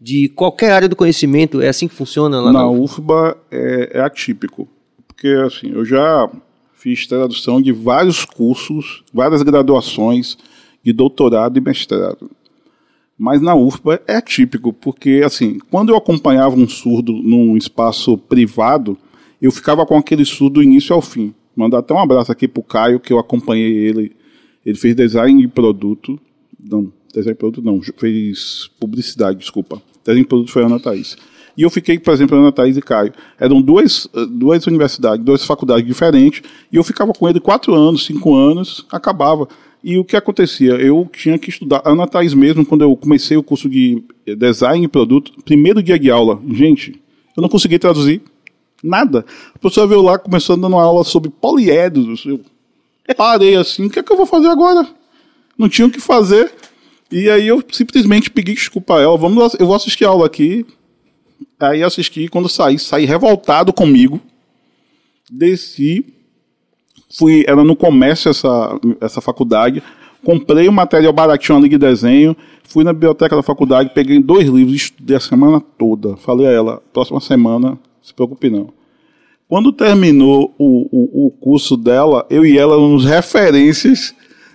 de 0.00 0.28
qualquer 0.28 0.72
área 0.72 0.88
do 0.88 0.96
conhecimento, 0.96 1.60
é 1.60 1.68
assim 1.68 1.88
que 1.88 1.94
funciona 1.94 2.40
lá 2.40 2.52
na, 2.52 2.60
na 2.60 2.70
UFBA? 2.70 3.36
é, 3.50 3.98
é 3.98 4.00
atípico, 4.00 4.68
porque 5.06 5.28
assim, 5.28 5.70
eu 5.70 5.84
já 5.84 6.30
fiz 6.74 7.06
tradução 7.06 7.62
de 7.62 7.72
vários 7.72 8.24
cursos, 8.24 9.02
várias 9.12 9.42
graduações 9.42 10.36
de 10.82 10.92
doutorado 10.92 11.56
e 11.56 11.60
mestrado. 11.60 12.30
Mas 13.16 13.40
na 13.40 13.54
UFBA 13.54 14.02
é 14.06 14.16
atípico, 14.16 14.72
porque 14.72 15.22
assim, 15.24 15.58
quando 15.70 15.90
eu 15.90 15.96
acompanhava 15.96 16.56
um 16.56 16.68
surdo 16.68 17.12
num 17.12 17.56
espaço 17.56 18.18
privado, 18.18 18.98
eu 19.40 19.50
ficava 19.50 19.86
com 19.86 19.96
aquele 19.96 20.24
surdo 20.24 20.54
do 20.54 20.62
início 20.62 20.94
ao 20.94 21.00
fim. 21.00 21.32
Mandar 21.56 21.78
até 21.78 21.94
um 21.94 21.98
abraço 21.98 22.32
aqui 22.32 22.48
pro 22.48 22.62
Caio, 22.62 23.00
que 23.00 23.12
eu 23.12 23.18
acompanhei 23.18 23.72
ele. 23.72 24.12
Ele 24.66 24.76
fez 24.76 24.96
design 24.96 25.40
de 25.40 25.48
produto. 25.48 26.18
Não, 26.62 26.92
design 27.20 27.34
de 27.34 27.38
produto 27.38 27.64
não, 27.64 27.80
fez 27.96 28.70
publicidade, 28.78 29.38
desculpa. 29.38 29.82
Design 30.00 30.22
de 30.22 30.28
produto 30.28 30.50
foi 30.50 30.62
a 30.62 30.66
Ana 30.66 30.80
Thaís. 30.80 31.16
E 31.56 31.62
eu 31.62 31.70
fiquei, 31.70 31.98
por 31.98 32.12
exemplo, 32.12 32.36
Ana 32.36 32.50
Thaís 32.50 32.76
e 32.76 32.82
Caio. 32.82 33.12
Eram 33.38 33.62
duas, 33.62 34.08
duas 34.30 34.66
universidades, 34.66 35.24
duas 35.24 35.44
faculdades 35.44 35.86
diferentes, 35.86 36.42
e 36.72 36.76
eu 36.76 36.82
ficava 36.82 37.12
com 37.12 37.28
ele 37.28 37.38
quatro 37.38 37.74
anos, 37.74 38.04
cinco 38.04 38.34
anos, 38.34 38.84
acabava. 38.90 39.48
E 39.82 39.98
o 39.98 40.04
que 40.04 40.16
acontecia? 40.16 40.72
Eu 40.72 41.08
tinha 41.12 41.38
que 41.38 41.50
estudar. 41.50 41.82
Ana 41.84 42.06
Thaís 42.06 42.34
mesmo, 42.34 42.64
quando 42.66 42.82
eu 42.82 42.96
comecei 42.96 43.36
o 43.36 43.42
curso 43.42 43.68
de 43.68 44.02
design 44.36 44.80
de 44.80 44.88
produto, 44.88 45.32
primeiro 45.44 45.82
dia 45.82 45.98
de 45.98 46.10
aula, 46.10 46.40
gente, 46.50 47.00
eu 47.36 47.40
não 47.40 47.48
consegui 47.48 47.78
traduzir 47.78 48.22
Nada. 48.84 49.24
A 49.54 49.58
professora 49.58 49.86
veio 49.86 50.02
lá, 50.02 50.18
começou 50.18 50.58
dando 50.58 50.74
uma 50.74 50.82
aula 50.82 51.04
sobre 51.04 51.30
poliedros. 51.30 52.26
Eu 52.26 52.38
parei 53.16 53.56
assim, 53.56 53.86
o 53.86 53.90
que 53.90 53.98
é 53.98 54.02
que 54.02 54.12
eu 54.12 54.16
vou 54.16 54.26
fazer 54.26 54.48
agora? 54.48 54.86
Não 55.56 55.70
tinha 55.70 55.86
o 55.86 55.90
que 55.90 55.98
fazer. 55.98 56.52
E 57.14 57.30
aí 57.30 57.46
eu 57.46 57.62
simplesmente 57.70 58.28
pedi 58.28 58.54
desculpa 58.54 58.98
a 58.98 59.00
ela, 59.00 59.16
vamos 59.16 59.54
eu 59.54 59.68
vou 59.68 59.76
assistir 59.76 60.04
a 60.04 60.08
aula 60.08 60.26
aqui. 60.26 60.66
Aí 61.60 61.80
assisti, 61.80 62.26
quando 62.26 62.48
saí, 62.48 62.76
saí 62.76 63.04
revoltado 63.04 63.72
comigo. 63.72 64.20
Desci, 65.30 66.04
fui, 67.16 67.44
era 67.46 67.62
no 67.62 67.76
comércio 67.76 68.28
essa, 68.28 68.80
essa 69.00 69.20
faculdade, 69.20 69.80
comprei 70.24 70.66
o 70.66 70.72
um 70.72 70.74
material 70.74 71.12
baratinho 71.12 71.56
ali 71.56 71.68
de 71.68 71.78
desenho, 71.78 72.36
fui 72.64 72.82
na 72.82 72.92
biblioteca 72.92 73.36
da 73.36 73.44
faculdade, 73.44 73.92
peguei 73.94 74.18
dois 74.18 74.48
livros, 74.48 74.74
estudei 74.74 75.16
a 75.16 75.20
semana 75.20 75.60
toda. 75.60 76.16
Falei 76.16 76.48
a 76.48 76.50
ela, 76.50 76.82
próxima 76.92 77.20
semana 77.20 77.78
se 78.02 78.12
preocupe 78.12 78.50
não. 78.50 78.70
Quando 79.46 79.70
terminou 79.70 80.52
o, 80.58 80.88
o, 80.90 81.26
o 81.26 81.30
curso 81.30 81.76
dela, 81.76 82.26
eu 82.28 82.44
e 82.44 82.58
ela 82.58 82.76
nos 82.76 83.04
referências 83.04 84.12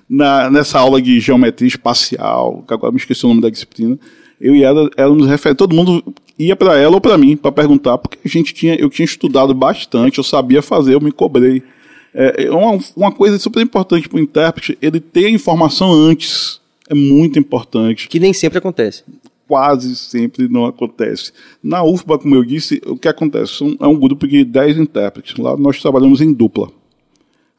na, 0.09 0.49
nessa 0.49 0.79
aula 0.79 1.01
de 1.01 1.19
geometria 1.19 1.67
espacial, 1.67 2.63
que 2.67 2.73
agora 2.73 2.91
me 2.91 2.97
esqueci 2.97 3.25
o 3.25 3.29
nome 3.29 3.41
da 3.41 3.49
disciplina. 3.49 3.99
Eu 4.41 4.55
e 4.55 4.63
ela, 4.63 4.89
nos 5.13 5.27
refere, 5.27 5.53
todo 5.53 5.75
mundo 5.75 6.03
ia 6.37 6.55
para 6.55 6.77
ela 6.77 6.95
ou 6.95 7.01
para 7.01 7.17
mim 7.17 7.35
para 7.35 7.51
perguntar, 7.51 7.97
porque 7.97 8.17
a 8.23 8.27
gente 8.27 8.53
tinha, 8.53 8.75
eu 8.75 8.89
tinha 8.89 9.05
estudado 9.05 9.53
bastante, 9.53 10.17
eu 10.17 10.23
sabia 10.23 10.61
fazer, 10.61 10.95
eu 10.95 11.01
me 11.01 11.11
cobrei. 11.11 11.61
É, 12.13 12.45
é 12.45 12.51
uma, 12.51 12.79
uma 12.95 13.11
coisa 13.11 13.37
super 13.37 13.61
importante 13.61 14.09
para 14.09 14.17
o 14.17 14.21
intérprete, 14.21 14.77
ele 14.81 14.99
ter 14.99 15.25
a 15.25 15.29
informação 15.29 15.91
antes. 15.91 16.59
É 16.89 16.95
muito 16.95 17.37
importante. 17.37 18.07
Que 18.07 18.19
nem 18.19 18.33
sempre 18.33 18.57
acontece 18.57 19.03
quase 19.49 19.95
sempre 19.95 20.47
não 20.47 20.65
acontece. 20.65 21.33
Na 21.61 21.83
UFBA, 21.83 22.19
como 22.19 22.35
eu 22.35 22.45
disse, 22.45 22.79
o 22.85 22.95
que 22.95 23.07
acontece? 23.07 23.63
É 23.81 23.87
um 23.87 23.99
grupo 23.99 24.27
de 24.27 24.45
10 24.45 24.77
intérpretes. 24.77 25.35
Lá 25.37 25.57
nós 25.57 25.81
trabalhamos 25.81 26.21
em 26.21 26.31
dupla. 26.31 26.69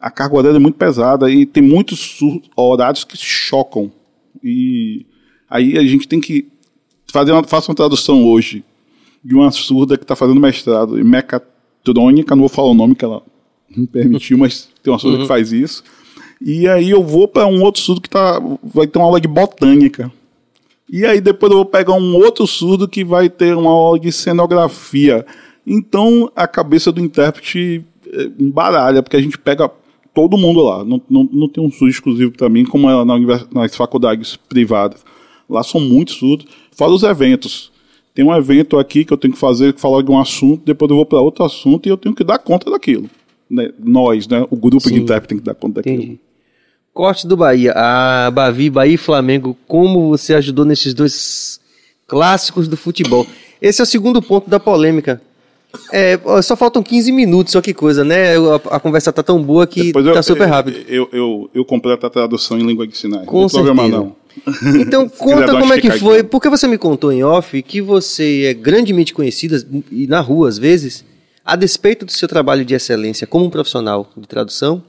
A 0.00 0.10
carga 0.10 0.36
horária 0.36 0.56
é 0.56 0.60
muito 0.60 0.78
pesada 0.78 1.30
e 1.30 1.44
tem 1.44 1.62
muitos 1.62 2.18
horários 2.56 3.04
que 3.04 3.16
se 3.16 3.24
chocam. 3.24 3.92
E 4.42 5.04
aí 5.48 5.76
a 5.76 5.82
gente 5.82 6.08
tem 6.08 6.20
que 6.20 6.48
fazer 7.10 7.32
uma, 7.32 7.44
faça 7.44 7.70
uma 7.70 7.76
tradução 7.76 8.24
hoje 8.24 8.64
de 9.22 9.34
uma 9.34 9.50
surda 9.50 9.98
que 9.98 10.04
está 10.04 10.16
fazendo 10.16 10.40
mestrado 10.40 10.98
em 10.98 11.04
mecatrônica, 11.04 12.34
não 12.34 12.42
vou 12.42 12.48
falar 12.48 12.70
o 12.70 12.74
nome 12.74 12.94
que 12.94 13.04
ela 13.04 13.22
não 13.76 13.84
permitiu, 13.84 14.38
mas 14.38 14.68
tem 14.82 14.92
uma 14.92 14.98
surda 14.98 15.16
uhum. 15.16 15.22
que 15.22 15.28
faz 15.28 15.52
isso. 15.52 15.84
E 16.40 16.66
aí 16.66 16.90
eu 16.90 17.02
vou 17.04 17.28
para 17.28 17.46
um 17.46 17.62
outro 17.62 17.82
surdo 17.82 18.00
que 18.00 18.08
tá, 18.08 18.40
vai 18.62 18.86
ter 18.86 18.98
uma 18.98 19.04
aula 19.04 19.20
de 19.20 19.28
botânica. 19.28 20.10
E 20.88 21.04
aí 21.04 21.20
depois 21.20 21.52
eu 21.52 21.58
vou 21.58 21.66
pegar 21.66 21.92
um 21.92 22.16
outro 22.16 22.46
surdo 22.46 22.88
que 22.88 23.04
vai 23.04 23.28
ter 23.28 23.54
uma 23.54 23.70
aula 23.70 24.00
de 24.00 24.10
cenografia. 24.10 25.26
Então 25.66 26.32
a 26.34 26.48
cabeça 26.48 26.90
do 26.90 27.00
intérprete 27.00 27.84
eh, 28.06 28.30
embaralha, 28.38 29.02
porque 29.02 29.16
a 29.16 29.22
gente 29.22 29.38
pega 29.38 29.70
todo 30.14 30.36
mundo 30.36 30.62
lá. 30.62 30.84
Não, 30.84 31.00
não, 31.08 31.28
não 31.32 31.48
tem 31.48 31.64
um 31.64 31.70
surdo 31.70 31.90
exclusivo 31.90 32.32
para 32.32 32.48
mim, 32.48 32.64
como 32.64 32.88
é 32.88 33.04
na 33.04 33.18
nas 33.52 33.74
faculdades 33.74 34.36
privadas. 34.36 35.04
Lá 35.48 35.62
são 35.62 35.80
muitos 35.80 36.16
surdos. 36.16 36.46
Fora 36.72 36.92
os 36.92 37.02
eventos. 37.02 37.70
Tem 38.14 38.24
um 38.24 38.34
evento 38.34 38.78
aqui 38.78 39.04
que 39.04 39.12
eu 39.12 39.16
tenho 39.16 39.34
que 39.34 39.40
fazer, 39.40 39.74
falar 39.76 40.02
de 40.02 40.10
um 40.10 40.18
assunto, 40.18 40.62
depois 40.64 40.90
eu 40.90 40.96
vou 40.96 41.06
para 41.06 41.20
outro 41.20 41.44
assunto 41.44 41.86
e 41.86 41.90
eu 41.90 41.96
tenho 41.96 42.14
que 42.14 42.24
dar 42.24 42.38
conta 42.38 42.70
daquilo. 42.70 43.08
Né? 43.48 43.72
Nós, 43.78 44.26
né? 44.26 44.46
o 44.50 44.56
grupo 44.56 44.80
Sim. 44.80 44.94
de 44.94 45.00
intérprete 45.02 45.28
tem 45.28 45.38
que 45.38 45.44
dar 45.44 45.54
conta 45.54 45.76
daquilo. 45.76 46.02
Entendi. 46.02 46.20
Corte 46.92 47.26
do 47.26 47.36
Bahia. 47.36 47.72
Ah, 47.76 48.30
Bavi, 48.32 48.68
Bahia 48.68 48.94
e 48.94 48.98
Flamengo. 48.98 49.56
Como 49.66 50.08
você 50.08 50.34
ajudou 50.34 50.64
nesses 50.64 50.92
dois 50.92 51.60
clássicos 52.06 52.66
do 52.66 52.76
futebol? 52.76 53.26
Esse 53.62 53.80
é 53.80 53.84
o 53.84 53.86
segundo 53.86 54.20
ponto 54.20 54.50
da 54.50 54.58
polêmica. 54.58 55.22
É, 55.92 56.18
só 56.42 56.56
faltam 56.56 56.82
15 56.82 57.12
minutos, 57.12 57.52
só 57.52 57.60
que 57.60 57.72
coisa, 57.72 58.04
né? 58.04 58.36
A, 58.36 58.76
a 58.76 58.80
conversa 58.80 59.12
tá 59.12 59.22
tão 59.22 59.42
boa 59.42 59.66
que 59.66 59.84
Depois 59.84 60.04
tá 60.12 60.22
super 60.22 60.46
rápido. 60.46 60.78
Eu, 60.88 61.08
eu, 61.12 61.50
eu, 61.54 61.64
completo 61.64 62.06
a 62.06 62.10
tradução 62.10 62.58
em 62.58 62.66
língua 62.66 62.86
de 62.86 62.96
sinais. 62.96 63.26
Com 63.26 63.42
não 63.42 63.48
certeza. 63.48 63.88
não. 63.88 64.16
Então 64.80 65.08
conta 65.10 65.58
como 65.58 65.72
é 65.72 65.80
que 65.80 65.90
foi. 65.92 66.22
Porque 66.22 66.48
você 66.48 66.66
me 66.66 66.78
contou 66.78 67.12
em 67.12 67.22
off 67.22 67.60
que 67.62 67.80
você 67.80 68.44
é 68.46 68.54
grandemente 68.54 69.14
conhecida, 69.14 69.64
e 69.90 70.06
na 70.06 70.20
rua 70.20 70.48
às 70.48 70.58
vezes, 70.58 71.04
a 71.44 71.56
despeito 71.56 72.04
do 72.04 72.12
seu 72.12 72.28
trabalho 72.28 72.64
de 72.64 72.74
excelência 72.74 73.26
como 73.26 73.44
um 73.44 73.50
profissional 73.50 74.08
de 74.16 74.26
tradução, 74.26 74.82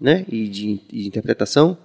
né, 0.00 0.24
e 0.28 0.48
de, 0.48 0.80
de 0.92 1.06
interpretação, 1.06 1.76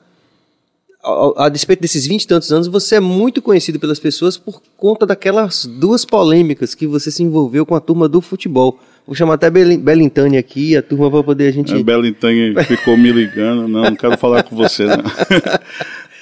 a, 1.04 1.46
a 1.46 1.50
despeito 1.50 1.82
desses 1.82 2.06
20 2.06 2.24
e 2.24 2.28
tantos 2.28 2.52
anos, 2.52 2.68
você 2.68 2.96
é 2.96 3.00
muito 3.00 3.42
conhecido 3.42 3.80
pelas 3.80 4.00
pessoas 4.00 4.38
por 4.38 4.62
conta 4.76 5.06
daquelas 5.06 5.66
duas 5.66 6.06
polêmicas 6.06 6.76
que 6.76 6.86
você 6.86 7.10
se 7.10 7.24
envolveu 7.24 7.66
com 7.66 7.76
a 7.76 7.80
turma 7.80 8.10
do 8.10 8.22
futebol. 8.22 8.80
Vou 9.06 9.16
chamar 9.16 9.36
até 9.36 9.50
Belintani 9.50 10.38
aqui, 10.38 10.76
a 10.76 10.82
turma 10.82 11.10
para 11.10 11.24
poder 11.24 11.48
a 11.48 11.52
gente. 11.52 11.74
A 11.74 11.84
Belintani 11.84 12.54
ficou 12.66 12.98
me 12.98 13.12
ligando, 13.12 13.68
não, 13.68 13.84
não 13.84 13.96
quero 13.96 14.18
falar 14.18 14.44
com 14.44 14.56
você, 14.56 14.86
não. 14.86 15.04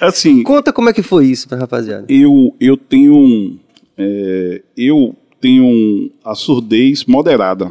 assim. 0.00 0.42
Conta 0.42 0.72
como 0.72 0.88
é 0.88 0.92
que 0.92 1.02
foi 1.02 1.26
isso 1.26 1.48
pra 1.48 1.58
rapaziada. 1.58 2.06
Eu, 2.08 2.54
eu 2.60 2.76
tenho 2.76 3.14
um. 3.14 3.58
É, 3.96 4.62
eu 4.76 5.14
tenho 5.40 6.10
a 6.24 6.34
surdez 6.34 7.04
moderada 7.04 7.70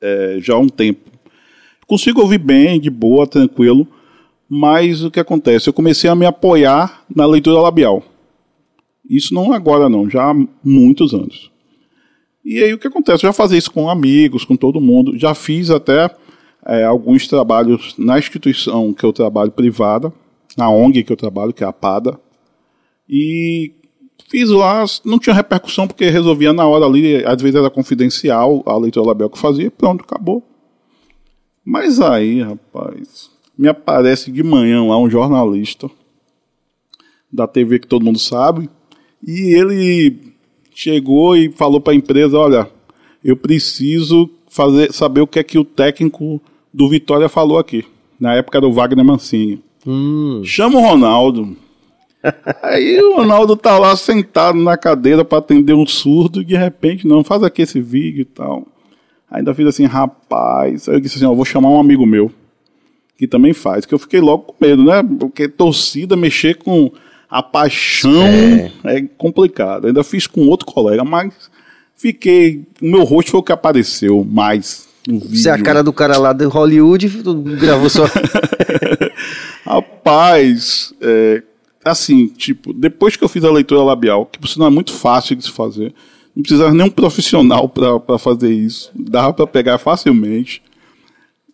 é, 0.00 0.38
já 0.40 0.54
há 0.54 0.58
um 0.58 0.68
tempo. 0.68 1.10
Consigo 1.86 2.20
ouvir 2.20 2.38
bem, 2.38 2.80
de 2.80 2.90
boa, 2.90 3.26
tranquilo, 3.26 3.86
mas 4.48 5.02
o 5.02 5.10
que 5.10 5.20
acontece? 5.20 5.68
Eu 5.68 5.72
comecei 5.72 6.08
a 6.08 6.14
me 6.14 6.26
apoiar 6.26 7.04
na 7.14 7.26
leitura 7.26 7.60
labial. 7.60 8.02
Isso 9.08 9.34
não 9.34 9.52
agora 9.52 9.88
não, 9.88 10.08
já 10.08 10.30
há 10.30 10.34
muitos 10.62 11.14
anos. 11.14 11.50
E 12.44 12.62
aí 12.62 12.72
o 12.72 12.78
que 12.78 12.86
acontece? 12.86 13.24
Eu 13.24 13.28
já 13.28 13.32
fazia 13.32 13.58
isso 13.58 13.72
com 13.72 13.88
amigos, 13.88 14.44
com 14.44 14.56
todo 14.56 14.80
mundo. 14.80 15.18
Já 15.18 15.34
fiz 15.34 15.70
até 15.70 16.14
é, 16.64 16.84
alguns 16.84 17.26
trabalhos 17.26 17.94
na 17.98 18.18
instituição 18.18 18.92
que 18.92 19.04
eu 19.04 19.12
trabalho 19.12 19.50
privada, 19.50 20.12
na 20.56 20.70
ONG 20.70 21.02
que 21.02 21.12
eu 21.12 21.16
trabalho, 21.16 21.52
que 21.52 21.64
é 21.64 21.66
a 21.66 21.72
PADA. 21.72 22.18
E 23.08 23.72
fiz 24.28 24.48
lá, 24.48 24.84
não 25.04 25.18
tinha 25.18 25.34
repercussão 25.34 25.86
porque 25.86 26.08
resolvia 26.08 26.52
na 26.52 26.66
hora 26.66 26.84
ali, 26.84 27.24
às 27.24 27.40
vezes 27.40 27.56
era 27.56 27.70
confidencial 27.70 28.62
a 28.66 28.76
leitura 28.76 29.06
labial 29.06 29.30
que 29.30 29.38
fazia, 29.38 29.70
pronto, 29.70 30.04
acabou. 30.04 30.42
Mas 31.64 32.00
aí, 32.00 32.42
rapaz, 32.42 33.30
me 33.56 33.68
aparece 33.68 34.30
de 34.30 34.42
manhã 34.42 34.84
lá 34.84 34.98
um 34.98 35.08
jornalista 35.08 35.90
da 37.32 37.46
TV 37.46 37.78
que 37.78 37.86
todo 37.86 38.04
mundo 38.04 38.18
sabe, 38.18 38.68
e 39.26 39.54
ele 39.54 40.34
chegou 40.74 41.36
e 41.36 41.50
falou 41.50 41.80
para 41.80 41.92
a 41.92 41.96
empresa, 41.96 42.38
olha, 42.38 42.70
eu 43.24 43.36
preciso 43.36 44.30
fazer 44.48 44.92
saber 44.92 45.20
o 45.20 45.26
que 45.26 45.38
é 45.38 45.42
que 45.42 45.58
o 45.58 45.64
técnico 45.64 46.40
do 46.72 46.88
Vitória 46.88 47.28
falou 47.28 47.58
aqui. 47.58 47.84
Na 48.18 48.34
época 48.34 48.60
do 48.60 48.72
Wagner 48.72 49.04
Mancini. 49.04 49.62
Hum. 49.86 50.42
Chama 50.44 50.78
o 50.78 50.82
Ronaldo. 50.82 51.54
Aí 52.62 52.98
o 53.00 53.16
Ronaldo 53.16 53.56
tá 53.56 53.78
lá 53.78 53.94
sentado 53.94 54.58
na 54.58 54.76
cadeira 54.76 55.24
para 55.24 55.38
atender 55.38 55.74
um 55.74 55.86
surdo 55.86 56.40
e 56.40 56.44
de 56.44 56.56
repente, 56.56 57.06
não, 57.06 57.22
faz 57.22 57.42
aqui 57.42 57.62
esse 57.62 57.80
vídeo 57.80 58.22
e 58.22 58.24
tal. 58.24 58.66
Ainda 59.30 59.54
fiz 59.54 59.66
assim, 59.66 59.84
rapaz. 59.84 60.88
Aí 60.88 60.96
eu 60.96 61.00
disse 61.00 61.16
assim, 61.16 61.26
ó, 61.26 61.34
vou 61.34 61.44
chamar 61.44 61.68
um 61.68 61.80
amigo 61.80 62.06
meu 62.06 62.30
que 63.16 63.26
também 63.26 63.52
faz, 63.52 63.86
que 63.86 63.94
eu 63.94 63.98
fiquei 63.98 64.20
logo 64.20 64.44
com 64.44 64.54
medo, 64.60 64.84
né? 64.84 65.02
Porque 65.18 65.48
torcida, 65.48 66.16
mexer 66.16 66.56
com 66.56 66.90
a 67.30 67.42
paixão 67.42 68.22
é, 68.22 68.72
é 68.84 69.02
complicado. 69.16 69.86
Ainda 69.86 70.04
fiz 70.04 70.26
com 70.26 70.46
outro 70.46 70.66
colega, 70.66 71.04
mas 71.04 71.32
fiquei. 71.96 72.64
O 72.80 72.86
meu 72.86 73.04
rosto 73.04 73.30
foi 73.30 73.40
o 73.40 73.42
que 73.42 73.52
apareceu 73.52 74.24
mais. 74.24 74.86
Você 75.08 75.48
é 75.48 75.52
a 75.52 75.62
cara 75.62 75.82
do 75.84 75.92
cara 75.92 76.18
lá 76.18 76.32
do 76.32 76.48
Hollywood, 76.48 77.08
gravou 77.60 77.88
só. 77.88 78.06
Rapaz, 79.64 80.92
é, 81.00 81.42
assim, 81.84 82.26
tipo, 82.26 82.72
depois 82.72 83.16
que 83.16 83.22
eu 83.22 83.28
fiz 83.28 83.44
a 83.44 83.52
leitura 83.52 83.82
labial, 83.82 84.26
que 84.26 84.38
por 84.38 84.48
sinal 84.48 84.68
é 84.68 84.70
muito 84.70 84.92
fácil 84.92 85.36
de 85.36 85.44
se 85.44 85.50
fazer, 85.50 85.94
não 86.34 86.42
precisava 86.42 86.74
nem 86.74 86.86
um 86.86 86.90
profissional 86.90 87.68
para 87.68 88.18
fazer 88.18 88.52
isso, 88.52 88.90
dava 88.94 89.32
para 89.32 89.46
pegar 89.46 89.78
facilmente. 89.78 90.60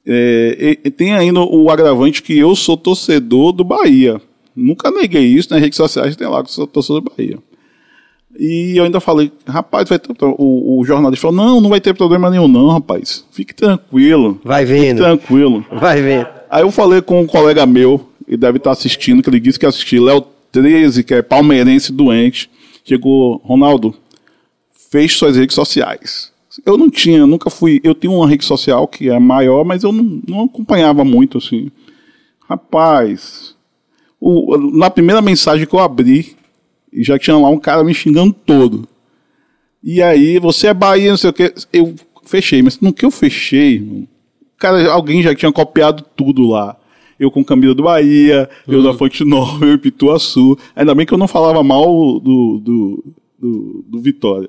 É, 0.07 0.77
tem 0.97 1.15
ainda 1.15 1.41
o 1.41 1.71
agravante 1.71 2.23
que 2.23 2.37
eu 2.37 2.55
sou 2.57 2.77
torcedor 2.77 3.53
do 3.53 3.65
Bahia. 3.65 4.21
Nunca 4.55 4.91
neguei 4.91 5.25
isso 5.25 5.51
nas 5.51 5.61
redes 5.61 5.77
sociais, 5.77 6.17
tem 6.17 6.27
lá 6.27 6.43
que 6.43 6.49
eu 6.49 6.55
sou 6.55 6.67
torcedor 6.67 7.01
do 7.01 7.13
Bahia. 7.17 7.39
E 8.39 8.77
eu 8.77 8.85
ainda 8.85 8.99
falei, 8.99 9.31
rapaz, 9.47 9.89
vai 9.89 9.99
ter. 9.99 10.11
O, 10.21 10.81
o 10.81 10.85
jornalista 10.85 11.23
falou: 11.23 11.37
não, 11.37 11.61
não 11.61 11.69
vai 11.69 11.81
ter 11.81 11.95
problema 11.95 12.31
nenhum, 12.31 12.49
não, 12.49 12.69
rapaz. 12.69 13.25
Fique 13.31 13.55
tranquilo. 13.55 14.41
Vai 14.43 14.65
vendo. 14.65 14.81
Fique 14.81 14.95
tranquilo. 14.95 15.65
Vai 15.71 16.01
vendo. 16.01 16.27
Aí 16.51 16.63
eu 16.63 16.71
falei 16.71 17.03
com 17.03 17.21
um 17.21 17.27
colega 17.27 17.67
meu, 17.67 18.09
e 18.27 18.37
deve 18.37 18.59
estar 18.59 18.71
assistindo, 18.71 19.23
que 19.23 19.29
ele 19.29 19.41
disse 19.41 19.59
que 19.59 19.67
assistiu, 19.67 20.05
Léo 20.05 20.25
13, 20.51 21.05
que 21.05 21.15
é 21.15 21.23
palmeirense 21.23 21.93
doente. 21.93 22.51
Chegou, 22.85 23.37
Ronaldo, 23.45 23.95
fez 24.91 25.13
suas 25.13 25.37
redes 25.37 25.55
sociais. 25.55 26.32
Eu 26.67 26.77
não 26.77 26.91
tinha, 26.91 27.27
nunca 27.27 27.49
fui. 27.49 27.81
Eu 27.83 27.95
tenho 27.95 28.15
uma 28.15 28.29
rede 28.29 28.45
social 28.45 28.87
que 28.87 29.09
é 29.09 29.19
maior, 29.19 29.65
mas 29.65 29.83
eu 29.83 29.93
não, 29.93 30.21
não 30.27 30.45
acompanhava 30.45 31.05
muito 31.05 31.39
assim. 31.39 31.71
Rapaz, 32.49 33.57
o, 34.21 34.57
na 34.57 34.91
primeira 34.91 35.23
mensagem 35.23 35.67
que 35.67 35.75
eu 35.75 35.79
abri, 35.79 36.37
já 36.93 37.19
tinha 37.19 37.37
lá 37.37 37.49
um 37.49 37.59
cara 37.59 37.83
me 37.83 37.95
xingando 37.95 38.33
todo. 38.33 38.87
E 39.83 40.03
aí, 40.03 40.39
você 40.39 40.69
é 40.69 40.75
Bahia, 40.75 41.11
não 41.11 41.17
sei 41.17 41.31
o 41.31 41.33
que. 41.33 41.55
Eu 41.73 41.95
fechei, 42.25 42.63
mas 42.63 42.79
no 42.81 42.93
que 42.93 43.05
eu 43.05 43.11
fechei, 43.11 44.07
cara, 44.59 44.93
alguém 44.93 45.23
já 45.23 45.35
tinha 45.35 45.51
copiado 45.51 46.05
tudo 46.15 46.47
lá. 46.49 46.77
Eu 47.19 47.31
com 47.31 47.45
camisa 47.45 47.75
do 47.75 47.85
Bahia, 47.85 48.49
uhum. 48.67 48.75
eu 48.75 48.83
da 48.83 48.95
Fonte 48.95 49.25
Nova, 49.25 49.65
eu 49.65 49.75
em 49.75 49.79
Pituaçu. 49.79 50.59
Ainda 50.75 50.95
bem 50.95 51.07
que 51.07 51.15
eu 51.15 51.19
não 51.19 51.29
falava 51.29 51.63
mal 51.63 52.21
do, 52.21 52.61
do, 52.63 53.15
do, 53.39 53.85
do 53.89 54.01
Vitória. 54.01 54.49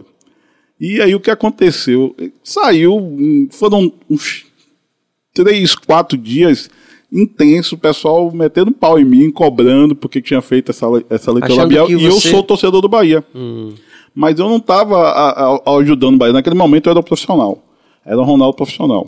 E 0.86 1.01
aí 1.01 1.15
o 1.15 1.19
que 1.21 1.31
aconteceu? 1.31 2.13
Saiu, 2.43 3.47
foram 3.51 3.89
uns 4.09 4.45
três, 5.34 5.75
quatro 5.75 6.17
dias 6.17 6.69
intenso, 7.09 7.75
o 7.75 7.77
pessoal 7.77 8.29
metendo 8.34 8.69
pau 8.69 8.99
em 8.99 9.05
mim, 9.05 9.31
cobrando 9.31 9.95
porque 9.95 10.21
tinha 10.21 10.41
feito 10.41 10.71
essa, 10.71 10.86
essa 11.09 11.31
leitura 11.31 11.61
labial. 11.61 11.89
E 11.89 12.03
eu 12.03 12.11
sou 12.19 12.43
torcedor 12.43 12.81
do 12.81 12.89
Bahia. 12.89 13.23
Hum. 13.34 13.75
Mas 14.13 14.38
eu 14.38 14.49
não 14.49 14.57
estava 14.57 15.57
ajudando 15.79 16.15
o 16.15 16.17
Bahia. 16.17 16.34
Naquele 16.34 16.55
momento 16.57 16.88
eu 16.88 16.91
era 16.91 17.01
profissional. 17.01 17.63
Era 18.05 18.19
o 18.19 18.25
Ronaldo 18.25 18.57
profissional. 18.57 19.07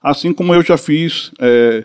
Assim 0.00 0.32
como 0.32 0.54
eu 0.54 0.62
já 0.62 0.76
fiz 0.76 1.32
é, 1.40 1.84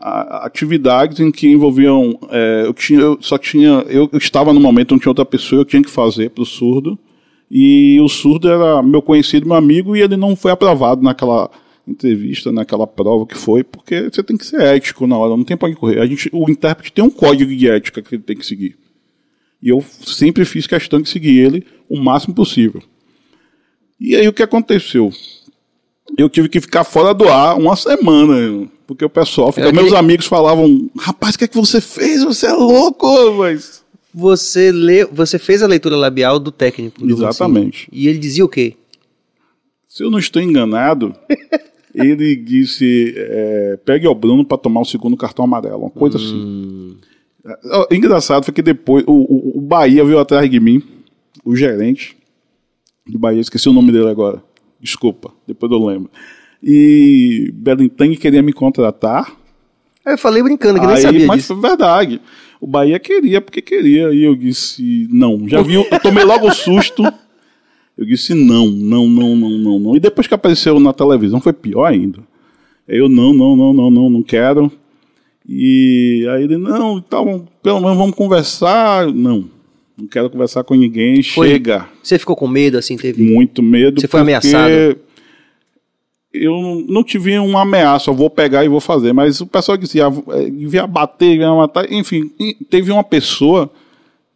atividades 0.00 1.20
em 1.20 1.30
que 1.30 1.48
envolviam. 1.48 2.18
É, 2.30 2.62
eu, 2.64 2.72
tinha, 2.72 2.98
eu 2.98 3.18
só 3.20 3.36
tinha. 3.36 3.84
Eu, 3.88 4.08
eu 4.10 4.18
estava 4.18 4.54
no 4.54 4.60
momento 4.60 4.92
onde 4.92 5.02
tinha 5.02 5.10
outra 5.10 5.26
pessoa, 5.26 5.60
eu 5.60 5.66
tinha 5.66 5.82
que 5.82 5.90
fazer 5.90 6.30
para 6.30 6.42
o 6.42 6.46
surdo. 6.46 6.98
E 7.50 8.00
o 8.00 8.08
surdo 8.08 8.48
era 8.48 8.82
meu 8.82 9.00
conhecido, 9.00 9.46
meu 9.46 9.56
amigo, 9.56 9.96
e 9.96 10.00
ele 10.00 10.16
não 10.16 10.34
foi 10.34 10.50
aprovado 10.50 11.02
naquela 11.02 11.50
entrevista, 11.86 12.50
naquela 12.50 12.86
prova 12.86 13.24
que 13.26 13.36
foi, 13.36 13.62
porque 13.62 14.10
você 14.10 14.22
tem 14.22 14.36
que 14.36 14.44
ser 14.44 14.60
ético 14.60 15.06
na 15.06 15.16
hora, 15.16 15.36
não 15.36 15.44
tem 15.44 15.56
para 15.56 15.68
onde 15.68 15.76
correr. 15.76 16.00
A 16.00 16.06
gente, 16.06 16.28
o 16.32 16.50
intérprete 16.50 16.92
tem 16.92 17.04
um 17.04 17.10
código 17.10 17.54
de 17.54 17.70
ética 17.70 18.02
que 18.02 18.16
ele 18.16 18.22
tem 18.22 18.36
que 18.36 18.44
seguir. 18.44 18.76
E 19.62 19.68
eu 19.68 19.84
sempre 20.04 20.44
fiz 20.44 20.66
questão 20.66 21.00
de 21.00 21.08
seguir 21.08 21.38
ele 21.38 21.64
o 21.88 21.98
máximo 22.00 22.34
possível. 22.34 22.82
E 24.00 24.16
aí 24.16 24.26
o 24.26 24.32
que 24.32 24.42
aconteceu? 24.42 25.12
Eu 26.18 26.28
tive 26.28 26.48
que 26.48 26.60
ficar 26.60 26.84
fora 26.84 27.14
do 27.14 27.28
ar 27.28 27.56
uma 27.56 27.76
semana, 27.76 28.68
porque 28.86 29.04
o 29.04 29.10
pessoal, 29.10 29.52
fica, 29.52 29.72
meus 29.72 29.92
amigos 29.92 30.26
falavam, 30.26 30.90
rapaz, 30.98 31.34
o 31.34 31.38
que 31.38 31.44
é 31.44 31.48
que 31.48 31.56
você 31.56 31.80
fez? 31.80 32.22
Você 32.22 32.46
é 32.46 32.52
louco, 32.52 33.32
mas 33.34 33.84
você 34.18 34.72
lê, 34.72 35.04
você 35.04 35.38
fez 35.38 35.62
a 35.62 35.66
leitura 35.66 35.94
labial 35.94 36.38
do 36.38 36.50
técnico. 36.50 37.06
Do 37.06 37.12
Exatamente. 37.12 37.86
e 37.92 38.08
ele 38.08 38.18
dizia 38.18 38.46
o 38.46 38.48
quê? 38.48 38.74
Se 39.86 40.02
eu 40.02 40.10
não 40.10 40.18
estou 40.18 40.40
enganado, 40.40 41.14
ele 41.94 42.34
disse: 42.34 43.12
é, 43.14 43.78
pegue 43.84 44.08
o 44.08 44.14
Bruno 44.14 44.42
para 44.42 44.56
tomar 44.56 44.80
o 44.80 44.86
segundo 44.86 45.18
cartão 45.18 45.44
amarelo, 45.44 45.80
uma 45.80 45.90
coisa 45.90 46.16
assim. 46.16 46.34
hum. 46.34 46.96
assim. 47.44 47.94
Engraçado 47.94 48.42
foi 48.42 48.54
que 48.54 48.62
depois 48.62 49.04
o, 49.06 49.12
o, 49.12 49.58
o, 49.58 49.60
Bahia 49.60 50.02
veio 50.02 50.18
atrás 50.18 50.50
de 50.50 50.58
mim, 50.58 50.82
o 51.44 51.54
gerente 51.54 52.16
do 53.06 53.18
Bahia, 53.18 53.42
esqueci 53.42 53.68
o 53.68 53.74
nome 53.74 53.92
dele 53.92 54.08
agora. 54.08 54.42
Desculpa, 54.80 55.30
depois 55.46 55.70
eu 55.70 55.84
lembro. 55.84 56.10
E 56.62 57.50
Belintang 57.52 58.16
queria 58.16 58.42
me 58.42 58.54
contratar. 58.54 59.30
Eu 60.06 60.16
falei 60.16 60.42
brincando, 60.42 60.80
que 60.80 60.86
nem 60.86 60.96
Aí, 60.96 61.02
sabia 61.02 61.26
mas 61.26 61.42
disso. 61.42 61.54
foi 61.54 61.68
verdade. 61.68 62.18
O 62.60 62.66
Bahia 62.66 62.98
queria 62.98 63.40
porque 63.40 63.60
queria. 63.60 64.12
E 64.12 64.22
eu 64.22 64.34
disse, 64.34 65.06
não. 65.10 65.48
Já 65.48 65.62
vi, 65.62 65.74
eu 65.74 65.84
tomei 66.00 66.24
logo 66.24 66.48
o 66.48 66.54
susto. 66.54 67.02
Eu 67.96 68.04
disse, 68.04 68.34
não, 68.34 68.66
não, 68.66 69.08
não, 69.08 69.36
não, 69.36 69.50
não, 69.50 69.78
não. 69.78 69.96
E 69.96 70.00
depois 70.00 70.26
que 70.26 70.34
apareceu 70.34 70.78
na 70.78 70.92
televisão 70.92 71.40
foi 71.40 71.52
pior 71.52 71.84
ainda. 71.84 72.18
Eu, 72.86 73.08
não, 73.08 73.32
não, 73.32 73.56
não, 73.56 73.72
não, 73.72 73.90
não, 73.90 74.10
não 74.10 74.22
quero. 74.22 74.70
E 75.48 76.26
aí 76.30 76.44
ele, 76.44 76.56
não, 76.56 76.98
então, 76.98 77.46
pelo 77.62 77.80
menos 77.80 77.96
vamos 77.96 78.14
conversar. 78.14 79.06
Não, 79.12 79.44
não 79.96 80.06
quero 80.06 80.28
conversar 80.28 80.64
com 80.64 80.74
ninguém, 80.74 81.22
foi. 81.22 81.48
chega. 81.48 81.88
Você 82.02 82.18
ficou 82.18 82.36
com 82.36 82.46
medo, 82.46 82.76
assim, 82.76 82.96
teve? 82.96 83.22
Muito 83.22 83.62
medo. 83.62 84.00
Você 84.00 84.08
foi 84.08 84.20
ameaçado? 84.20 84.98
Eu 86.32 86.84
não 86.88 87.02
tive 87.02 87.38
uma 87.38 87.62
ameaça, 87.62 88.10
eu 88.10 88.14
vou 88.14 88.28
pegar 88.28 88.64
e 88.64 88.68
vou 88.68 88.80
fazer, 88.80 89.12
mas 89.12 89.40
o 89.40 89.46
pessoal 89.46 89.76
dizia, 89.76 90.04
é, 90.04 90.50
devia 90.50 90.86
bater, 90.86 91.30
devia 91.30 91.54
matar, 91.54 91.90
enfim, 91.90 92.30
teve 92.68 92.90
uma 92.90 93.04
pessoa 93.04 93.70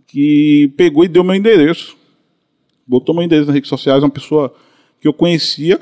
que 0.07 0.73
pegou 0.77 1.05
e 1.05 1.09
deu 1.09 1.23
meu 1.23 1.35
endereço, 1.35 1.97
botou 2.87 3.15
meu 3.15 3.25
endereço 3.25 3.47
nas 3.47 3.55
redes 3.55 3.69
sociais, 3.69 4.03
uma 4.03 4.11
pessoa 4.11 4.55
que 5.01 5.07
eu 5.07 5.13
conhecia, 5.13 5.81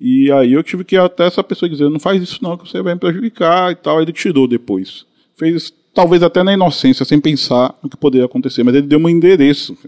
e 0.00 0.30
aí 0.32 0.52
eu 0.52 0.62
tive 0.62 0.84
que 0.84 0.96
ir 0.96 0.98
até 0.98 1.26
essa 1.26 1.42
pessoa 1.42 1.68
dizer, 1.68 1.88
não 1.88 2.00
faz 2.00 2.22
isso 2.22 2.42
não, 2.42 2.56
que 2.56 2.68
você 2.68 2.82
vai 2.82 2.94
me 2.94 3.00
prejudicar 3.00 3.70
e 3.72 3.76
tal, 3.76 4.02
ele 4.02 4.12
tirou 4.12 4.48
depois. 4.48 5.06
Fez 5.36 5.72
talvez 5.94 6.22
até 6.22 6.42
na 6.42 6.52
inocência, 6.52 7.04
sem 7.04 7.20
pensar 7.20 7.78
no 7.82 7.88
que 7.88 7.96
poderia 7.96 8.26
acontecer, 8.26 8.64
mas 8.64 8.74
ele 8.74 8.86
deu 8.86 8.98
meu 8.98 9.08
endereço. 9.08 9.78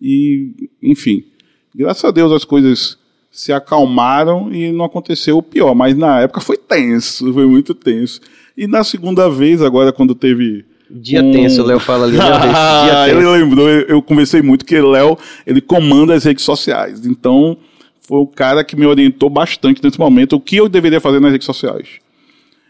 E, 0.00 0.70
enfim, 0.80 1.24
graças 1.74 2.04
a 2.04 2.10
Deus 2.10 2.30
as 2.30 2.44
coisas 2.44 2.96
se 3.36 3.52
acalmaram 3.52 4.50
e 4.50 4.72
não 4.72 4.86
aconteceu 4.86 5.36
o 5.36 5.42
pior, 5.42 5.74
mas 5.74 5.94
na 5.94 6.20
época 6.20 6.40
foi 6.40 6.56
tenso, 6.56 7.30
foi 7.34 7.46
muito 7.46 7.74
tenso. 7.74 8.18
E 8.56 8.66
na 8.66 8.82
segunda 8.82 9.28
vez, 9.28 9.60
agora 9.60 9.92
quando 9.92 10.14
teve 10.14 10.64
Dia 10.90 11.22
um... 11.22 11.32
tenso, 11.32 11.62
o 11.62 11.66
Léo 11.66 11.78
fala 11.78 12.06
ali. 12.06 12.14
Dia 12.14 12.40
tenso. 12.40 13.10
ele 13.10 13.26
lembrou, 13.26 13.68
eu 13.68 14.00
conversei 14.00 14.40
muito 14.40 14.64
que 14.64 14.78
o 14.78 14.88
Léo, 14.88 15.18
ele 15.46 15.60
comanda 15.60 16.14
as 16.14 16.24
redes 16.24 16.44
sociais. 16.44 17.04
Então, 17.04 17.58
foi 18.00 18.20
o 18.20 18.26
cara 18.26 18.64
que 18.64 18.74
me 18.74 18.86
orientou 18.86 19.28
bastante 19.28 19.84
nesse 19.84 20.00
momento 20.00 20.36
o 20.36 20.40
que 20.40 20.56
eu 20.56 20.66
deveria 20.66 21.00
fazer 21.00 21.20
nas 21.20 21.32
redes 21.32 21.44
sociais. 21.44 21.88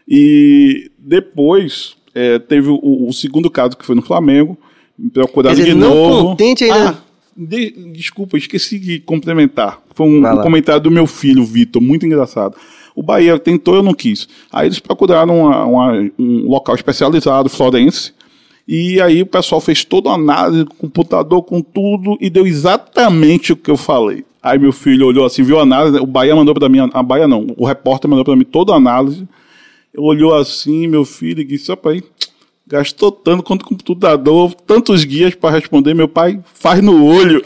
E 0.05 0.91
depois 0.99 1.95
é, 2.13 2.39
teve 2.39 2.67
o, 2.67 3.07
o, 3.07 3.13
segundo 3.13 3.49
caso 3.49 3.77
que 3.77 3.85
foi 3.85 3.95
no 3.95 4.01
Flamengo, 4.01 4.57
me 4.99 5.09
procuraram 5.09 5.55
dizer, 5.55 5.69
de 5.69 5.75
não 5.75 5.95
novo. 5.95 6.29
Contente 6.31 6.65
ainda. 6.65 6.89
Ah, 6.89 7.06
de, 7.37 7.91
desculpa, 7.91 8.37
esqueci 8.37 8.79
de 8.79 8.99
complementar. 8.99 9.79
Foi 9.93 10.07
um, 10.07 10.25
um 10.27 10.41
comentário 10.41 10.81
do 10.81 10.91
meu 10.91 11.05
filho, 11.05 11.45
Vitor, 11.45 11.81
muito 11.81 12.05
engraçado. 12.05 12.55
O 12.95 13.03
Bahia 13.03 13.37
tentou, 13.37 13.75
eu 13.75 13.83
não 13.83 13.93
quis. 13.93 14.27
Aí 14.51 14.67
eles 14.67 14.79
procuraram 14.79 15.41
uma, 15.41 15.65
uma, 15.65 16.11
um 16.17 16.49
local 16.49 16.73
especializado, 16.73 17.47
Florense, 17.47 18.11
e 18.67 18.99
aí 18.99 19.21
o 19.21 19.25
pessoal 19.25 19.61
fez 19.61 19.85
toda 19.85 20.09
a 20.09 20.15
análise, 20.15 20.65
computador 20.65 21.43
com 21.43 21.61
tudo, 21.61 22.17
e 22.19 22.29
deu 22.29 22.47
exatamente 22.47 23.53
o 23.53 23.55
que 23.55 23.69
eu 23.69 23.77
falei. 23.77 24.25
Aí 24.41 24.57
meu 24.57 24.73
filho 24.73 25.05
olhou 25.05 25.25
assim, 25.25 25.43
viu 25.43 25.59
a 25.59 25.63
análise, 25.63 25.97
o 25.99 26.05
Bahia 26.05 26.35
mandou 26.35 26.55
para 26.55 26.67
mim, 26.67 26.79
a 26.91 27.03
Bahia 27.03 27.27
não, 27.27 27.47
o 27.55 27.65
repórter 27.65 28.09
mandou 28.09 28.25
para 28.25 28.35
mim 28.35 28.43
toda 28.43 28.73
a 28.73 28.77
análise. 28.77 29.27
Ele 29.93 30.03
olhou 30.03 30.35
assim, 30.35 30.87
meu 30.87 31.05
filho, 31.05 31.41
e 31.41 31.45
disse: 31.45 31.71
opa 31.71 31.91
aí, 31.91 32.03
gastou 32.67 33.11
tanto 33.11 33.43
quanto 33.43 33.65
computador, 33.65 34.53
tantos 34.53 35.05
guias 35.05 35.33
para 35.33 35.55
responder, 35.55 35.93
meu 35.93 36.07
pai 36.07 36.39
faz 36.53 36.83
no 36.83 37.05
olho. 37.05 37.41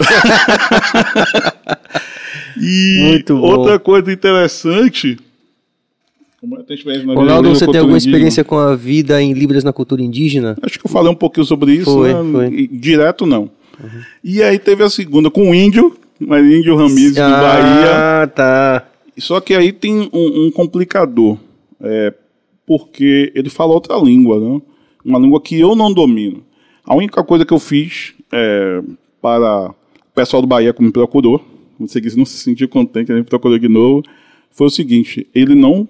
e 2.59 2.99
Muito 3.03 3.37
bom. 3.37 3.41
outra 3.41 3.77
coisa 3.77 4.11
interessante. 4.11 5.19
Como 6.39 6.57
é 6.57 6.63
que 6.63 6.83
Ronaldo, 7.13 7.49
você 7.49 7.67
tem 7.67 7.77
alguma 7.77 7.97
indígena? 7.97 8.15
experiência 8.17 8.43
com 8.43 8.57
a 8.57 8.75
vida 8.75 9.21
em 9.21 9.31
Libras 9.31 9.63
na 9.63 9.71
cultura 9.71 10.01
indígena? 10.01 10.57
Acho 10.63 10.79
que 10.79 10.87
eu 10.87 10.89
falei 10.89 11.11
um 11.11 11.15
pouquinho 11.15 11.45
sobre 11.45 11.73
isso, 11.73 11.91
foi, 11.91 12.11
né? 12.11 12.31
foi. 12.31 12.67
direto 12.67 13.27
não. 13.27 13.43
Uhum. 13.79 14.01
E 14.23 14.41
aí 14.41 14.57
teve 14.57 14.83
a 14.83 14.89
segunda 14.89 15.29
com 15.29 15.51
o 15.51 15.53
índio, 15.53 15.95
mas 16.19 16.43
índio 16.43 16.75
Ramires 16.75 17.15
ah, 17.19 17.27
do 17.27 17.31
Bahia. 17.31 18.23
Ah, 18.23 18.27
tá. 18.27 18.87
Só 19.19 19.39
que 19.39 19.53
aí 19.53 19.71
tem 19.71 20.09
um, 20.11 20.47
um 20.47 20.51
complicador, 20.51 21.37
é, 21.79 22.11
porque 22.65 23.31
ele 23.35 23.49
fala 23.51 23.73
outra 23.73 23.95
língua, 23.97 24.39
né? 24.39 24.61
Uma 25.03 25.19
língua 25.19 25.41
que 25.41 25.59
eu 25.59 25.75
não 25.75 25.93
domino. 25.93 26.43
A 26.85 26.95
única 26.95 27.23
coisa 27.23 27.45
que 27.45 27.53
eu 27.53 27.59
fiz 27.59 28.13
é, 28.31 28.81
para 29.21 29.69
o 29.69 29.75
pessoal 30.15 30.41
do 30.41 30.47
Bahia 30.47 30.73
que 30.73 30.81
me 30.81 30.91
procurou, 30.91 31.43
você 31.79 32.01
que 32.01 32.15
não 32.15 32.25
se 32.25 32.37
sentir 32.37 32.67
contente, 32.67 33.11
ele 33.11 33.21
me 33.21 33.25
procurou 33.25 33.57
de 33.57 33.67
novo, 33.67 34.03
foi 34.51 34.67
o 34.67 34.69
seguinte: 34.69 35.27
ele 35.33 35.55
não, 35.55 35.87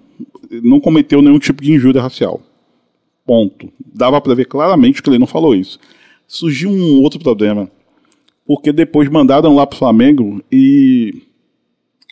não 0.64 0.80
cometeu 0.80 1.22
nenhum 1.22 1.40
tipo 1.40 1.64
de 1.64 1.74
injúria 1.74 2.02
racial. 2.02 2.42
Ponto. 3.26 3.72
Dava 3.94 4.20
para 4.22 4.36
ver 4.36 4.46
claramente 4.46 5.02
que 5.02 5.10
ele 5.10 5.20
não 5.20 5.28
falou 5.28 5.56
isso. 5.56 5.80
Surgiu 6.28 6.70
um 6.70 7.02
outro 7.02 7.20
problema, 7.20 7.70
porque 8.46 8.72
depois 8.72 9.10
mandaram 9.10 9.56
lá 9.56 9.68
para 9.68 9.76
o 9.76 9.80
Flamengo 9.80 10.42
e 10.52 11.22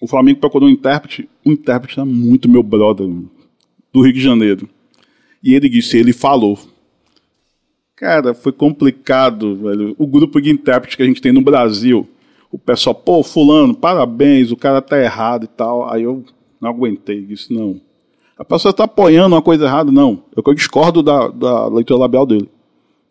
o 0.01 0.07
Flamengo 0.07 0.39
procurou 0.39 0.67
um 0.67 0.71
intérprete. 0.71 1.29
O 1.45 1.51
intérprete 1.51 1.99
era 1.99 2.05
muito 2.05 2.49
meu 2.49 2.63
brother, 2.63 3.07
do 3.91 4.01
Rio 4.01 4.13
de 4.13 4.21
Janeiro. 4.21 4.69
E 5.43 5.53
ele 5.53 5.69
disse: 5.69 5.97
ele 5.97 6.13
falou. 6.13 6.59
Cara, 7.99 8.33
foi 8.33 8.53
complicado, 8.53 9.57
velho. 9.57 9.93
O 9.97 10.07
grupo 10.07 10.41
de 10.41 10.49
intérpretes 10.49 10.95
que 10.95 11.03
a 11.03 11.05
gente 11.05 11.21
tem 11.21 11.33
no 11.33 11.41
Brasil, 11.41 12.07
o 12.49 12.57
pessoal, 12.57 12.95
pô, 12.95 13.21
fulano, 13.21 13.75
parabéns, 13.75 14.53
o 14.53 14.55
cara 14.55 14.81
tá 14.81 14.97
errado 14.97 15.43
e 15.43 15.47
tal. 15.47 15.91
Aí 15.91 16.03
eu 16.03 16.23
não 16.61 16.69
aguentei, 16.69 17.21
disse, 17.21 17.53
não. 17.53 17.81
A 18.37 18.45
pessoa 18.45 18.73
tá 18.73 18.85
apoiando 18.85 19.35
uma 19.35 19.41
coisa 19.41 19.65
errada, 19.65 19.91
não. 19.91 20.23
Eu 20.33 20.53
discordo 20.53 21.03
da, 21.03 21.27
da 21.27 21.67
leitura 21.67 21.99
labial 21.99 22.25
dele 22.25 22.49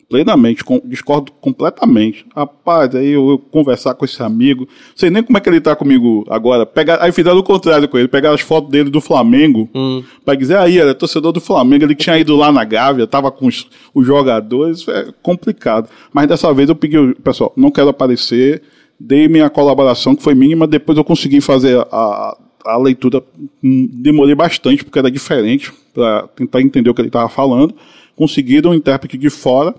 plenamente, 0.09 0.65
com, 0.65 0.81
discordo 0.85 1.31
completamente. 1.41 2.25
Rapaz, 2.35 2.95
aí 2.95 3.11
eu, 3.11 3.31
eu, 3.31 3.39
conversar 3.39 3.95
com 3.95 4.05
esse 4.05 4.23
amigo, 4.23 4.67
sei 4.97 5.11
nem 5.11 5.23
como 5.23 5.37
é 5.37 5.41
que 5.41 5.49
ele 5.49 5.61
tá 5.61 5.77
comigo 5.77 6.25
agora. 6.31 6.65
Pegar, 6.65 7.03
aí 7.03 7.13
fizeram 7.13 7.39
o 7.39 7.43
contrário 7.43 7.87
com 7.89 7.99
ele, 7.99 8.09
pegaram 8.09 8.35
as 8.35 8.41
fotos 8.41 8.71
dele 8.71 8.89
do 8.89 9.01
Flamengo, 9.01 9.69
hum. 9.75 10.03
pra 10.25 10.35
dizer, 10.35 10.57
aí, 10.57 10.79
era 10.79 10.95
torcedor 10.95 11.33
do 11.33 11.41
Flamengo, 11.41 11.85
ele 11.85 11.95
tinha 11.95 12.19
ido 12.19 12.35
lá 12.37 12.51
na 12.51 12.65
Gávea, 12.65 13.07
tava 13.07 13.31
com 13.31 13.47
os, 13.47 13.69
os 13.95 14.07
jogadores, 14.07 14.87
é 14.89 15.13
complicado. 15.23 15.89
Mas 16.13 16.27
dessa 16.27 16.53
vez 16.55 16.69
eu 16.69 16.75
pedi, 16.75 16.97
pessoal, 17.23 17.53
não 17.55 17.71
quero 17.71 17.91
aparecer, 17.91 18.63
dei 18.99 19.29
minha 19.29 19.51
colaboração, 19.51 20.17
que 20.17 20.23
foi 20.23 20.35
mínima, 20.35 20.67
depois 20.67 20.97
eu 20.97 21.05
consegui 21.05 21.43
fazer 21.43 21.79
a, 21.93 22.37
a 22.65 22.79
leitura, 22.79 23.23
hum, 23.63 23.89
demorei 23.93 24.35
bastante, 24.35 24.85
porque 24.85 24.99
era 24.99 25.11
diferente, 25.11 25.71
para 25.93 26.29
tentar 26.29 26.63
entender 26.63 26.89
o 26.89 26.95
que 26.95 27.01
ele 27.03 27.09
estava 27.09 27.29
falando. 27.29 27.75
Conseguiram 28.17 28.73
um 28.73 28.75
intérprete 28.75 29.17
de 29.17 29.31
fora, 29.31 29.75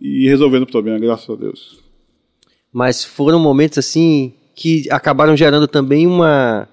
e 0.00 0.28
resolvendo 0.28 0.62
o 0.62 0.70
problema, 0.70 0.98
graças 0.98 1.28
a 1.28 1.34
Deus. 1.34 1.78
Mas 2.72 3.04
foram 3.04 3.38
momentos 3.38 3.78
assim 3.78 4.32
que 4.54 4.88
acabaram 4.90 5.36
gerando 5.36 5.66
também 5.66 6.06
uma. 6.06 6.68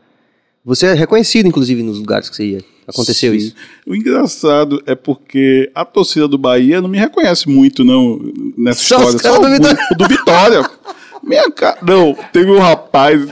Você 0.64 0.88
é 0.88 0.94
reconhecido, 0.94 1.48
inclusive, 1.48 1.84
nos 1.84 2.00
lugares 2.00 2.30
que 2.30 2.36
você 2.36 2.46
ia. 2.46 2.66
Aconteceu 2.88 3.32
Sim. 3.32 3.38
isso. 3.38 3.56
O 3.86 3.96
engraçado 3.96 4.82
é 4.86 4.94
porque 4.94 5.72
a 5.74 5.84
torcida 5.84 6.28
do 6.28 6.38
Bahia 6.38 6.82
não 6.82 6.90
me 6.90 6.98
reconhece 6.98 7.50
muito, 7.50 7.84
não, 7.84 8.20
nessa 8.58 8.82
Só 8.82 9.10
história. 9.10 9.20
Só 9.20 9.40
o 9.40 9.42
do 9.42 9.50
Vitória. 9.50 9.88
Do 9.98 10.08
Vitória. 10.08 10.70
Minha 11.24 11.50
cara. 11.52 11.80
Não, 11.82 12.16
teve 12.32 12.52
um 12.52 12.60
rapaz. 12.60 13.28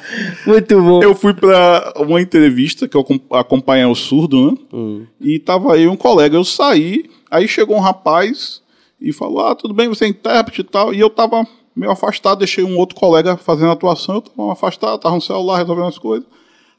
Muito 0.48 0.82
bom. 0.82 1.04
Eu 1.04 1.14
fui 1.14 1.34
pra 1.34 1.94
uma 1.98 2.20
entrevista 2.20 2.88
que 2.88 2.98
eu 2.98 3.06
acompanhei 3.32 3.86
o 3.86 3.94
surdo, 3.94 4.52
né? 4.52 4.58
Hum. 4.74 5.06
E 5.22 5.38
tava 5.38 5.74
aí 5.74 5.88
um 5.88 5.96
colega. 5.96 6.36
Eu 6.36 6.44
saí, 6.44 7.06
aí 7.30 7.48
chegou 7.48 7.78
um 7.78 7.82
rapaz 7.82 8.62
e 9.04 9.12
falou: 9.12 9.45
Ah, 9.45 9.54
tudo 9.54 9.74
bem, 9.74 9.89
você 9.89 10.06
é 10.06 10.08
intérprete 10.08 10.62
e 10.62 10.64
tal. 10.64 10.93
E 10.93 10.99
eu 10.99 11.10
tava 11.10 11.45
meio 11.76 11.91
afastado, 11.91 12.39
deixei 12.39 12.64
um 12.64 12.78
outro 12.78 12.95
colega 12.95 13.36
fazendo 13.36 13.72
atuação, 13.72 14.16
eu 14.16 14.22
tava 14.22 14.54
afastado, 14.54 14.97
tava 14.97 15.16
no 15.16 15.22
celular 15.22 15.58
resolvendo 15.58 15.88
as 15.88 15.97
coisas. 15.97 16.28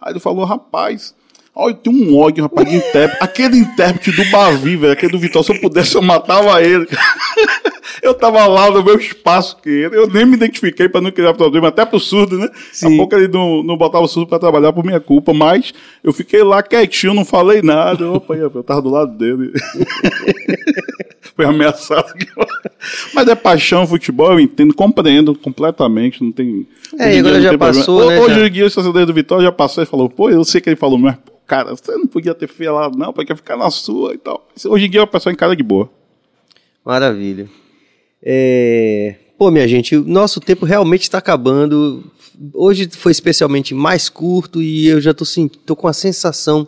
Aí 0.01 0.15
ele 0.15 0.21
falou: 0.21 0.47
Rapaz, 0.47 1.15
olha, 1.55 1.75
tem 1.75 1.93
um 1.93 2.17
ódio, 2.17 2.43
rapaz, 2.43 2.69
de 2.69 2.77
intérprete. 2.77 3.23
Aquele 3.23 3.59
intérprete 3.59 4.13
do 4.13 4.31
Bavi, 4.31 4.77
velho, 4.77 4.93
aquele 4.93 5.13
do 5.13 5.19
Vitor, 5.19 5.45
se 5.45 5.53
eu 5.53 5.61
pudesse, 5.61 5.95
eu 5.95 6.03
matava 6.03 6.63
ele. 6.63 6.87
eu 8.03 8.15
tava 8.15 8.47
lá 8.47 8.71
no 8.71 8.83
meu 8.83 8.99
espaço 8.99 9.57
que 9.63 9.69
ele. 9.69 9.97
Eu 9.97 10.09
nem 10.09 10.27
me 10.27 10.35
identifiquei 10.35 10.89
para 10.89 11.01
não 11.01 11.11
criar 11.11 11.35
problema, 11.35 11.69
até 11.69 11.85
pro 11.85 12.01
surdo, 12.01 12.39
né? 12.39 12.49
Sim. 12.73 12.95
A 12.95 12.97
pouco 12.97 13.15
ele 13.15 13.29
não, 13.29 13.63
não 13.63 13.77
botava 13.77 14.05
o 14.05 14.09
surdo 14.09 14.29
para 14.29 14.39
trabalhar 14.39 14.73
por 14.73 14.85
minha 14.85 15.01
culpa, 15.01 15.33
mas 15.33 15.73
eu 16.03 16.13
fiquei 16.13 16.43
lá 16.43 16.63
quietinho, 16.63 17.15
não 17.15 17.25
falei 17.25 17.63
nada. 17.63 18.11
Opa, 18.11 18.35
eu 18.35 18.63
tava 18.63 18.83
do 18.83 18.91
lado 18.91 19.17
dele. 19.17 19.53
Foi 21.35 21.45
ameaçado. 21.45 22.13
mas 23.13 23.29
é 23.29 23.35
paixão, 23.35 23.87
futebol, 23.87 24.33
eu 24.33 24.41
entendo, 24.41 24.75
compreendo 24.75 25.35
completamente, 25.35 26.23
não 26.23 26.31
tem. 26.31 26.67
É, 26.99 27.19
agora 27.19 27.41
já 27.41 27.59
passou, 27.59 27.99
problema. 27.99 28.29
né? 28.29 28.35
Hoje 28.35 28.47
o 28.47 28.51
Guia, 28.51 28.67
o 28.67 28.71
torcedor 28.71 29.07
do 29.07 29.15
Vitória, 29.15 29.45
já 29.45 29.53
passou 29.53 29.83
e 29.83 29.87
falou, 29.87 30.09
pô, 30.09 30.31
eu 30.31 30.45
sei 30.45 30.61
que 30.61 30.69
ele 30.69 30.77
falou, 30.77 30.99
mas, 30.99 31.17
cara, 31.47 31.75
você 31.75 31.93
não 31.93 32.07
podia 32.07 32.35
ter 32.35 32.49
falado, 32.49 32.97
não, 32.97 33.13
porque 33.13 33.35
ficar 33.35 33.57
na 33.57 33.71
sua 33.71 34.15
e 34.15 34.19
tal. 34.19 34.47
Hoje 34.67 34.87
em 34.87 34.91
dia 34.91 35.03
a 35.03 35.07
pessoa 35.07 35.33
encara 35.33 35.57
de 35.57 35.63
boa. 35.63 35.91
Maravilha. 36.85 37.49
É... 38.23 39.17
Pô, 39.37 39.51
minha 39.51 39.67
gente, 39.67 39.97
o 39.97 40.05
nosso 40.05 40.41
tempo 40.41 40.65
realmente 40.65 41.03
está 41.03 41.19
acabando. 41.19 42.05
Hoje 42.53 42.89
foi 42.93 43.13
especialmente 43.13 43.75
mais 43.75 44.09
curto 44.09 44.63
e 44.63 44.87
eu 44.87 45.01
já 45.01 45.13
tô, 45.13 45.25
tô 45.67 45.75
com 45.75 45.89
a 45.89 45.93
sensação. 45.93 46.67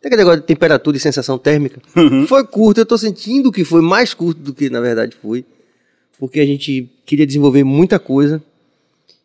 Tem 0.00 0.08
aquele 0.08 0.22
negócio 0.22 0.40
de 0.40 0.46
temperatura 0.46 0.96
e 0.96 1.00
sensação 1.00 1.38
térmica. 1.38 1.82
Uhum. 1.96 2.26
Foi 2.26 2.44
curto, 2.46 2.78
eu 2.78 2.86
tô 2.86 2.96
sentindo 2.96 3.52
que 3.52 3.64
foi 3.64 3.82
mais 3.82 4.14
curto 4.14 4.40
do 4.40 4.54
que 4.54 4.70
na 4.70 4.80
verdade 4.80 5.16
foi. 5.20 5.44
Porque 6.18 6.40
a 6.40 6.46
gente 6.46 6.90
queria 7.04 7.26
desenvolver 7.26 7.64
muita 7.64 7.98
coisa. 7.98 8.42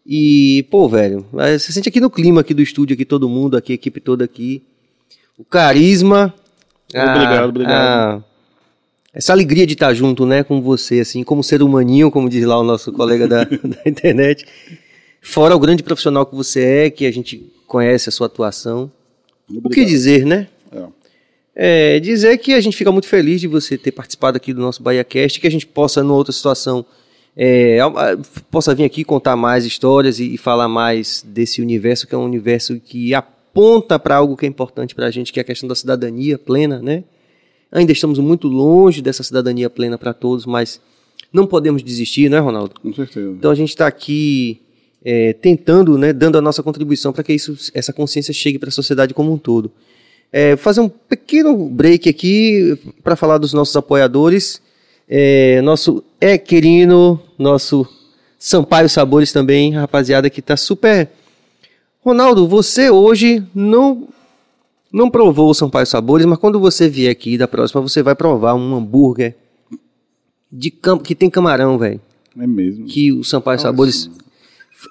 E, 0.05 0.65
pô, 0.69 0.87
velho, 0.89 1.25
você 1.31 1.71
sente 1.71 1.87
aqui 1.87 2.01
no 2.01 2.09
clima 2.09 2.41
aqui 2.41 2.53
do 2.53 2.61
estúdio, 2.61 2.93
aqui 2.93 3.05
todo 3.05 3.29
mundo, 3.29 3.55
aqui, 3.55 3.71
a 3.71 3.75
equipe 3.75 3.99
toda 4.01 4.25
aqui. 4.25 4.61
O 5.37 5.45
carisma. 5.45 6.33
Obrigado, 6.89 7.43
a, 7.43 7.45
obrigado. 7.45 7.71
A, 7.71 8.23
essa 9.13 9.31
alegria 9.31 9.65
de 9.65 9.73
estar 9.73 9.93
junto, 9.93 10.25
né, 10.25 10.43
com 10.43 10.61
você, 10.61 10.99
assim, 10.99 11.23
como 11.23 11.43
ser 11.43 11.61
humaninho, 11.61 12.11
como 12.11 12.27
diz 12.27 12.43
lá 12.45 12.59
o 12.59 12.63
nosso 12.63 12.91
colega 12.91 13.27
da, 13.27 13.43
da 13.63 13.81
internet. 13.85 14.45
Fora 15.21 15.55
o 15.55 15.59
grande 15.59 15.83
profissional 15.83 16.25
que 16.25 16.35
você 16.35 16.63
é, 16.63 16.89
que 16.89 17.05
a 17.05 17.11
gente 17.11 17.49
conhece 17.65 18.09
a 18.09 18.11
sua 18.11 18.27
atuação. 18.27 18.91
Obrigado. 19.47 19.71
O 19.71 19.73
que 19.73 19.85
dizer, 19.85 20.25
né? 20.25 20.47
É. 21.55 21.95
é. 21.95 21.99
dizer 21.99 22.37
que 22.39 22.53
a 22.53 22.59
gente 22.59 22.75
fica 22.75 22.91
muito 22.91 23.07
feliz 23.07 23.39
de 23.39 23.47
você 23.47 23.77
ter 23.77 23.91
participado 23.91 24.35
aqui 24.35 24.51
do 24.53 24.59
nosso 24.59 24.83
BahiaCast, 24.83 25.39
que 25.39 25.47
a 25.47 25.51
gente 25.51 25.65
possa, 25.65 26.03
numa 26.03 26.15
outra 26.15 26.33
situação, 26.33 26.85
é, 27.36 27.79
possa 28.51 28.75
vir 28.75 28.84
aqui 28.84 29.03
contar 29.03 29.36
mais 29.36 29.65
histórias 29.65 30.19
e, 30.19 30.36
e, 30.36 30.38
falar 30.38 30.67
mais 30.67 31.25
desse 31.27 31.61
universo, 31.61 32.07
que 32.07 32.13
é 32.13 32.17
um 32.17 32.25
universo 32.25 32.79
que 32.79 33.13
aponta 33.13 33.97
para 33.97 34.15
algo 34.17 34.38
que 34.38 34.45
é 34.45 34.49
importante 34.49 34.93
para 34.93 35.07
a 35.07 35.11
gente, 35.11 35.34
que 35.34 35.39
é 35.39 35.41
a 35.41 35.45
questão 35.45 35.67
da 35.67 35.75
cidadania 35.75 36.38
plena, 36.38 36.79
né? 36.79 37.03
Ainda 37.71 37.91
estamos 37.91 38.19
muito 38.19 38.47
longe 38.47 39.01
dessa 39.01 39.23
cidadania 39.23 39.69
plena 39.69 39.97
para 39.97 40.13
todos, 40.13 40.45
mas 40.45 40.79
não 41.31 41.47
podemos 41.47 41.81
desistir, 41.81 42.29
não 42.29 42.38
é, 42.38 42.41
Ronaldo? 42.41 42.75
Com 42.79 42.93
certeza. 42.93 43.31
Então 43.31 43.49
a 43.49 43.55
gente 43.55 43.69
está 43.69 43.88
aqui 43.88 44.61
é, 45.03 45.34
tentando, 45.34 45.97
né, 45.97 46.13
dando 46.13 46.38
a 46.38 46.41
nossa 46.41 46.61
contribuição 46.61 47.11
para 47.11 47.23
que 47.23 47.34
isso, 47.34 47.57
essa 47.73 47.91
consciência 47.91 48.34
chegue 48.34 48.59
para 48.59 48.69
a 48.69 48.71
sociedade 48.71 49.13
como 49.13 49.34
um 49.34 49.38
todo. 49.38 49.71
É, 50.31 50.55
fazer 50.55 50.81
um 50.81 50.89
pequeno 50.89 51.67
break 51.67 52.07
aqui 52.07 52.77
para 53.03 53.15
falar 53.15 53.38
dos 53.38 53.53
nossos 53.53 53.75
apoiadores. 53.75 54.61
É, 55.07 55.61
nosso 55.61 56.03
é 56.19 56.37
querido, 56.37 57.19
nosso 57.37 57.87
Sampaio 58.39 58.89
Sabores 58.89 59.31
também, 59.31 59.73
rapaziada 59.73 60.29
que 60.29 60.39
está 60.39 60.57
super. 60.57 61.09
Ronaldo, 62.01 62.47
você 62.47 62.89
hoje 62.89 63.43
não 63.53 64.07
não 64.91 65.09
provou 65.09 65.49
o 65.49 65.53
Sampaio 65.53 65.87
Sabores, 65.87 66.25
mas 66.25 66.37
quando 66.37 66.59
você 66.59 66.87
vier 66.87 67.11
aqui 67.11 67.37
da 67.37 67.47
próxima, 67.47 67.81
você 67.81 68.03
vai 68.03 68.13
provar 68.13 68.53
um 68.53 68.75
hambúrguer 68.75 69.35
de 70.51 70.69
cam 70.69 70.99
que 70.99 71.15
tem 71.15 71.29
camarão, 71.29 71.79
velho. 71.79 71.99
É 72.39 72.45
mesmo. 72.45 72.85
Que 72.85 73.11
o 73.11 73.23
Sampaio 73.23 73.55
Nossa. 73.55 73.67
Sabores. 73.69 74.09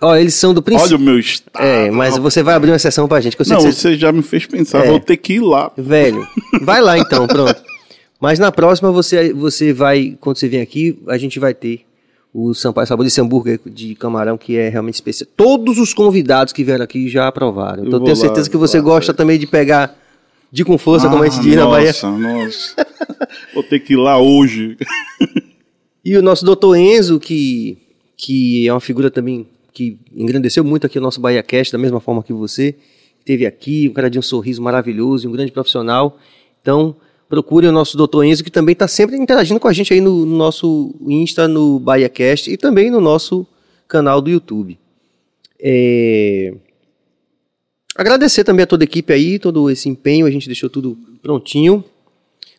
Ó, 0.00 0.16
eles 0.16 0.34
são 0.34 0.52
do 0.52 0.62
princípio. 0.62 0.96
Olha 0.96 1.02
o 1.02 1.04
meu 1.04 1.18
estado. 1.18 1.62
É, 1.62 1.90
mas 1.90 2.16
você 2.16 2.42
vai 2.42 2.54
abrir 2.54 2.70
uma 2.70 2.76
exceção 2.76 3.06
pra 3.06 3.20
gente. 3.20 3.36
não, 3.48 3.60
você... 3.60 3.72
você... 3.72 3.96
já 3.96 4.10
me 4.10 4.22
fez 4.22 4.46
pensar, 4.46 4.84
é. 4.84 4.88
vou 4.88 4.98
ter 4.98 5.16
que 5.16 5.34
ir 5.34 5.40
lá. 5.40 5.70
Velho, 5.76 6.26
vai 6.62 6.80
lá 6.80 6.98
então, 6.98 7.26
pronto. 7.26 7.62
Mas 8.22 8.38
na 8.38 8.52
próxima 8.52 8.92
você, 8.92 9.32
você 9.32 9.72
vai, 9.72 10.16
quando 10.20 10.36
você 10.36 10.46
vem 10.46 10.60
aqui, 10.60 10.96
a 11.08 11.18
gente 11.18 11.40
vai 11.40 11.52
ter 11.52 11.80
o 12.32 12.54
Sampaio 12.54 12.86
Sabor 12.86 13.04
desse 13.04 13.20
hambúrguer 13.20 13.58
de 13.66 13.96
camarão 13.96 14.38
que 14.38 14.56
é 14.56 14.68
realmente 14.68 14.94
especial. 14.94 15.28
Todos 15.36 15.76
os 15.76 15.92
convidados 15.92 16.52
que 16.52 16.62
vieram 16.62 16.84
aqui 16.84 17.08
já 17.08 17.26
aprovaram. 17.26 17.84
Então 17.84 17.98
eu 17.98 18.04
tenho 18.04 18.14
certeza 18.14 18.46
lá, 18.46 18.50
que 18.52 18.56
você 18.56 18.80
gosta 18.80 19.12
também 19.12 19.40
de 19.40 19.46
pegar 19.48 19.98
de 20.52 20.64
com 20.64 20.78
força, 20.78 21.08
ah, 21.08 21.10
como 21.10 21.24
a 21.24 21.28
gente 21.28 21.42
diz 21.42 21.56
na 21.56 21.66
Bahia. 21.66 21.88
Nossa, 21.88 22.10
nossa. 22.12 22.86
Vou 23.52 23.64
ter 23.64 23.80
que 23.80 23.94
ir 23.94 23.96
lá 23.96 24.16
hoje. 24.20 24.76
e 26.04 26.16
o 26.16 26.22
nosso 26.22 26.44
doutor 26.44 26.76
Enzo, 26.76 27.18
que, 27.18 27.76
que 28.16 28.68
é 28.68 28.72
uma 28.72 28.78
figura 28.78 29.10
também 29.10 29.48
que 29.72 29.98
engrandeceu 30.14 30.62
muito 30.62 30.86
aqui 30.86 30.96
o 30.96 31.02
nosso 31.02 31.20
Bahia 31.20 31.42
Cast, 31.42 31.72
da 31.72 31.78
mesma 31.78 31.98
forma 31.98 32.22
que 32.22 32.32
você. 32.32 32.76
Esteve 33.18 33.46
aqui, 33.46 33.88
um 33.88 33.92
cara 33.92 34.08
de 34.08 34.16
um 34.16 34.22
sorriso 34.22 34.62
maravilhoso, 34.62 35.28
um 35.28 35.32
grande 35.32 35.50
profissional. 35.50 36.16
Então, 36.60 36.94
procure 37.32 37.66
o 37.66 37.72
nosso 37.72 37.96
doutor 37.96 38.24
Enzo, 38.26 38.44
que 38.44 38.50
também 38.50 38.74
está 38.74 38.86
sempre 38.86 39.16
interagindo 39.16 39.58
com 39.58 39.66
a 39.66 39.72
gente 39.72 39.90
aí 39.94 40.02
no, 40.02 40.26
no 40.26 40.36
nosso 40.36 40.94
Insta, 41.00 41.48
no 41.48 41.78
BahiaCast 41.78 42.52
e 42.52 42.58
também 42.58 42.90
no 42.90 43.00
nosso 43.00 43.46
canal 43.88 44.20
do 44.20 44.28
YouTube. 44.28 44.78
É... 45.58 46.52
Agradecer 47.96 48.44
também 48.44 48.64
a 48.64 48.66
toda 48.66 48.84
a 48.84 48.84
equipe 48.84 49.10
aí, 49.14 49.38
todo 49.38 49.70
esse 49.70 49.88
empenho, 49.88 50.26
a 50.26 50.30
gente 50.30 50.46
deixou 50.46 50.68
tudo 50.68 50.94
prontinho. 51.22 51.82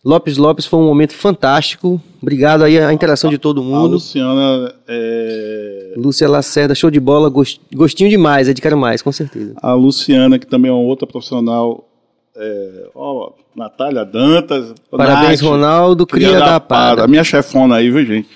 Lopes 0.04 0.38
Lopes 0.38 0.66
foi 0.66 0.80
um 0.80 0.88
momento 0.88 1.14
fantástico. 1.14 2.02
Obrigado 2.20 2.64
aí 2.64 2.80
a 2.80 2.92
interação 2.92 3.30
de 3.30 3.38
todo 3.38 3.62
mundo. 3.62 3.86
A 3.86 3.90
Luciana 3.90 4.74
é... 4.88 5.94
Lúcia 5.96 6.28
Lacerda, 6.28 6.74
show 6.74 6.90
de 6.90 7.00
bola, 7.00 7.32
gostinho 7.72 8.10
demais, 8.10 8.50
é 8.50 8.54
de 8.56 8.62
quero 8.62 8.76
mais, 8.76 9.04
com 9.04 9.12
certeza. 9.12 9.54
A 9.58 9.76
Luciana, 9.76 10.40
que 10.40 10.48
também 10.48 10.72
é 10.72 10.74
uma 10.74 10.82
outra 10.82 11.06
profissional 11.06 11.88
é, 12.36 12.90
ó, 12.96 13.32
Natália 13.56 14.04
Dantas. 14.04 14.74
Parabéns, 14.90 15.42
Nath, 15.42 15.50
Ronaldo, 15.50 16.08
cria, 16.08 16.28
cria 16.28 16.40
da, 16.40 16.46
da 16.54 16.60
Pada. 16.60 17.04
A 17.04 17.08
minha 17.08 17.24
chefona 17.24 17.76
aí, 17.76 17.90
viu, 17.90 18.06
gente? 18.06 18.30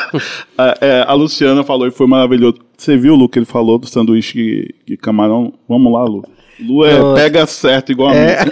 é, 0.58 0.78
é, 0.80 1.04
a 1.06 1.12
Luciana 1.12 1.62
falou 1.62 1.86
e 1.86 1.90
foi 1.90 2.06
maravilhoso. 2.06 2.58
Você 2.76 2.96
viu, 2.96 3.14
Lu, 3.14 3.28
que 3.28 3.38
ele 3.38 3.46
falou 3.46 3.78
do 3.78 3.86
sanduíche 3.86 4.74
de, 4.86 4.96
camarão? 4.96 5.52
Vamos 5.68 5.92
lá, 5.92 6.04
Lu. 6.04 6.24
Lu 6.60 6.84
é, 6.84 7.14
pega 7.14 7.46
certo 7.46 7.92
igual 7.92 8.10
a 8.10 8.14
é. 8.14 8.44
mim. 8.44 8.50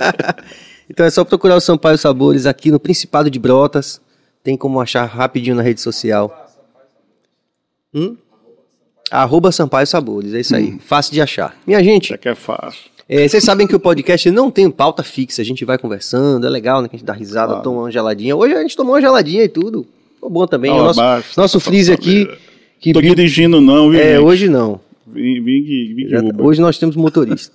então 0.90 1.06
é 1.06 1.10
só 1.10 1.24
procurar 1.24 1.56
o 1.56 1.60
Sampaio 1.60 1.96
Sabores 1.96 2.46
aqui 2.46 2.70
no 2.70 2.78
Principado 2.78 3.30
de 3.30 3.38
Brotas. 3.38 4.00
Tem 4.42 4.56
como 4.56 4.80
achar 4.80 5.04
rapidinho 5.04 5.56
na 5.56 5.62
rede 5.62 5.80
social. 5.80 6.50
Hum? 7.94 8.16
Arroba 9.10 9.52
Sampaio 9.52 9.86
Sabores, 9.86 10.34
é 10.34 10.40
isso 10.40 10.56
aí. 10.56 10.72
Hum. 10.72 10.78
Fácil 10.78 11.12
de 11.12 11.20
achar. 11.20 11.56
Minha 11.66 11.82
gente. 11.82 12.06
Isso 12.06 12.14
aqui 12.14 12.28
é 12.28 12.34
fácil. 12.34 12.91
É, 13.14 13.28
vocês 13.28 13.44
sabem 13.44 13.66
que 13.66 13.76
o 13.76 13.78
podcast 13.78 14.30
não 14.30 14.50
tem 14.50 14.70
pauta 14.70 15.02
fixa, 15.02 15.42
a 15.42 15.44
gente 15.44 15.66
vai 15.66 15.76
conversando, 15.76 16.46
é 16.46 16.48
legal, 16.48 16.80
né? 16.80 16.88
Que 16.88 16.96
a 16.96 16.98
gente 16.98 17.06
dá 17.06 17.12
risada, 17.12 17.48
claro. 17.48 17.62
toma 17.62 17.80
uma 17.80 17.90
geladinha. 17.90 18.34
Hoje 18.34 18.54
a 18.54 18.62
gente 18.62 18.74
tomou 18.74 18.94
uma 18.94 19.02
geladinha 19.02 19.44
e 19.44 19.48
tudo. 19.50 19.86
Foi 20.18 20.30
bom 20.30 20.46
também. 20.46 20.70
o 20.70 20.78
nosso, 20.78 21.00
nosso 21.36 21.60
freezer 21.60 21.94
aqui. 21.94 22.26
Que 22.80 22.90
Tô 22.90 23.02
dirigindo, 23.02 23.60
não, 23.60 23.90
viu? 23.90 24.00
É, 24.00 24.14
gente? 24.14 24.24
hoje 24.24 24.48
não. 24.48 24.80
Vim, 25.06 25.42
vim, 25.42 25.94
vim 25.94 26.08
Já, 26.08 26.22
tá, 26.22 26.42
hoje 26.42 26.62
nós 26.62 26.78
temos 26.78 26.96
motorista. 26.96 27.52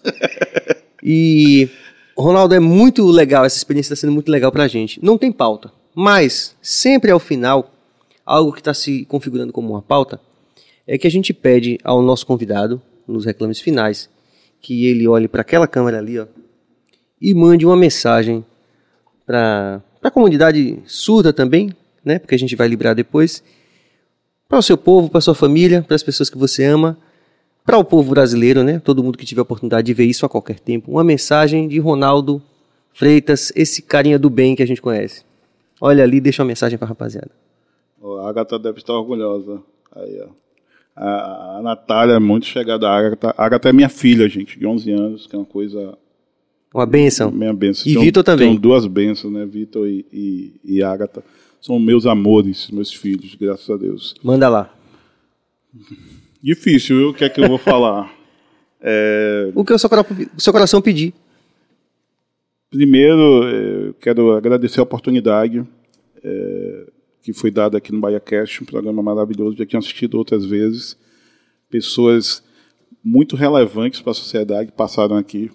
e, 1.01 1.68
Ronaldo, 2.16 2.53
é 2.53 2.60
muito 2.60 3.08
legal, 3.08 3.43
essa 3.43 3.58
experiência 3.58 3.95
está 3.95 4.01
sendo 4.01 4.14
muito 4.14 4.32
legal 4.32 4.51
pra 4.51 4.68
gente. 4.68 5.03
Não 5.03 5.18
tem 5.18 5.32
pauta, 5.32 5.72
mas 5.95 6.55
sempre 6.62 7.10
ao 7.10 7.20
final, 7.20 7.74
algo 8.24 8.53
que 8.53 8.60
está 8.60 8.76
se 8.76 9.05
configurando 9.05 9.51
como 9.51 9.70
uma 9.72 9.82
pauta, 9.82 10.22
é 10.86 10.99
que 10.99 11.08
a 11.08 11.12
gente 11.12 11.34
pede 11.34 11.80
ao 11.84 11.99
nosso 12.03 12.28
convidado, 12.28 12.80
nos 13.08 13.26
reclames 13.26 13.60
finais, 13.60 14.08
que 14.68 14.86
ele 14.86 15.07
olhe 15.07 15.30
para 15.30 15.39
aquela 15.39 15.65
câmera 15.65 15.97
ali, 15.97 16.20
ó, 16.20 16.28
e 17.22 17.34
mande 17.34 17.65
uma 17.65 17.78
mensagem 17.78 18.43
para 19.26 19.82
a 20.03 20.11
comunidade 20.11 20.78
surda 20.86 21.32
também, 21.32 21.74
né? 22.03 22.20
Porque 22.20 22.36
a 22.36 22.38
gente 22.38 22.53
vai 22.53 22.68
liberar 22.68 22.93
depois, 22.93 23.41
para 24.45 24.59
o 24.59 24.61
seu 24.61 24.78
povo, 24.78 25.09
para 25.09 25.22
sua 25.22 25.34
família, 25.34 25.82
para 25.82 25.95
as 25.95 26.03
pessoas 26.03 26.30
que 26.30 26.38
você 26.38 26.65
ama, 26.65 26.97
para 27.65 27.78
o 27.78 27.84
povo 27.84 28.11
brasileiro, 28.11 28.61
né? 28.61 28.78
Todo 28.78 29.01
mundo 29.01 29.18
que 29.18 29.26
tiver 29.26 29.39
a 29.39 29.43
oportunidade 29.43 29.86
de 29.86 29.93
ver 29.93 30.03
isso 30.03 30.26
a 30.26 30.30
qualquer 30.30 30.59
tempo, 30.59 30.91
uma 30.91 31.03
mensagem 31.03 31.70
de 31.70 31.80
Ronaldo 31.80 32.41
Freitas, 32.91 33.53
esse 33.55 33.82
carinha 33.82 34.20
do 34.20 34.30
bem 34.30 34.53
que 34.53 34.63
a 34.63 34.68
gente 34.68 34.82
conhece. 34.82 35.24
Olha 35.80 36.03
ali, 36.03 36.20
deixa 36.20 36.43
uma 36.43 36.47
mensagem 36.47 36.78
para 36.78 36.88
a 36.88 36.89
rapaziada. 36.89 37.32
A 38.03 38.28
Agatha 38.28 38.59
deve 38.59 38.80
estar 38.80 38.91
orgulhosa. 38.91 39.61
Aí, 39.95 40.22
ó. 40.22 40.47
A, 40.98 41.58
a 41.60 41.62
Natália 41.62 42.14
é 42.14 42.20
muito 42.20 42.48
chegada. 42.48 42.88
A 42.88 42.98
Agatha, 42.98 43.36
a 43.38 43.45
Agatha 43.45 43.70
é 43.70 43.74
minha 43.74 43.88
filha, 43.88 44.28
gente, 44.28 44.58
de 44.58 44.66
11 44.66 44.91
anos, 44.91 45.28
que 45.28 45.36
é 45.36 45.39
uma 45.39 45.45
coisa. 45.45 45.95
Uma 46.74 46.88
benção. 46.88 47.30
Minha 47.30 47.54
benção. 47.54 47.91
E 47.91 47.95
Vitor 47.98 48.24
também. 48.24 48.48
Tenho 48.50 48.60
duas 48.60 48.88
bênçãos, 48.88 49.32
né? 49.32 49.45
Vitor 49.45 49.88
e, 49.88 50.06
e, 50.12 50.54
e 50.64 50.84
Agatha. 50.84 51.24
São 51.62 51.80
meus 51.80 52.08
amores, 52.08 52.70
meus 52.72 52.91
filhos, 52.91 53.36
graças 53.36 53.70
a 53.70 53.78
Deus. 53.78 54.16
Manda 54.24 54.50
lá. 54.50 54.74
Difícil, 56.41 57.10
o 57.10 57.14
que 57.14 57.24
é 57.24 57.30
que 57.30 57.41
eu 57.41 57.48
vou 57.48 57.58
falar? 57.58 58.14
É... 58.80 59.52
O 59.56 59.66
que 59.66 59.74
o 59.74 59.80
seu, 59.80 59.89
o 59.89 60.39
seu 60.39 60.54
coração 60.54 60.80
pedir? 60.84 61.12
Primeiro, 62.70 63.43
eu 63.50 63.93
quero 63.95 64.34
agradecer 64.34 64.80
a 64.80 64.84
oportunidade. 64.84 65.66
É 66.24 66.66
que 67.28 67.34
foi 67.34 67.51
dado 67.51 67.75
aqui 67.75 67.91
no 67.91 67.99
BahiaCast, 67.99 68.63
um 68.63 68.65
programa 68.65 69.03
maravilhoso, 69.03 69.57
já 69.57 69.65
tinha 69.65 69.80
assistido 69.80 70.17
outras 70.17 70.45
vezes. 70.45 70.97
Pessoas 71.69 72.41
muito 73.03 73.36
relevantes 73.36 73.99
para 73.99 74.11
a 74.11 74.15
sociedade 74.15 74.71
passaram 74.71 75.17
aqui. 75.17 75.51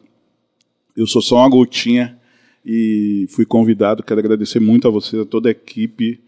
Eu 0.94 1.06
sou 1.06 1.22
só 1.22 1.36
uma 1.36 1.48
gotinha 1.48 2.20
e 2.62 3.24
fui 3.30 3.46
convidado. 3.46 4.02
Quero 4.02 4.20
agradecer 4.20 4.60
muito 4.60 4.86
a 4.86 4.90
você, 4.90 5.20
a 5.20 5.24
toda 5.24 5.48
a 5.48 5.52
equipe. 5.52 6.20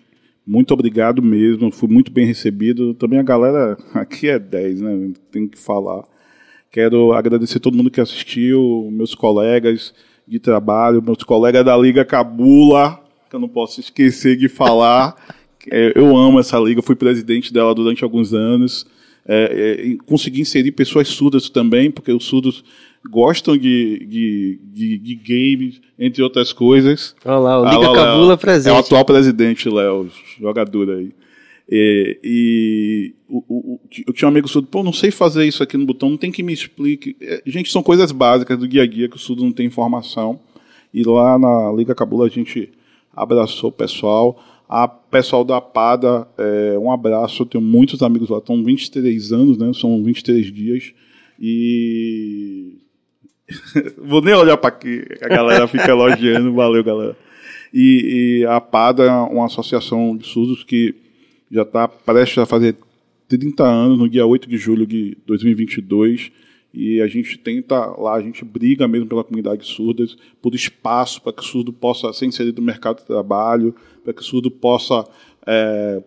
Muito 0.46 0.72
obrigado 0.72 1.20
mesmo, 1.20 1.70
fui 1.70 1.90
muito 1.90 2.10
bem 2.10 2.24
recebido. 2.24 2.94
Também 2.94 3.18
a 3.18 3.22
galera 3.22 3.76
aqui 3.92 4.30
é 4.30 4.38
10, 4.38 4.80
né? 4.80 5.12
Tem 5.30 5.46
que 5.46 5.58
falar. 5.58 6.04
Quero 6.70 7.12
agradecer 7.12 7.60
todo 7.60 7.76
mundo 7.76 7.90
que 7.90 8.00
assistiu, 8.00 8.88
meus 8.90 9.14
colegas 9.14 9.92
de 10.26 10.38
trabalho, 10.38 11.02
meus 11.02 11.22
colegas 11.22 11.66
da 11.66 11.76
Liga 11.76 12.02
Cabula, 12.02 13.03
eu 13.34 13.40
não 13.40 13.48
posso 13.48 13.80
esquecer 13.80 14.36
de 14.36 14.48
falar. 14.48 15.14
é, 15.70 15.92
eu 15.94 16.16
amo 16.16 16.38
essa 16.38 16.58
liga, 16.58 16.82
fui 16.82 16.94
presidente 16.94 17.52
dela 17.52 17.74
durante 17.74 18.04
alguns 18.04 18.32
anos. 18.32 18.86
É, 19.26 19.94
é, 19.94 19.96
consegui 20.06 20.42
inserir 20.42 20.72
pessoas 20.72 21.08
surdas 21.08 21.48
também, 21.48 21.90
porque 21.90 22.12
os 22.12 22.24
surdos 22.24 22.62
gostam 23.10 23.56
de, 23.56 24.06
de, 24.06 24.60
de, 24.62 24.98
de 24.98 25.14
games, 25.14 25.80
entre 25.98 26.22
outras 26.22 26.52
coisas. 26.52 27.14
Olha 27.24 27.38
lá, 27.38 27.60
o 27.60 27.64
Liga 27.64 27.90
ah, 27.90 27.94
Cabula 27.94 28.36
presente. 28.36 28.72
É 28.72 28.76
o 28.76 28.78
atual 28.78 29.04
presidente, 29.04 29.68
Léo, 29.68 30.10
jogador 30.38 30.90
aí. 30.90 31.12
E, 31.70 32.18
e 32.22 33.14
o, 33.26 33.38
o, 33.48 33.80
eu 34.06 34.12
tinha 34.12 34.28
um 34.28 34.30
amigo 34.30 34.46
surdo, 34.46 34.68
pô, 34.68 34.82
não 34.82 34.92
sei 34.92 35.10
fazer 35.10 35.46
isso 35.46 35.62
aqui 35.62 35.78
no 35.78 35.86
botão, 35.86 36.10
não 36.10 36.18
tem 36.18 36.30
que 36.30 36.42
me 36.42 36.52
explique. 36.52 37.16
É, 37.20 37.42
gente, 37.46 37.72
são 37.72 37.82
coisas 37.82 38.12
básicas 38.12 38.58
do 38.58 38.68
dia 38.68 38.82
a 38.82 38.86
dia 38.86 39.08
que 39.08 39.16
o 39.16 39.18
surdo 39.18 39.42
não 39.42 39.52
tem 39.52 39.66
informação. 39.66 40.38
E 40.92 41.02
lá 41.02 41.38
na 41.38 41.72
Liga 41.72 41.94
Cabula 41.94 42.26
a 42.26 42.28
gente 42.30 42.70
abraçou 43.16 43.70
o 43.70 43.72
pessoal. 43.72 44.42
A 44.68 44.88
pessoal 44.88 45.44
da 45.44 45.60
PADA, 45.60 46.26
é, 46.38 46.78
um 46.78 46.90
abraço, 46.90 47.42
eu 47.42 47.46
tenho 47.46 47.62
muitos 47.62 48.02
amigos 48.02 48.28
lá, 48.30 48.38
estão 48.38 48.62
23 48.64 49.32
anos, 49.32 49.58
né? 49.58 49.72
São 49.74 50.02
23 50.02 50.52
dias. 50.52 50.92
E. 51.38 52.78
Vou 53.98 54.22
nem 54.22 54.34
olhar 54.34 54.56
para 54.56 54.68
aqui, 54.68 55.04
a 55.20 55.28
galera 55.28 55.68
fica 55.68 55.90
elogiando, 55.90 56.52
valeu, 56.54 56.82
galera. 56.82 57.16
E, 57.72 58.40
e, 58.40 58.46
a 58.46 58.60
PADA 58.60 59.04
é 59.04 59.10
uma 59.10 59.46
associação 59.46 60.16
de 60.16 60.26
surdos 60.26 60.62
que 60.62 60.94
já 61.50 61.62
está 61.62 61.86
prestes 61.88 62.38
a 62.38 62.46
fazer 62.46 62.76
30 63.28 63.64
anos, 63.64 63.98
no 63.98 64.08
dia 64.08 64.24
8 64.24 64.48
de 64.48 64.56
julho 64.56 64.86
de 64.86 65.16
2022. 65.26 66.30
E 66.74 67.00
a 67.00 67.06
gente 67.06 67.38
tenta 67.38 67.78
lá, 67.96 68.14
a 68.14 68.20
gente 68.20 68.44
briga 68.44 68.88
mesmo 68.88 69.06
pela 69.06 69.22
comunidade 69.22 69.64
surda, 69.64 70.04
por 70.42 70.56
espaço 70.56 71.22
para 71.22 71.32
que 71.32 71.40
o 71.40 71.44
surdo 71.44 71.72
possa 71.72 72.12
ser 72.12 72.26
inserido 72.26 72.60
no 72.60 72.66
mercado 72.66 72.98
de 72.98 73.06
trabalho, 73.06 73.72
para 74.02 74.12
que 74.12 74.20
o 74.20 74.24
surdo 74.24 74.50
possa 74.50 75.06
é, 75.46 76.02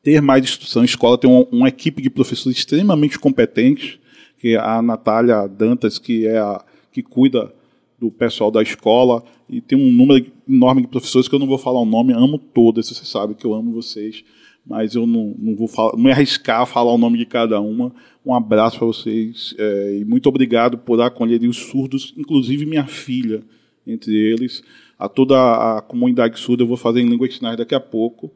ter 0.00 0.22
mais 0.22 0.44
instrução. 0.44 0.82
A 0.82 0.84
escola 0.84 1.18
tem 1.18 1.28
uma, 1.28 1.44
uma, 1.50 1.68
equipe 1.68 2.00
de 2.00 2.08
professores 2.08 2.56
extremamente 2.56 3.18
competentes, 3.18 3.98
que 4.38 4.54
é 4.54 4.58
a 4.58 4.80
Natália 4.80 5.48
Dantas, 5.48 5.98
que 5.98 6.24
é 6.24 6.38
a 6.38 6.64
que 6.92 7.02
cuida 7.02 7.52
do 7.98 8.12
pessoal 8.12 8.50
da 8.50 8.62
escola, 8.62 9.24
e 9.48 9.60
tem 9.60 9.76
um 9.76 9.92
número 9.92 10.24
enorme 10.48 10.82
de 10.82 10.88
professores 10.88 11.26
que 11.26 11.34
eu 11.34 11.38
não 11.38 11.48
vou 11.48 11.58
falar 11.58 11.80
o 11.80 11.84
nome, 11.84 12.12
amo 12.12 12.38
todas, 12.38 12.88
você 12.88 13.04
sabe 13.04 13.34
que 13.34 13.44
eu 13.44 13.54
amo 13.54 13.72
vocês 13.72 14.24
mas 14.66 14.94
eu 14.94 15.06
não, 15.06 15.34
não 15.38 15.56
vou 15.56 15.66
falar, 15.66 15.92
não 15.92 16.04
me 16.04 16.12
arriscar 16.12 16.60
a 16.60 16.66
falar 16.66 16.92
o 16.92 16.98
nome 16.98 17.18
de 17.18 17.26
cada 17.26 17.60
uma. 17.60 17.92
Um 18.24 18.34
abraço 18.34 18.78
para 18.78 18.86
vocês 18.86 19.54
é, 19.58 19.98
e 20.00 20.04
muito 20.04 20.28
obrigado 20.28 20.78
por 20.78 21.00
acolherem 21.00 21.48
os 21.48 21.56
surdos, 21.56 22.14
inclusive 22.16 22.66
minha 22.66 22.86
filha 22.86 23.42
entre 23.86 24.14
eles. 24.14 24.62
A 24.98 25.08
toda 25.08 25.36
a 25.78 25.80
comunidade 25.80 26.38
surda 26.38 26.62
eu 26.62 26.66
vou 26.66 26.76
fazer 26.76 27.00
em 27.00 27.08
língua 27.08 27.26
de 27.26 27.34
sinais 27.34 27.56
daqui 27.56 27.74
a 27.74 27.80
pouco. 27.80 28.30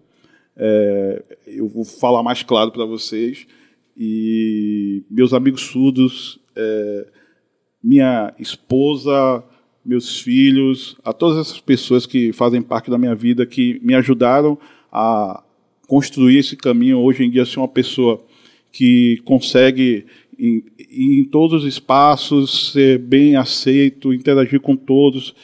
É, 0.56 1.22
eu 1.46 1.68
vou 1.68 1.84
falar 1.84 2.22
mais 2.22 2.42
claro 2.42 2.70
para 2.70 2.84
vocês. 2.84 3.46
E 3.96 5.04
meus 5.10 5.32
amigos 5.32 5.62
surdos, 5.62 6.40
é, 6.56 7.06
minha 7.82 8.34
esposa, 8.38 9.44
meus 9.84 10.20
filhos, 10.20 10.96
a 11.04 11.12
todas 11.12 11.38
essas 11.38 11.60
pessoas 11.60 12.06
que 12.06 12.32
fazem 12.32 12.62
parte 12.62 12.90
da 12.90 12.96
minha 12.96 13.14
vida, 13.14 13.44
que 13.44 13.78
me 13.82 13.94
ajudaram 13.94 14.58
a, 14.90 15.44
construir 15.86 16.38
esse 16.38 16.56
caminho 16.56 16.98
hoje 16.98 17.24
em 17.24 17.30
dia 17.30 17.44
ser 17.44 17.58
uma 17.58 17.68
pessoa 17.68 18.22
que 18.72 19.20
consegue 19.24 20.06
em, 20.38 20.64
em 20.90 21.24
todos 21.24 21.62
os 21.62 21.68
espaços 21.68 22.72
ser 22.72 22.98
bem 22.98 23.36
aceito, 23.36 24.12
interagir 24.12 24.60
com 24.60 24.76
todos, 24.76 25.34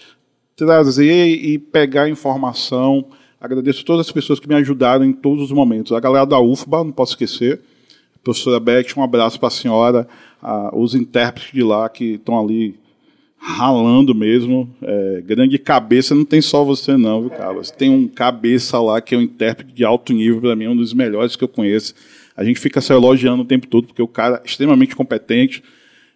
trazer 0.57 1.29
e 1.29 1.59
pegar 1.59 2.09
informação. 2.09 3.07
Agradeço 3.41 3.85
todas 3.85 4.07
as 4.07 4.13
pessoas 4.13 4.41
que 4.41 4.49
me 4.49 4.55
ajudaram 4.55 5.05
em 5.05 5.13
todos 5.13 5.45
os 5.45 5.53
momentos. 5.53 5.93
A 5.93 6.01
galera 6.01 6.27
da 6.27 6.41
UFBA, 6.41 6.85
não 6.85 6.93
posso 6.93 7.13
esquecer. 7.13 7.61
A 8.17 8.19
professora 8.23 8.61
Beth, 8.61 8.97
um 8.97 9.03
abraço 9.03 9.39
para 9.39 9.49
a 9.49 9.53
senhora. 9.53 10.09
os 10.73 10.95
intérpretes 10.95 11.53
de 11.53 11.63
lá 11.63 11.89
que 11.89 12.15
estão 12.15 12.39
ali 12.39 12.80
ralando 13.41 14.15
mesmo. 14.15 14.69
É, 14.83 15.23
grande 15.25 15.59
cabeça 15.59 16.15
não 16.15 16.25
tem 16.25 16.43
só 16.43 16.63
você 16.63 16.97
não, 16.97 17.23
viu, 17.23 17.31
Carlos? 17.31 17.71
Tem 17.71 17.89
um 17.89 18.07
cabeça 18.07 18.79
lá 18.79 19.01
que 19.01 19.15
é 19.15 19.19
um 19.19 19.23
intérprete 19.23 19.73
de 19.73 19.85
alto 19.85 20.13
nível, 20.13 20.41
para 20.43 20.55
mim, 20.55 20.69
um 20.69 20.77
dos 20.77 20.93
melhores 20.93 21.35
que 21.35 21.43
eu 21.43 21.49
conheço. 21.49 21.95
A 22.37 22.45
gente 22.45 22.61
fica 22.61 22.81
se 22.81 22.93
elogiando 22.93 23.43
o 23.43 23.47
tempo 23.47 23.67
todo, 23.67 23.87
porque 23.87 24.03
o 24.03 24.09
cara 24.09 24.43
é 24.45 24.47
extremamente 24.47 24.95
competente. 24.95 25.63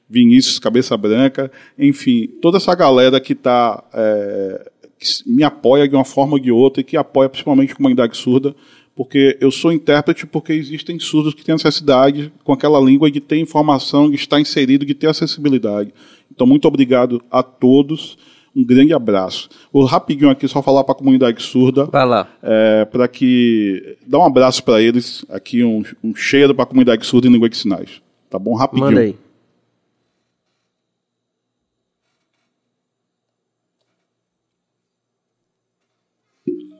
Vinícius, 0.08 0.58
cabeça 0.58 0.94
branca, 0.98 1.50
enfim, 1.78 2.28
toda 2.42 2.58
essa 2.58 2.74
galera 2.74 3.18
que 3.18 3.32
está 3.32 3.82
é, 3.94 4.70
que 4.98 5.06
me 5.26 5.42
apoia 5.42 5.88
de 5.88 5.94
uma 5.94 6.04
forma 6.04 6.34
ou 6.34 6.38
de 6.38 6.52
outra 6.52 6.82
e 6.82 6.84
que 6.84 6.94
apoia 6.94 7.28
principalmente 7.28 7.72
a 7.72 7.76
comunidade 7.76 8.14
surda, 8.16 8.54
porque 8.94 9.36
eu 9.40 9.50
sou 9.50 9.72
intérprete 9.72 10.26
porque 10.26 10.52
existem 10.52 10.98
surdos 11.00 11.34
que 11.34 11.44
têm 11.44 11.54
necessidade 11.54 12.32
com 12.44 12.52
aquela 12.52 12.78
língua 12.80 13.10
de 13.10 13.20
ter 13.20 13.38
informação, 13.38 14.08
de 14.08 14.16
estar 14.16 14.40
inserido, 14.40 14.86
de 14.86 14.94
ter 14.94 15.08
acessibilidade. 15.08 15.92
Então, 16.30 16.46
muito 16.46 16.68
obrigado 16.68 17.22
a 17.30 17.42
todos. 17.42 18.16
Um 18.54 18.64
grande 18.64 18.94
abraço. 18.94 19.48
Vou 19.72 19.84
rapidinho 19.84 20.30
aqui 20.30 20.46
só 20.46 20.62
falar 20.62 20.84
para 20.84 20.92
a 20.92 20.98
comunidade 20.98 21.42
surda. 21.42 21.86
Vai 21.86 22.06
lá. 22.06 22.28
É, 22.40 22.84
para 22.84 23.08
que. 23.08 23.96
Dá 24.06 24.18
um 24.18 24.24
abraço 24.24 24.62
para 24.62 24.80
eles. 24.80 25.24
Aqui, 25.28 25.64
um, 25.64 25.82
um 26.02 26.14
cheiro 26.14 26.54
para 26.54 26.62
a 26.62 26.66
comunidade 26.66 27.04
surda 27.04 27.26
em 27.26 27.32
língua 27.32 27.48
de 27.48 27.56
sinais. 27.56 28.00
Tá 28.30 28.38
bom? 28.38 28.54
Rapidinho. 28.54 28.86
Manda 28.86 29.00
aí. 29.00 29.16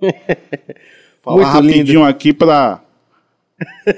Falar 1.24 1.36
Muito 1.36 1.48
rapidinho 1.48 2.00
lindo. 2.00 2.04
aqui 2.04 2.34
para 2.34 2.80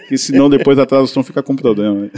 que 0.09 0.17
senão 0.17 0.49
depois 0.49 0.79
a 0.79 0.87
tradução 0.87 1.25
fica 1.25 1.43
com 1.43 1.57
problema. 1.57 2.09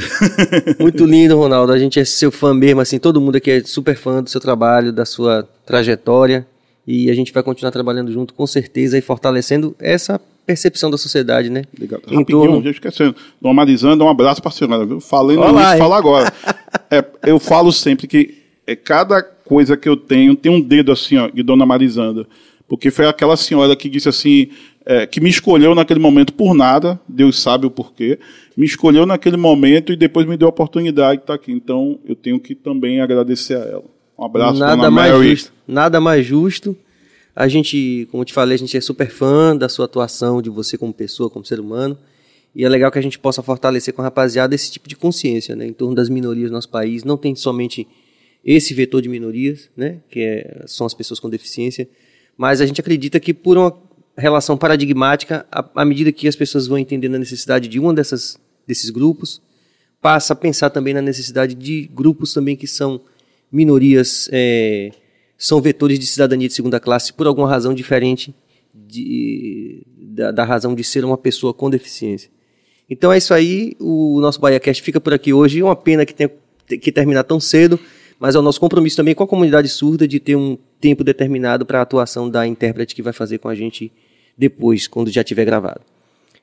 Muito 0.78 1.06
lindo, 1.06 1.36
Ronaldo. 1.36 1.72
A 1.72 1.78
gente 1.78 1.98
é 1.98 2.04
seu 2.04 2.30
fã 2.30 2.52
mesmo, 2.52 2.80
assim, 2.82 2.98
todo 2.98 3.20
mundo 3.20 3.36
aqui 3.36 3.50
é 3.50 3.60
super 3.64 3.96
fã 3.96 4.22
do 4.22 4.28
seu 4.28 4.40
trabalho, 4.40 4.92
da 4.92 5.06
sua 5.06 5.48
trajetória. 5.64 6.46
E 6.86 7.10
a 7.10 7.14
gente 7.14 7.32
vai 7.32 7.42
continuar 7.42 7.70
trabalhando 7.70 8.12
junto, 8.12 8.34
com 8.34 8.46
certeza, 8.46 8.98
e 8.98 9.00
fortalecendo 9.00 9.74
essa 9.78 10.20
percepção 10.44 10.90
da 10.90 10.98
sociedade, 10.98 11.48
né? 11.48 11.64
Legal. 11.78 12.00
Em 12.06 12.16
Rapidinho, 12.16 12.46
torno... 12.46 12.62
já 12.62 12.70
esquecendo. 12.70 13.16
Dona 13.40 13.54
Marizanda, 13.54 14.04
um 14.04 14.08
abraço 14.08 14.42
para 14.42 14.50
a 14.50 14.52
senhora, 14.52 14.84
viu? 14.84 15.00
Falei 15.00 15.36
no 15.36 15.44
início, 15.48 15.78
fala 15.78 15.96
agora. 15.96 16.32
é, 16.90 17.04
eu 17.26 17.38
falo 17.38 17.72
sempre 17.72 18.06
que 18.06 18.42
é, 18.66 18.76
cada 18.76 19.22
coisa 19.22 19.76
que 19.76 19.88
eu 19.88 19.96
tenho 19.96 20.36
tem 20.36 20.52
um 20.52 20.60
dedo 20.60 20.92
assim, 20.92 21.16
ó, 21.16 21.28
de 21.28 21.42
Dona 21.42 21.64
Marizanda. 21.64 22.26
Porque 22.66 22.90
foi 22.90 23.06
aquela 23.06 23.36
senhora 23.36 23.74
que 23.74 23.88
disse 23.88 24.10
assim, 24.10 24.50
é, 24.88 25.06
que 25.06 25.20
me 25.20 25.28
escolheu 25.28 25.74
naquele 25.74 26.00
momento 26.00 26.32
por 26.32 26.54
nada, 26.54 26.98
Deus 27.06 27.38
sabe 27.38 27.66
o 27.66 27.70
porquê, 27.70 28.18
me 28.56 28.64
escolheu 28.64 29.04
naquele 29.04 29.36
momento 29.36 29.92
e 29.92 29.96
depois 29.96 30.26
me 30.26 30.34
deu 30.34 30.48
a 30.48 30.48
oportunidade 30.48 31.18
de 31.18 31.24
estar 31.24 31.34
aqui. 31.34 31.52
Então, 31.52 31.98
eu 32.06 32.16
tenho 32.16 32.40
que 32.40 32.54
também 32.54 33.02
agradecer 33.02 33.56
a 33.56 33.64
ela. 33.64 33.84
Um 34.18 34.24
abraço, 34.24 34.58
nada 34.58 34.90
mais 34.90 35.12
Mary. 35.12 35.28
Justo, 35.28 35.52
nada 35.68 36.00
mais 36.00 36.24
justo. 36.24 36.74
A 37.36 37.46
gente, 37.48 38.08
como 38.10 38.22
eu 38.22 38.24
te 38.24 38.32
falei, 38.32 38.54
a 38.54 38.58
gente 38.58 38.74
é 38.78 38.80
super 38.80 39.10
fã 39.10 39.54
da 39.54 39.68
sua 39.68 39.84
atuação, 39.84 40.40
de 40.40 40.48
você 40.48 40.78
como 40.78 40.92
pessoa, 40.94 41.28
como 41.28 41.44
ser 41.44 41.60
humano. 41.60 41.96
E 42.54 42.64
é 42.64 42.68
legal 42.68 42.90
que 42.90 42.98
a 42.98 43.02
gente 43.02 43.18
possa 43.18 43.42
fortalecer 43.42 43.92
com 43.92 44.00
a 44.00 44.04
rapaziada 44.04 44.54
esse 44.54 44.72
tipo 44.72 44.88
de 44.88 44.96
consciência, 44.96 45.54
né, 45.54 45.66
em 45.66 45.72
torno 45.74 45.94
das 45.94 46.08
minorias 46.08 46.48
do 46.48 46.54
nosso 46.54 46.70
país. 46.70 47.04
Não 47.04 47.18
tem 47.18 47.36
somente 47.36 47.86
esse 48.42 48.72
vetor 48.72 49.02
de 49.02 49.08
minorias, 49.10 49.68
né, 49.76 49.98
que 50.10 50.20
é, 50.20 50.64
são 50.66 50.86
as 50.86 50.94
pessoas 50.94 51.20
com 51.20 51.28
deficiência, 51.28 51.86
mas 52.38 52.62
a 52.62 52.66
gente 52.66 52.80
acredita 52.80 53.20
que 53.20 53.34
por 53.34 53.58
uma 53.58 53.70
relação 54.20 54.56
paradigmática, 54.56 55.46
à, 55.50 55.84
medida 55.84 56.10
que 56.10 56.26
as 56.26 56.34
pessoas 56.34 56.66
vão 56.66 56.76
entendendo 56.76 57.14
a 57.14 57.18
necessidade 57.18 57.68
de 57.68 57.78
um 57.78 57.94
dessas, 57.94 58.38
desses 58.66 58.90
grupos, 58.90 59.40
passa 60.00 60.32
a 60.32 60.36
pensar 60.36 60.70
também 60.70 60.92
na 60.92 61.00
necessidade 61.00 61.54
de 61.54 61.88
grupos 61.92 62.32
também 62.32 62.56
que 62.56 62.66
são 62.66 63.00
minorias, 63.50 64.28
é, 64.32 64.90
são 65.36 65.60
vetores 65.60 65.98
de 65.98 66.06
cidadania 66.06 66.48
de 66.48 66.54
segunda 66.54 66.80
classe 66.80 67.12
por 67.12 67.26
alguma 67.26 67.48
razão 67.48 67.72
diferente 67.72 68.34
de, 68.74 69.82
da, 69.96 70.32
da, 70.32 70.44
razão 70.44 70.74
de 70.74 70.82
ser 70.82 71.04
uma 71.04 71.16
pessoa 71.16 71.54
com 71.54 71.70
deficiência. 71.70 72.30
Então 72.90 73.12
é 73.12 73.18
isso 73.18 73.32
aí, 73.32 73.74
o 73.78 74.20
nosso 74.20 74.40
BahiaCast 74.40 74.82
fica 74.82 75.00
por 75.00 75.12
aqui 75.14 75.32
hoje. 75.32 75.60
É 75.60 75.64
uma 75.64 75.76
pena 75.76 76.04
que 76.04 76.14
tenha 76.14 76.30
que 76.66 76.90
terminar 76.90 77.22
tão 77.24 77.38
cedo, 77.38 77.78
mas 78.18 78.34
é 78.34 78.38
o 78.38 78.42
nosso 78.42 78.58
compromisso 78.58 78.96
também 78.96 79.14
com 79.14 79.22
a 79.22 79.28
comunidade 79.28 79.68
surda 79.68 80.08
de 80.08 80.18
ter 80.18 80.36
um 80.36 80.58
tempo 80.80 81.04
determinado 81.04 81.64
para 81.64 81.78
a 81.78 81.82
atuação 81.82 82.28
da 82.28 82.46
intérprete 82.46 82.94
que 82.94 83.02
vai 83.02 83.12
fazer 83.12 83.38
com 83.38 83.48
a 83.48 83.54
gente 83.54 83.92
depois, 84.38 84.86
quando 84.86 85.10
já 85.10 85.24
tiver 85.24 85.44
gravado. 85.44 85.80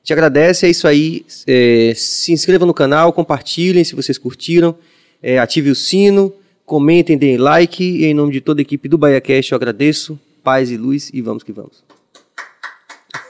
Te 0.04 0.14
agradece, 0.14 0.68
é 0.68 0.70
isso 0.70 0.88
aí. 0.88 1.26
É, 1.48 1.94
se 1.96 2.32
inscreva 2.32 2.66
no 2.66 2.74
canal, 2.74 3.14
compartilhem 3.14 3.84
se 3.84 3.96
vocês 3.96 4.18
curtiram, 4.18 4.78
é, 5.24 5.40
ative 5.40 5.72
o 5.72 5.76
sino, 5.76 6.32
comentem, 6.66 7.18
deem 7.18 7.38
like. 7.38 7.84
E 7.84 8.06
em 8.06 8.14
nome 8.14 8.34
de 8.34 8.42
toda 8.42 8.62
a 8.62 8.64
equipe 8.64 8.88
do 8.88 8.98
BahiaCast 8.98 9.54
eu 9.54 9.56
agradeço. 9.56 10.20
Paz 10.44 10.70
e 10.70 10.78
luz 10.78 11.10
e 11.12 11.22
vamos 11.22 11.42
que 11.42 11.52
vamos. 11.52 11.84